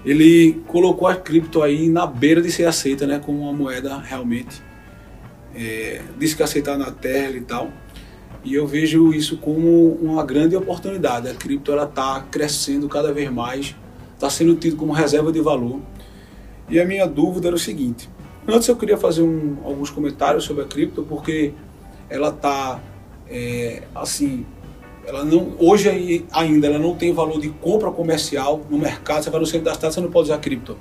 Ele 0.04 0.62
colocou 0.66 1.06
a 1.06 1.14
cripto 1.14 1.62
aí 1.62 1.88
na 1.88 2.06
beira 2.06 2.40
de 2.40 2.50
ser 2.50 2.64
aceita, 2.64 3.06
né, 3.06 3.20
como 3.24 3.40
uma 3.42 3.52
moeda 3.52 3.98
realmente. 3.98 4.62
É, 5.54 6.00
disse 6.18 6.34
que 6.36 6.42
aceitar 6.42 6.78
na 6.78 6.90
Terra 6.90 7.32
e 7.32 7.40
tal. 7.40 7.70
E 8.42 8.54
eu 8.54 8.66
vejo 8.66 9.12
isso 9.12 9.36
como 9.36 9.92
uma 10.00 10.24
grande 10.24 10.56
oportunidade. 10.56 11.28
A 11.28 11.34
cripto 11.34 11.70
ela 11.72 11.84
está 11.84 12.24
crescendo 12.30 12.88
cada 12.88 13.12
vez 13.12 13.30
mais, 13.30 13.76
está 14.14 14.30
sendo 14.30 14.54
tido 14.54 14.76
como 14.76 14.92
reserva 14.92 15.30
de 15.30 15.40
valor. 15.40 15.80
E 16.68 16.80
a 16.80 16.84
minha 16.86 17.06
dúvida 17.06 17.48
era 17.48 17.56
o 17.56 17.58
seguinte: 17.58 18.08
antes 18.48 18.66
eu 18.68 18.76
queria 18.76 18.96
fazer 18.96 19.22
um- 19.22 19.58
alguns 19.64 19.90
comentários 19.90 20.44
sobre 20.44 20.62
a 20.62 20.66
cripto, 20.66 21.02
porque 21.02 21.52
ela 22.08 22.28
está 22.28 22.80
assim, 23.94 24.46
ela 25.06 25.24
não 25.24 25.52
hoje 25.58 25.88
aí- 25.88 26.26
ainda 26.32 26.66
ela 26.66 26.78
não 26.78 26.94
tem 26.94 27.12
valor 27.12 27.40
de 27.40 27.48
compra 27.48 27.90
comercial 27.90 28.60
no 28.70 28.78
mercado. 28.78 29.22
Você 29.24 29.30
vai 29.30 29.40
no 29.40 29.46
centro 29.46 29.64
da 29.66 29.74
cidade, 29.74 29.94
você 29.94 30.00
não 30.00 30.10
pode 30.10 30.28
usar 30.28 30.38
cripto. 30.38 30.76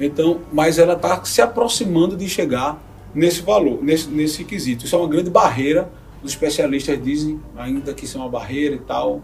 Então, 0.00 0.40
mas 0.52 0.78
ela 0.78 0.94
está 0.94 1.22
se 1.24 1.40
aproximando 1.42 2.16
de 2.16 2.28
chegar 2.28 2.82
nesse 3.14 3.42
valor, 3.42 3.82
nesse, 3.82 4.08
nesse 4.08 4.44
quesito. 4.44 4.84
Isso 4.86 4.96
é 4.96 4.98
uma 4.98 5.08
grande 5.08 5.30
barreira. 5.30 5.90
Os 6.22 6.30
especialistas 6.32 7.02
dizem 7.02 7.40
ainda 7.56 7.92
que 7.92 8.04
isso 8.04 8.16
é 8.16 8.20
uma 8.20 8.28
barreira 8.28 8.74
e 8.74 8.78
tal. 8.80 9.20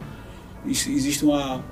Isso, 0.64 0.90
existe 0.90 1.24
uma, 1.24 1.64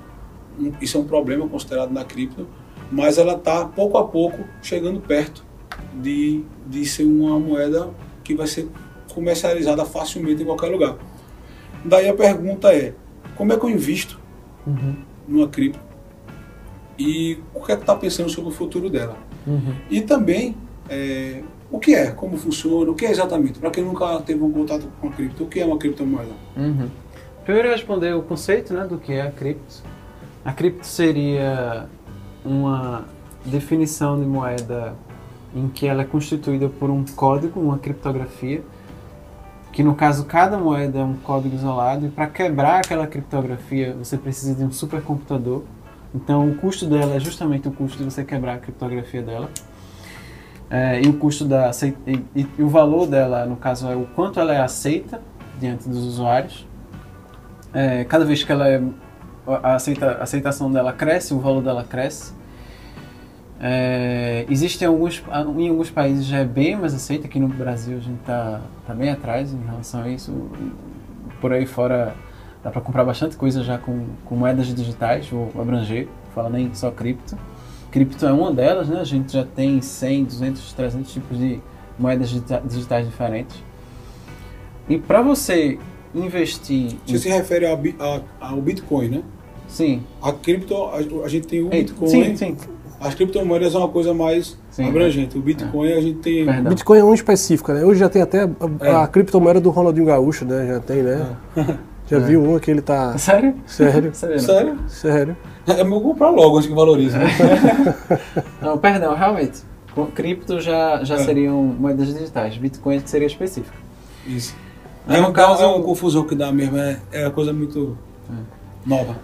um- 0.59 0.71
isso 0.81 0.97
é 0.97 1.01
um 1.01 1.05
problema 1.05 1.47
considerado 1.47 1.91
na 1.91 2.03
cripto, 2.03 2.47
mas 2.91 3.17
ela 3.17 3.33
está 3.33 3.65
pouco 3.65 3.97
a 3.97 4.03
pouco 4.07 4.39
chegando 4.61 4.99
perto 4.99 5.43
de, 5.93 6.43
de 6.65 6.85
ser 6.85 7.03
uma 7.03 7.39
moeda 7.39 7.89
que 8.23 8.33
vai 8.33 8.47
ser 8.47 8.67
comercializada 9.13 9.85
facilmente 9.85 10.41
em 10.41 10.45
qualquer 10.45 10.67
lugar. 10.71 10.95
Daí 11.83 12.09
a 12.09 12.13
pergunta 12.13 12.73
é, 12.73 12.93
como 13.35 13.53
é 13.53 13.57
que 13.57 13.65
eu 13.65 13.69
invisto 13.69 14.19
numa 15.27 15.47
cripto? 15.47 15.79
E 16.97 17.37
o 17.53 17.61
que 17.61 17.71
é 17.71 17.75
que 17.75 17.83
está 17.83 17.95
pensando 17.95 18.29
sobre 18.29 18.49
o 18.49 18.53
futuro 18.53 18.89
dela? 18.89 19.17
E 19.89 20.01
também, 20.01 20.55
é, 20.89 21.41
o 21.71 21.79
que 21.79 21.93
é, 21.93 22.11
como 22.11 22.37
funciona, 22.37 22.91
o 22.91 22.95
que 22.95 23.05
é 23.05 23.11
exatamente? 23.11 23.59
Para 23.59 23.69
quem 23.69 23.83
nunca 23.83 24.19
teve 24.21 24.43
um 24.43 24.51
contato 24.51 24.87
com 24.99 25.07
a 25.07 25.11
cripto, 25.11 25.43
o 25.43 25.47
que 25.47 25.59
é 25.59 25.65
uma 25.65 25.77
criptomoeda? 25.77 26.31
Uhum. 26.55 26.89
Primeiro 27.45 27.69
responder 27.69 28.13
o 28.13 28.23
conceito 28.23 28.73
né, 28.73 28.85
do 28.85 28.97
que 28.97 29.13
é 29.13 29.21
a 29.21 29.31
cripto. 29.31 29.83
A 30.43 30.51
cripto 30.51 30.85
seria 30.85 31.87
uma 32.43 33.05
definição 33.45 34.19
de 34.19 34.25
moeda 34.25 34.95
em 35.55 35.69
que 35.69 35.87
ela 35.87 36.01
é 36.01 36.05
constituída 36.05 36.67
por 36.67 36.89
um 36.89 37.05
código, 37.05 37.59
uma 37.59 37.77
criptografia, 37.77 38.61
que 39.77 39.83
no 39.83 39.93
caso 39.93 40.25
cada 40.25 40.57
moeda 40.57 40.97
é 40.97 41.03
um 41.03 41.13
código 41.13 41.55
isolado 41.55 42.07
e 42.07 42.09
para 42.09 42.25
quebrar 42.25 42.79
aquela 42.79 43.05
criptografia 43.05 43.93
você 43.93 44.17
precisa 44.17 44.55
de 44.55 44.63
um 44.63 44.71
supercomputador. 44.71 45.65
Então 46.15 46.49
o 46.49 46.55
custo 46.55 46.87
dela 46.87 47.13
é 47.13 47.19
justamente 47.19 47.67
o 47.67 47.71
custo 47.71 47.95
de 47.99 48.03
você 48.03 48.23
quebrar 48.23 48.55
a 48.55 48.57
criptografia 48.57 49.21
dela. 49.21 49.51
É, 50.67 50.99
e 51.03 51.07
o 51.07 51.13
custo 51.19 51.45
da 51.45 51.69
e, 52.07 52.11
e- 52.35 52.47
e 52.57 52.63
o 52.63 52.67
valor 52.67 53.05
dela, 53.05 53.45
no 53.45 53.55
caso, 53.55 53.87
é 53.87 53.95
o 53.95 54.07
quanto 54.15 54.39
ela 54.39 54.51
é 54.51 54.59
aceita 54.59 55.21
diante 55.59 55.87
dos 55.87 56.03
usuários. 56.03 56.65
É, 57.71 58.03
cada 58.05 58.25
vez 58.25 58.43
que 58.43 58.51
ela 58.51 58.67
é, 58.67 58.81
a 59.61 59.75
aceita- 59.75 60.17
a 60.19 60.23
aceitação 60.23 60.71
dela 60.71 60.91
cresce, 60.91 61.35
o 61.35 61.39
valor 61.39 61.61
dela 61.61 61.83
cresce. 61.83 62.33
É, 63.59 64.45
existem 64.49 64.87
alguns, 64.87 65.23
em 65.57 65.69
alguns 65.69 65.89
países 65.89 66.25
já 66.25 66.37
é 66.39 66.45
bem 66.45 66.75
mais 66.75 66.93
aceita, 66.93 67.25
aqui 67.25 67.39
no 67.39 67.47
Brasil 67.47 67.97
a 67.97 68.01
gente 68.01 68.19
está 68.19 68.61
tá 68.85 68.93
bem 68.93 69.09
atrás 69.09 69.51
em 69.51 69.59
relação 69.65 70.01
a 70.03 70.09
isso. 70.09 70.31
Por 71.41 71.51
aí 71.51 71.65
fora 71.65 72.15
dá 72.63 72.69
para 72.69 72.81
comprar 72.81 73.03
bastante 73.03 73.35
coisa 73.35 73.63
já 73.63 73.77
com, 73.77 74.05
com 74.25 74.35
moedas 74.35 74.67
digitais, 74.73 75.27
vou 75.29 75.51
abranger, 75.59 76.07
fala 76.35 76.49
nem 76.49 76.73
só 76.73 76.91
cripto. 76.91 77.37
Cripto 77.89 78.25
é 78.27 78.31
uma 78.31 78.51
delas, 78.51 78.89
né? 78.89 78.99
A 78.99 79.03
gente 79.05 79.31
já 79.33 79.43
tem 79.45 79.81
100, 79.81 80.25
200, 80.25 80.73
300 80.73 81.11
tipos 81.13 81.37
de 81.37 81.59
moedas 81.97 82.29
digita- 82.29 82.61
digitais 82.63 83.07
diferentes. 83.07 83.63
E 84.89 84.97
para 84.99 85.21
você 85.21 85.79
investir, 86.13 86.95
Você 87.05 87.15
em- 87.15 87.19
se 87.19 87.29
refere 87.29 87.65
ao, 87.65 87.75
bi- 87.77 87.95
a- 87.99 88.21
ao 88.39 88.61
Bitcoin, 88.61 89.07
né? 89.09 89.23
sim, 89.67 90.01
A 90.21 90.31
cripto, 90.31 90.75
a, 90.75 90.97
a 90.97 91.27
gente 91.27 91.47
tem 91.47 91.61
o 91.63 91.69
Bitcoin. 91.69 92.07
sim, 92.09 92.35
sim, 92.37 92.57
As 92.99 93.13
criptomoedas 93.13 93.75
é 93.75 93.77
uma 93.77 93.89
coisa 93.89 94.13
mais 94.13 94.57
Sim. 94.71 94.87
abrangente. 94.89 95.37
O 95.37 95.41
Bitcoin 95.41 95.93
a 95.93 96.01
gente 96.01 96.17
tem. 96.19 96.45
Perdão. 96.45 96.69
Bitcoin 96.69 96.99
é 96.99 97.03
um 97.03 97.13
específico, 97.13 97.71
né? 97.71 97.83
Hoje 97.85 97.99
já 97.99 98.09
tem 98.09 98.21
até 98.21 98.43
a, 98.43 98.49
É. 98.81 98.95
a 98.95 99.07
criptomoeda 99.07 99.59
do 99.61 99.69
Ronaldinho 99.69 100.05
Gaúcho, 100.07 100.45
né? 100.45 100.65
Já 100.67 100.79
tem, 100.79 101.03
né? 101.03 101.35
Já 102.09 102.17
viu 102.19 102.43
uma 102.43 102.59
que 102.59 102.71
ele 102.71 102.81
tá. 102.81 103.15
Sério? 103.19 103.53
Sério, 103.67 104.15
Sério? 104.15 104.39
Sério? 104.39 104.77
sério. 104.87 105.37
É 105.67 105.83
meu 105.83 105.99
comprar 106.01 106.29
logo 106.29 106.57
antes 106.57 106.67
que 106.69 106.73
valorize. 106.75 107.15
Né? 107.17 107.27
Não, 108.61 108.77
perdão, 108.77 109.13
realmente. 109.15 109.59
Com 109.93 110.05
cripto 110.07 110.59
já, 110.61 111.03
já 111.03 111.15
É. 111.15 111.19
seriam 111.19 111.61
moedas 111.63 112.07
digitais. 112.13 112.57
Bitcoin 112.57 113.01
seria 113.05 113.27
específico. 113.27 113.75
Isso. 114.25 114.55
Aí, 115.07 115.17
É 115.17 115.21
no 115.21 115.29
um 115.29 115.33
caso- 115.33 115.61
é 115.61 115.67
uma 115.67 115.83
confusão 115.83 116.23
que 116.25 116.35
dá 116.35 116.51
mesmo. 116.51 116.77
É, 116.77 116.97
é 117.11 117.25
uma 117.25 117.31
coisa 117.31 117.51
muito 117.53 117.97
nova. 118.85 119.15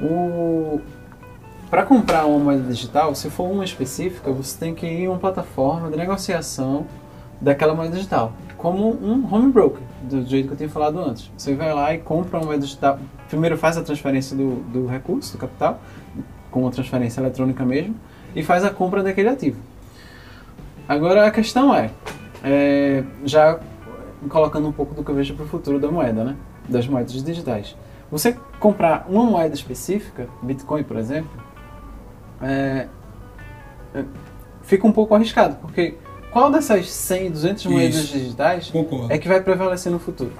O... 0.00 0.80
Para 1.70 1.82
comprar 1.82 2.24
uma 2.24 2.38
moeda 2.38 2.62
digital, 2.62 3.14
se 3.14 3.28
for 3.28 3.44
uma 3.44 3.62
específica, 3.62 4.32
você 4.32 4.58
tem 4.58 4.74
que 4.74 4.86
ir 4.86 5.02
em 5.02 5.08
uma 5.08 5.18
plataforma 5.18 5.90
de 5.90 5.98
negociação 5.98 6.86
daquela 7.38 7.74
moeda 7.74 7.94
digital, 7.94 8.32
como 8.56 8.88
um 8.88 9.28
home 9.30 9.52
broker, 9.52 9.82
do 10.02 10.24
jeito 10.24 10.46
que 10.46 10.54
eu 10.54 10.56
tinha 10.56 10.68
falado 10.70 10.98
antes. 10.98 11.30
Você 11.36 11.54
vai 11.54 11.74
lá 11.74 11.92
e 11.92 11.98
compra 11.98 12.38
uma 12.38 12.46
moeda 12.46 12.62
digital. 12.62 12.98
Primeiro 13.28 13.58
faz 13.58 13.76
a 13.76 13.82
transferência 13.82 14.34
do, 14.34 14.56
do 14.72 14.86
recurso, 14.86 15.32
do 15.32 15.38
capital, 15.38 15.78
com 16.50 16.62
uma 16.62 16.70
transferência 16.70 17.20
eletrônica 17.20 17.62
mesmo, 17.66 17.94
e 18.34 18.42
faz 18.42 18.64
a 18.64 18.70
compra 18.70 19.02
daquele 19.02 19.28
ativo. 19.28 19.60
Agora 20.88 21.26
a 21.26 21.30
questão 21.30 21.74
é, 21.74 21.90
é, 22.42 23.04
já 23.26 23.60
colocando 24.30 24.66
um 24.66 24.72
pouco 24.72 24.94
do 24.94 25.04
que 25.04 25.10
eu 25.10 25.14
vejo 25.14 25.34
para 25.34 25.44
o 25.44 25.48
futuro 25.48 25.78
da 25.78 25.90
moeda, 25.90 26.24
né? 26.24 26.36
Das 26.66 26.88
moedas 26.88 27.22
digitais. 27.22 27.76
Você 28.10 28.34
comprar 28.58 29.04
uma 29.06 29.24
moeda 29.24 29.54
específica, 29.54 30.28
Bitcoin 30.42 30.82
por 30.82 30.96
exemplo, 30.96 31.30
é, 32.42 32.86
é, 33.94 34.04
fica 34.62 34.86
um 34.86 34.92
pouco 34.92 35.14
arriscado, 35.14 35.56
porque 35.56 35.94
qual 36.30 36.50
dessas 36.50 36.90
100, 36.90 37.30
200 37.30 37.66
moedas 37.66 37.94
Isso. 37.96 38.12
digitais 38.12 38.70
Concordo. 38.70 39.12
é 39.12 39.18
que 39.18 39.26
vai 39.26 39.40
prevalecer 39.40 39.90
no 39.90 39.98
futuro? 39.98 40.32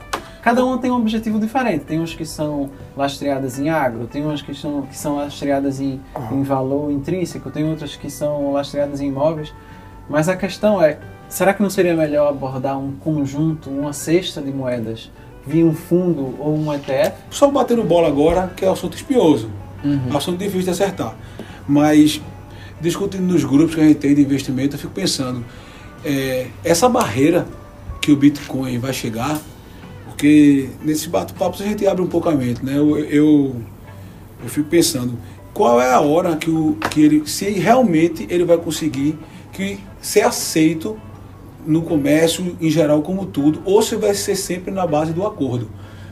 Cada 0.42 0.64
uma 0.64 0.78
tem 0.78 0.90
um 0.90 0.96
objetivo 0.96 1.38
diferente. 1.38 1.84
Tem 1.84 1.98
umas 1.98 2.14
que 2.14 2.24
são 2.24 2.70
lastreadas 2.96 3.58
em 3.58 3.68
agro, 3.68 4.06
tem 4.06 4.24
umas 4.24 4.40
que 4.40 4.54
são, 4.54 4.82
que 4.82 4.96
são 4.96 5.16
lastreadas 5.16 5.80
em, 5.80 6.00
em 6.30 6.42
valor 6.42 6.90
intrínseco, 6.90 7.50
tem 7.50 7.68
outras 7.68 7.96
que 7.96 8.10
são 8.10 8.52
lastreadas 8.52 9.00
em 9.00 9.08
imóveis. 9.08 9.52
Mas 10.08 10.28
a 10.28 10.36
questão 10.36 10.82
é, 10.82 10.98
será 11.28 11.52
que 11.52 11.62
não 11.62 11.68
seria 11.68 11.94
melhor 11.94 12.30
abordar 12.30 12.78
um 12.78 12.92
conjunto, 12.92 13.68
uma 13.68 13.92
cesta 13.92 14.40
de 14.40 14.50
moedas 14.50 15.10
vir 15.46 15.64
um 15.64 15.74
fundo 15.74 16.34
ou 16.38 16.56
um 16.56 16.72
ETF? 16.72 17.14
Só 17.30 17.50
batendo 17.50 17.82
bola 17.82 18.08
agora, 18.08 18.50
que 18.56 18.64
é 18.64 18.68
um 18.68 18.72
assunto 18.72 18.96
espinhoso. 18.96 19.50
Uhum. 19.84 20.16
assunto 20.16 20.38
difícil 20.38 20.62
de 20.62 20.70
acertar. 20.70 21.14
Mas, 21.68 22.20
discutindo 22.80 23.22
nos 23.22 23.44
grupos 23.44 23.74
que 23.74 23.80
a 23.80 23.84
gente 23.84 23.98
tem 23.98 24.14
de 24.14 24.22
investimento, 24.22 24.76
eu 24.76 24.80
fico 24.80 24.92
pensando, 24.92 25.44
é, 26.04 26.46
essa 26.64 26.88
barreira 26.88 27.46
que 28.00 28.10
o 28.10 28.16
Bitcoin 28.16 28.78
vai 28.78 28.92
chegar, 28.92 29.38
porque 30.06 30.70
nesse 30.82 31.08
bate-papo 31.08 31.62
a 31.62 31.66
gente 31.66 31.86
abre 31.86 32.02
um 32.02 32.06
pouco 32.06 32.28
a 32.28 32.34
mente, 32.34 32.64
né? 32.64 32.78
Eu, 32.78 32.98
eu, 32.98 33.56
eu 34.42 34.48
fico 34.48 34.68
pensando, 34.68 35.18
qual 35.52 35.80
é 35.80 35.92
a 35.92 36.00
hora 36.00 36.36
que, 36.36 36.50
o, 36.50 36.76
que 36.90 37.02
ele, 37.02 37.28
se 37.28 37.50
realmente 37.50 38.26
ele 38.30 38.44
vai 38.44 38.56
conseguir 38.56 39.18
que 39.52 39.78
ser 40.00 40.22
aceito 40.22 40.96
no 41.66 41.82
comércio 41.82 42.56
em 42.60 42.70
geral 42.70 43.02
como 43.02 43.26
tudo, 43.26 43.60
ou 43.64 43.82
se 43.82 43.96
vai 43.96 44.14
ser 44.14 44.36
sempre 44.36 44.70
na 44.72 44.86
base 44.86 45.12
do 45.12 45.26
acordo. 45.26 45.68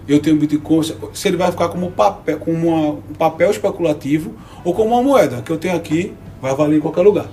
Eu 0.08 0.20
tenho 0.20 0.36
Bitcoin, 0.36 0.82
se 1.12 1.28
ele 1.28 1.36
vai 1.36 1.50
ficar 1.50 1.68
como 1.68 1.90
papel, 1.90 2.38
como 2.38 2.68
uma, 2.68 2.90
um 2.92 3.14
papel 3.18 3.50
especulativo 3.50 4.32
ou 4.64 4.72
como 4.72 4.90
uma 4.94 5.02
moeda 5.02 5.42
que 5.42 5.50
eu 5.50 5.58
tenho 5.58 5.76
aqui, 5.76 6.14
vai 6.40 6.54
valer 6.54 6.78
em 6.78 6.80
qualquer 6.80 7.02
lugar. 7.02 7.26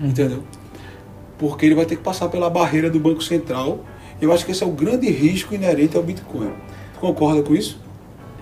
Entendeu? 0.00 0.42
Porque 1.38 1.66
ele 1.66 1.74
vai 1.74 1.84
ter 1.84 1.96
que 1.96 2.02
passar 2.02 2.28
pela 2.28 2.48
barreira 2.48 2.88
do 2.88 2.98
Banco 2.98 3.22
Central. 3.22 3.80
Eu 4.20 4.32
acho 4.32 4.46
que 4.46 4.52
esse 4.52 4.62
é 4.62 4.66
o 4.66 4.70
grande 4.70 5.10
risco 5.10 5.54
inerente 5.54 5.96
ao 5.96 6.02
Bitcoin. 6.02 6.52
Tu 6.94 7.00
concorda 7.00 7.42
com 7.42 7.54
isso? 7.54 7.78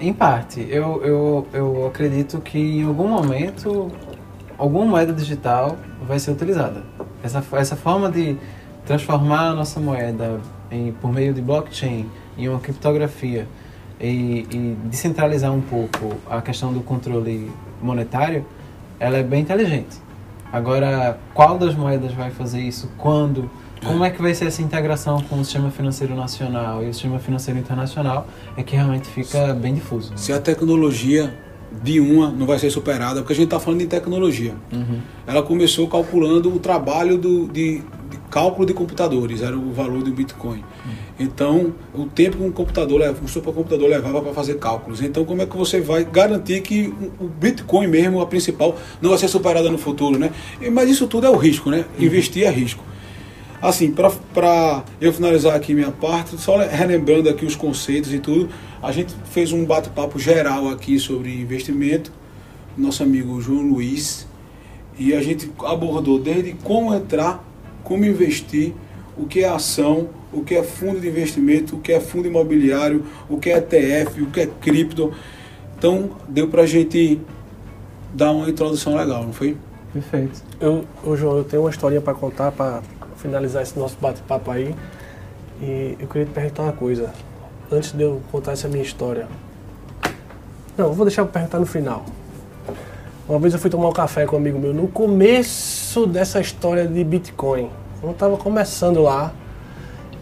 Em 0.00 0.12
parte, 0.12 0.64
eu, 0.70 1.02
eu, 1.04 1.46
eu 1.52 1.86
acredito 1.86 2.40
que 2.40 2.58
em 2.58 2.84
algum 2.84 3.08
momento 3.08 3.90
alguma 4.56 4.84
moeda 4.84 5.12
digital 5.12 5.76
vai 6.06 6.18
ser 6.18 6.30
utilizada. 6.30 6.82
Essa, 7.22 7.42
essa 7.52 7.74
forma 7.74 8.10
de 8.10 8.36
transformar 8.86 9.48
a 9.48 9.54
nossa 9.54 9.80
moeda 9.80 10.40
em, 10.70 10.92
por 10.92 11.12
meio 11.12 11.32
de 11.32 11.40
blockchain 11.40 12.08
em 12.36 12.48
uma 12.48 12.60
criptografia 12.60 13.46
e, 14.06 14.46
e 14.50 14.76
descentralizar 14.84 15.52
um 15.52 15.60
pouco 15.60 16.16
a 16.28 16.40
questão 16.42 16.72
do 16.72 16.80
controle 16.80 17.50
monetário, 17.80 18.44
ela 18.98 19.16
é 19.16 19.22
bem 19.22 19.42
inteligente. 19.42 19.96
Agora, 20.52 21.18
qual 21.32 21.58
das 21.58 21.74
moedas 21.74 22.12
vai 22.12 22.30
fazer 22.30 22.60
isso? 22.60 22.90
Quando? 22.96 23.50
Como 23.84 24.04
é 24.04 24.10
que 24.10 24.22
vai 24.22 24.34
ser 24.34 24.46
essa 24.46 24.62
integração 24.62 25.20
com 25.22 25.40
o 25.40 25.44
sistema 25.44 25.70
financeiro 25.70 26.14
nacional 26.14 26.82
e 26.82 26.88
o 26.88 26.94
sistema 26.94 27.18
financeiro 27.18 27.58
internacional? 27.58 28.26
É 28.56 28.62
que 28.62 28.76
realmente 28.76 29.08
fica 29.08 29.52
bem 29.52 29.74
difuso. 29.74 30.12
Se 30.16 30.32
a 30.32 30.40
tecnologia 30.40 31.34
de 31.82 32.00
uma 32.00 32.30
não 32.30 32.46
vai 32.46 32.58
ser 32.58 32.70
superada, 32.70 33.20
porque 33.20 33.32
a 33.32 33.36
gente 33.36 33.46
está 33.46 33.58
falando 33.58 33.80
de 33.80 33.86
tecnologia. 33.86 34.54
Uhum. 34.72 35.00
Ela 35.26 35.42
começou 35.42 35.88
calculando 35.88 36.54
o 36.54 36.58
trabalho 36.58 37.18
do, 37.18 37.48
de, 37.48 37.82
de 38.14 38.20
cálculo 38.30 38.66
de 38.66 38.72
computadores, 38.72 39.42
era 39.42 39.56
o 39.56 39.72
valor 39.72 40.02
do 40.02 40.12
Bitcoin. 40.12 40.62
Então, 41.18 41.72
o 41.92 42.06
tempo 42.06 42.36
que 42.38 42.42
um 42.42 42.50
computador, 42.50 42.98
leva- 43.00 43.22
um 43.22 43.28
supercomputador 43.28 43.88
levava 43.88 44.20
para 44.20 44.32
fazer 44.32 44.58
cálculos. 44.58 45.00
Então, 45.02 45.24
como 45.24 45.42
é 45.42 45.46
que 45.46 45.56
você 45.56 45.80
vai 45.80 46.04
garantir 46.04 46.60
que 46.60 46.92
o 47.20 47.24
Bitcoin 47.24 47.86
mesmo, 47.86 48.20
a 48.20 48.26
principal, 48.26 48.76
não 49.00 49.10
vai 49.10 49.18
ser 49.18 49.28
superada 49.28 49.70
no 49.70 49.78
futuro, 49.78 50.18
né? 50.18 50.30
Mas 50.72 50.88
isso 50.90 51.06
tudo 51.06 51.26
é 51.26 51.30
o 51.30 51.36
risco, 51.36 51.70
né? 51.70 51.84
Investir 51.98 52.44
é 52.44 52.50
risco. 52.50 52.82
Assim, 53.62 53.90
para 53.92 54.84
eu 55.00 55.12
finalizar 55.12 55.54
aqui 55.54 55.72
minha 55.72 55.90
parte, 55.90 56.36
só 56.36 56.58
relembrando 56.58 57.28
aqui 57.30 57.46
os 57.46 57.56
conceitos 57.56 58.12
e 58.12 58.18
tudo, 58.18 58.48
a 58.82 58.92
gente 58.92 59.14
fez 59.30 59.52
um 59.52 59.64
bate-papo 59.64 60.18
geral 60.18 60.68
aqui 60.68 60.98
sobre 60.98 61.32
investimento, 61.40 62.12
nosso 62.76 63.02
amigo 63.02 63.40
João 63.40 63.62
Luiz, 63.62 64.26
e 64.98 65.14
a 65.14 65.22
gente 65.22 65.50
abordou 65.64 66.18
desde 66.18 66.52
como 66.62 66.94
entrar, 66.94 67.42
como 67.84 68.04
investir, 68.04 68.72
o 69.16 69.26
que 69.26 69.44
é 69.44 69.48
ação, 69.48 70.08
o 70.32 70.42
que 70.42 70.56
é 70.56 70.62
fundo 70.62 70.98
de 70.98 71.06
investimento, 71.06 71.76
o 71.76 71.80
que 71.80 71.92
é 71.92 72.00
fundo 72.00 72.26
imobiliário, 72.26 73.04
o 73.28 73.38
que 73.38 73.50
é 73.50 73.58
ETF, 73.58 74.22
o 74.22 74.26
que 74.26 74.40
é 74.40 74.46
cripto. 74.46 75.12
Então, 75.78 76.10
deu 76.28 76.48
para 76.48 76.62
a 76.62 76.66
gente 76.66 77.20
dar 78.12 78.32
uma 78.32 78.48
introdução 78.48 78.96
legal, 78.96 79.22
não 79.24 79.32
foi? 79.32 79.56
Perfeito. 79.92 80.42
Eu, 80.60 80.84
ô, 81.04 81.14
João, 81.14 81.38
eu 81.38 81.44
tenho 81.44 81.62
uma 81.62 81.70
historinha 81.70 82.00
para 82.00 82.14
contar 82.14 82.50
para 82.50 82.82
finalizar 83.16 83.62
esse 83.62 83.78
nosso 83.78 83.96
bate-papo 84.00 84.50
aí. 84.50 84.74
E 85.62 85.96
eu 86.00 86.08
queria 86.08 86.26
te 86.26 86.32
perguntar 86.32 86.64
uma 86.64 86.72
coisa. 86.72 87.12
Antes 87.70 87.92
de 87.92 88.02
eu 88.02 88.20
contar 88.32 88.52
essa 88.52 88.66
minha 88.66 88.82
história. 88.82 89.28
Não, 90.76 90.86
eu 90.86 90.92
vou 90.92 91.06
deixar 91.06 91.22
para 91.24 91.32
perguntar 91.32 91.60
no 91.60 91.66
final. 91.66 92.04
Uma 93.26 93.38
vez 93.38 93.54
eu 93.54 93.58
fui 93.58 93.70
tomar 93.70 93.88
um 93.88 93.92
café 93.92 94.26
com 94.26 94.36
um 94.36 94.38
amigo 94.38 94.58
meu 94.58 94.74
no 94.74 94.86
começo 94.86 96.06
dessa 96.06 96.42
história 96.42 96.86
de 96.86 97.02
Bitcoin. 97.02 97.70
Eu 98.02 98.10
estava 98.10 98.36
começando 98.36 99.00
lá. 99.00 99.32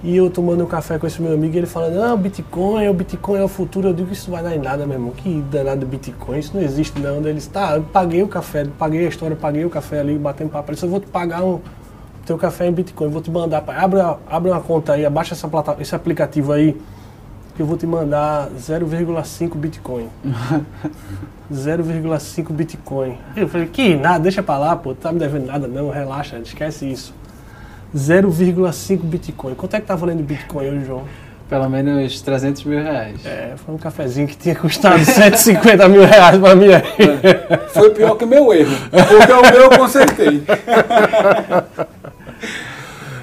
E 0.04 0.16
eu 0.16 0.30
tomando 0.30 0.62
um 0.62 0.66
café 0.66 0.98
com 0.98 1.06
esse 1.06 1.20
meu 1.20 1.32
amigo 1.32 1.54
e 1.54 1.58
ele 1.58 1.66
falando, 1.66 1.94
não, 1.94 2.16
Bitcoin, 2.16 2.88
o 2.88 2.94
Bitcoin 2.94 3.40
é 3.40 3.42
o 3.42 3.48
futuro. 3.48 3.88
Eu 3.88 3.92
digo, 3.92 4.12
isso 4.12 4.30
vai 4.30 4.40
dar 4.40 4.54
em 4.54 4.58
nada, 4.60 4.86
meu 4.86 4.94
irmão. 4.94 5.10
Que 5.10 5.42
danado 5.50 5.84
Bitcoin, 5.84 6.38
isso 6.38 6.52
não 6.54 6.62
existe 6.62 7.00
não. 7.00 7.16
Ele 7.16 7.34
disse, 7.34 7.50
tá, 7.50 7.74
eu 7.74 7.82
paguei 7.82 8.22
o 8.22 8.28
café, 8.28 8.66
paguei 8.78 9.04
a 9.04 9.08
história, 9.08 9.34
paguei 9.34 9.64
o 9.64 9.70
café 9.70 9.98
ali, 9.98 10.16
batendo 10.16 10.50
papo. 10.50 10.70
Ele 10.70 10.74
disse, 10.74 10.86
eu 10.86 10.90
vou 10.90 11.00
te 11.00 11.06
pagar 11.08 11.44
um 11.44 11.60
teu 12.24 12.38
café 12.38 12.68
em 12.68 12.72
Bitcoin, 12.72 13.10
vou 13.10 13.20
te 13.20 13.32
mandar, 13.32 13.64
abre, 13.66 14.00
abre 14.28 14.50
uma 14.50 14.60
conta 14.60 14.92
aí, 14.92 15.04
abaixa 15.04 15.34
essa 15.34 15.48
plata, 15.48 15.76
esse 15.80 15.94
aplicativo 15.94 16.52
aí, 16.52 16.80
que 17.54 17.60
eu 17.60 17.66
vou 17.66 17.76
te 17.76 17.86
mandar 17.86 18.48
0,5 18.58 19.56
Bitcoin. 19.56 20.08
0,5 21.52 22.52
Bitcoin. 22.52 23.18
Eu 23.36 23.48
falei, 23.48 23.66
que 23.66 23.94
nada, 23.94 24.20
deixa 24.20 24.42
pra 24.42 24.56
lá, 24.56 24.74
pô, 24.74 24.94
tu 24.94 25.02
tá 25.02 25.12
me 25.12 25.18
devendo 25.18 25.46
nada 25.46 25.66
não, 25.68 25.90
relaxa, 25.90 26.38
esquece 26.38 26.90
isso. 26.90 27.14
0,5 27.94 29.00
Bitcoin. 29.02 29.54
Quanto 29.54 29.76
é 29.76 29.80
que 29.80 29.86
tá 29.86 29.94
valendo 29.94 30.22
Bitcoin 30.22 30.68
hoje, 30.68 30.84
João? 30.86 31.04
Pelo 31.48 31.68
menos 31.68 32.22
300 32.22 32.64
mil 32.64 32.82
reais. 32.82 33.26
É, 33.26 33.52
foi 33.56 33.74
um 33.74 33.78
cafezinho 33.78 34.26
que 34.26 34.34
tinha 34.34 34.54
custado 34.54 35.04
150 35.04 35.86
mil 35.86 36.06
reais 36.06 36.38
pra 36.38 36.54
mim 36.54 36.68
aí. 36.72 36.82
Foi 37.68 37.90
pior 37.90 38.14
que 38.16 38.24
meu 38.24 38.50
erro, 38.54 38.74
porque 38.90 39.32
o 39.32 39.42
meu 39.52 39.62
eu 39.64 39.78
consertei. 39.78 40.42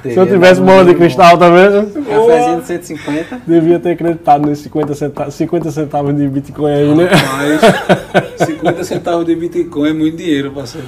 Se 0.04 0.16
eu 0.18 0.26
tivesse 0.28 0.62
bola 0.62 0.86
de 0.86 0.96
cristal 0.96 1.38
também, 1.38 1.64
eu 1.66 1.82
Um 1.82 2.04
cafezinho 2.04 2.62
de 2.62 2.68
150. 2.68 3.42
devia 3.46 3.80
ter 3.80 3.92
acreditado 3.92 4.48
nesses 4.48 4.64
50 4.64 4.94
centavos, 4.96 5.34
50 5.36 5.72
centavos 5.72 6.16
de 6.16 6.28
Bitcoin 6.28 6.72
aí, 6.72 6.96
né? 6.96 7.10
Mas 7.38 8.48
50 8.48 8.84
centavos 8.84 9.26
de 9.26 9.36
Bitcoin 9.36 9.90
é 9.90 9.94
muito 9.94 10.18
dinheiro, 10.18 10.52
parceiro. 10.52 10.88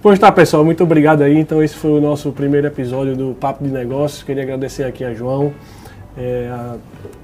Pois 0.00 0.18
tá, 0.18 0.30
pessoal, 0.30 0.64
muito 0.64 0.82
obrigado 0.84 1.22
aí. 1.22 1.36
Então, 1.38 1.62
esse 1.62 1.74
foi 1.74 1.90
o 1.90 2.00
nosso 2.00 2.30
primeiro 2.32 2.66
episódio 2.68 3.16
do 3.16 3.34
Papo 3.34 3.64
de 3.64 3.70
Negócios. 3.70 4.22
Queria 4.22 4.44
agradecer 4.44 4.84
aqui 4.84 5.02
a 5.04 5.12
João, 5.12 5.52
é, 6.16 6.48
a 6.52 6.76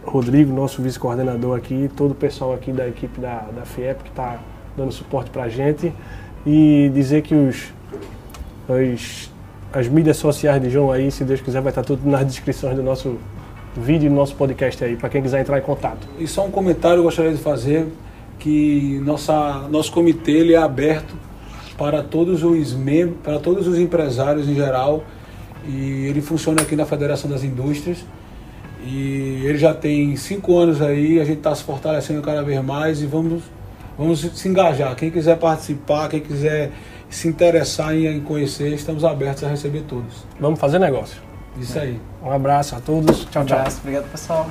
Rodrigo, 0.04 0.52
nosso 0.52 0.82
vice-coordenador 0.82 1.56
aqui, 1.56 1.88
todo 1.96 2.10
o 2.10 2.14
pessoal 2.14 2.52
aqui 2.52 2.72
da 2.72 2.86
equipe 2.88 3.20
da, 3.20 3.44
da 3.54 3.62
FIEP 3.64 4.02
que 4.02 4.10
está 4.10 4.38
dando 4.76 4.90
suporte 4.92 5.30
pra 5.30 5.48
gente. 5.48 5.92
E 6.44 6.90
dizer 6.92 7.22
que 7.22 7.34
os, 7.34 7.72
os- 8.68 9.30
as 9.74 9.88
mídias 9.88 10.16
sociais 10.16 10.62
de 10.62 10.70
João 10.70 10.92
aí, 10.92 11.10
se 11.10 11.24
Deus 11.24 11.40
quiser, 11.40 11.60
vai 11.60 11.70
estar 11.70 11.82
tudo 11.82 12.08
nas 12.08 12.24
descrições 12.24 12.76
do 12.76 12.82
nosso 12.82 13.18
vídeo 13.76 14.06
e 14.06 14.08
do 14.08 14.14
nosso 14.14 14.36
podcast 14.36 14.84
aí, 14.84 14.94
para 14.94 15.08
quem 15.08 15.20
quiser 15.20 15.40
entrar 15.40 15.58
em 15.58 15.62
contato. 15.62 16.06
E 16.18 16.28
só 16.28 16.46
um 16.46 16.50
comentário 16.50 16.98
eu 16.98 17.02
gostaria 17.02 17.32
de 17.32 17.38
fazer 17.38 17.88
que 18.38 19.00
nossa, 19.04 19.66
nosso 19.68 19.90
comitê 19.90 20.30
ele 20.30 20.54
é 20.54 20.58
aberto 20.58 21.16
para 21.76 22.04
todos 22.04 22.44
os 22.44 22.72
membros, 22.72 23.18
para 23.20 23.40
todos 23.40 23.66
os 23.66 23.76
empresários 23.76 24.48
em 24.48 24.54
geral 24.54 25.02
e 25.66 26.06
ele 26.06 26.20
funciona 26.20 26.62
aqui 26.62 26.76
na 26.76 26.86
Federação 26.86 27.28
das 27.28 27.42
Indústrias 27.42 28.04
e 28.86 29.42
ele 29.44 29.58
já 29.58 29.74
tem 29.74 30.14
cinco 30.14 30.56
anos 30.56 30.80
aí, 30.80 31.18
a 31.18 31.24
gente 31.24 31.38
está 31.38 31.52
se 31.52 31.64
fortalecendo 31.64 32.22
cada 32.22 32.42
vez 32.42 32.62
mais 32.62 33.02
e 33.02 33.06
vamos, 33.06 33.42
vamos 33.98 34.20
se 34.20 34.48
engajar. 34.48 34.94
Quem 34.94 35.10
quiser 35.10 35.36
participar, 35.36 36.08
quem 36.08 36.20
quiser 36.20 36.70
se 37.14 37.28
interessar 37.28 37.94
em, 37.94 38.20
conhecer, 38.20 38.72
estamos 38.72 39.04
abertos 39.04 39.44
a 39.44 39.48
receber 39.48 39.82
todos. 39.82 40.26
Vamos 40.40 40.58
fazer 40.58 40.80
negócio. 40.80 41.22
Isso 41.56 41.78
aí. 41.78 42.00
Um 42.20 42.32
abraço 42.32 42.74
a 42.74 42.80
todos. 42.80 43.24
Tchau, 43.26 43.44
tchau. 43.44 43.58
Abraço, 43.58 43.78
obrigado 43.82 44.10
pessoal. 44.10 44.50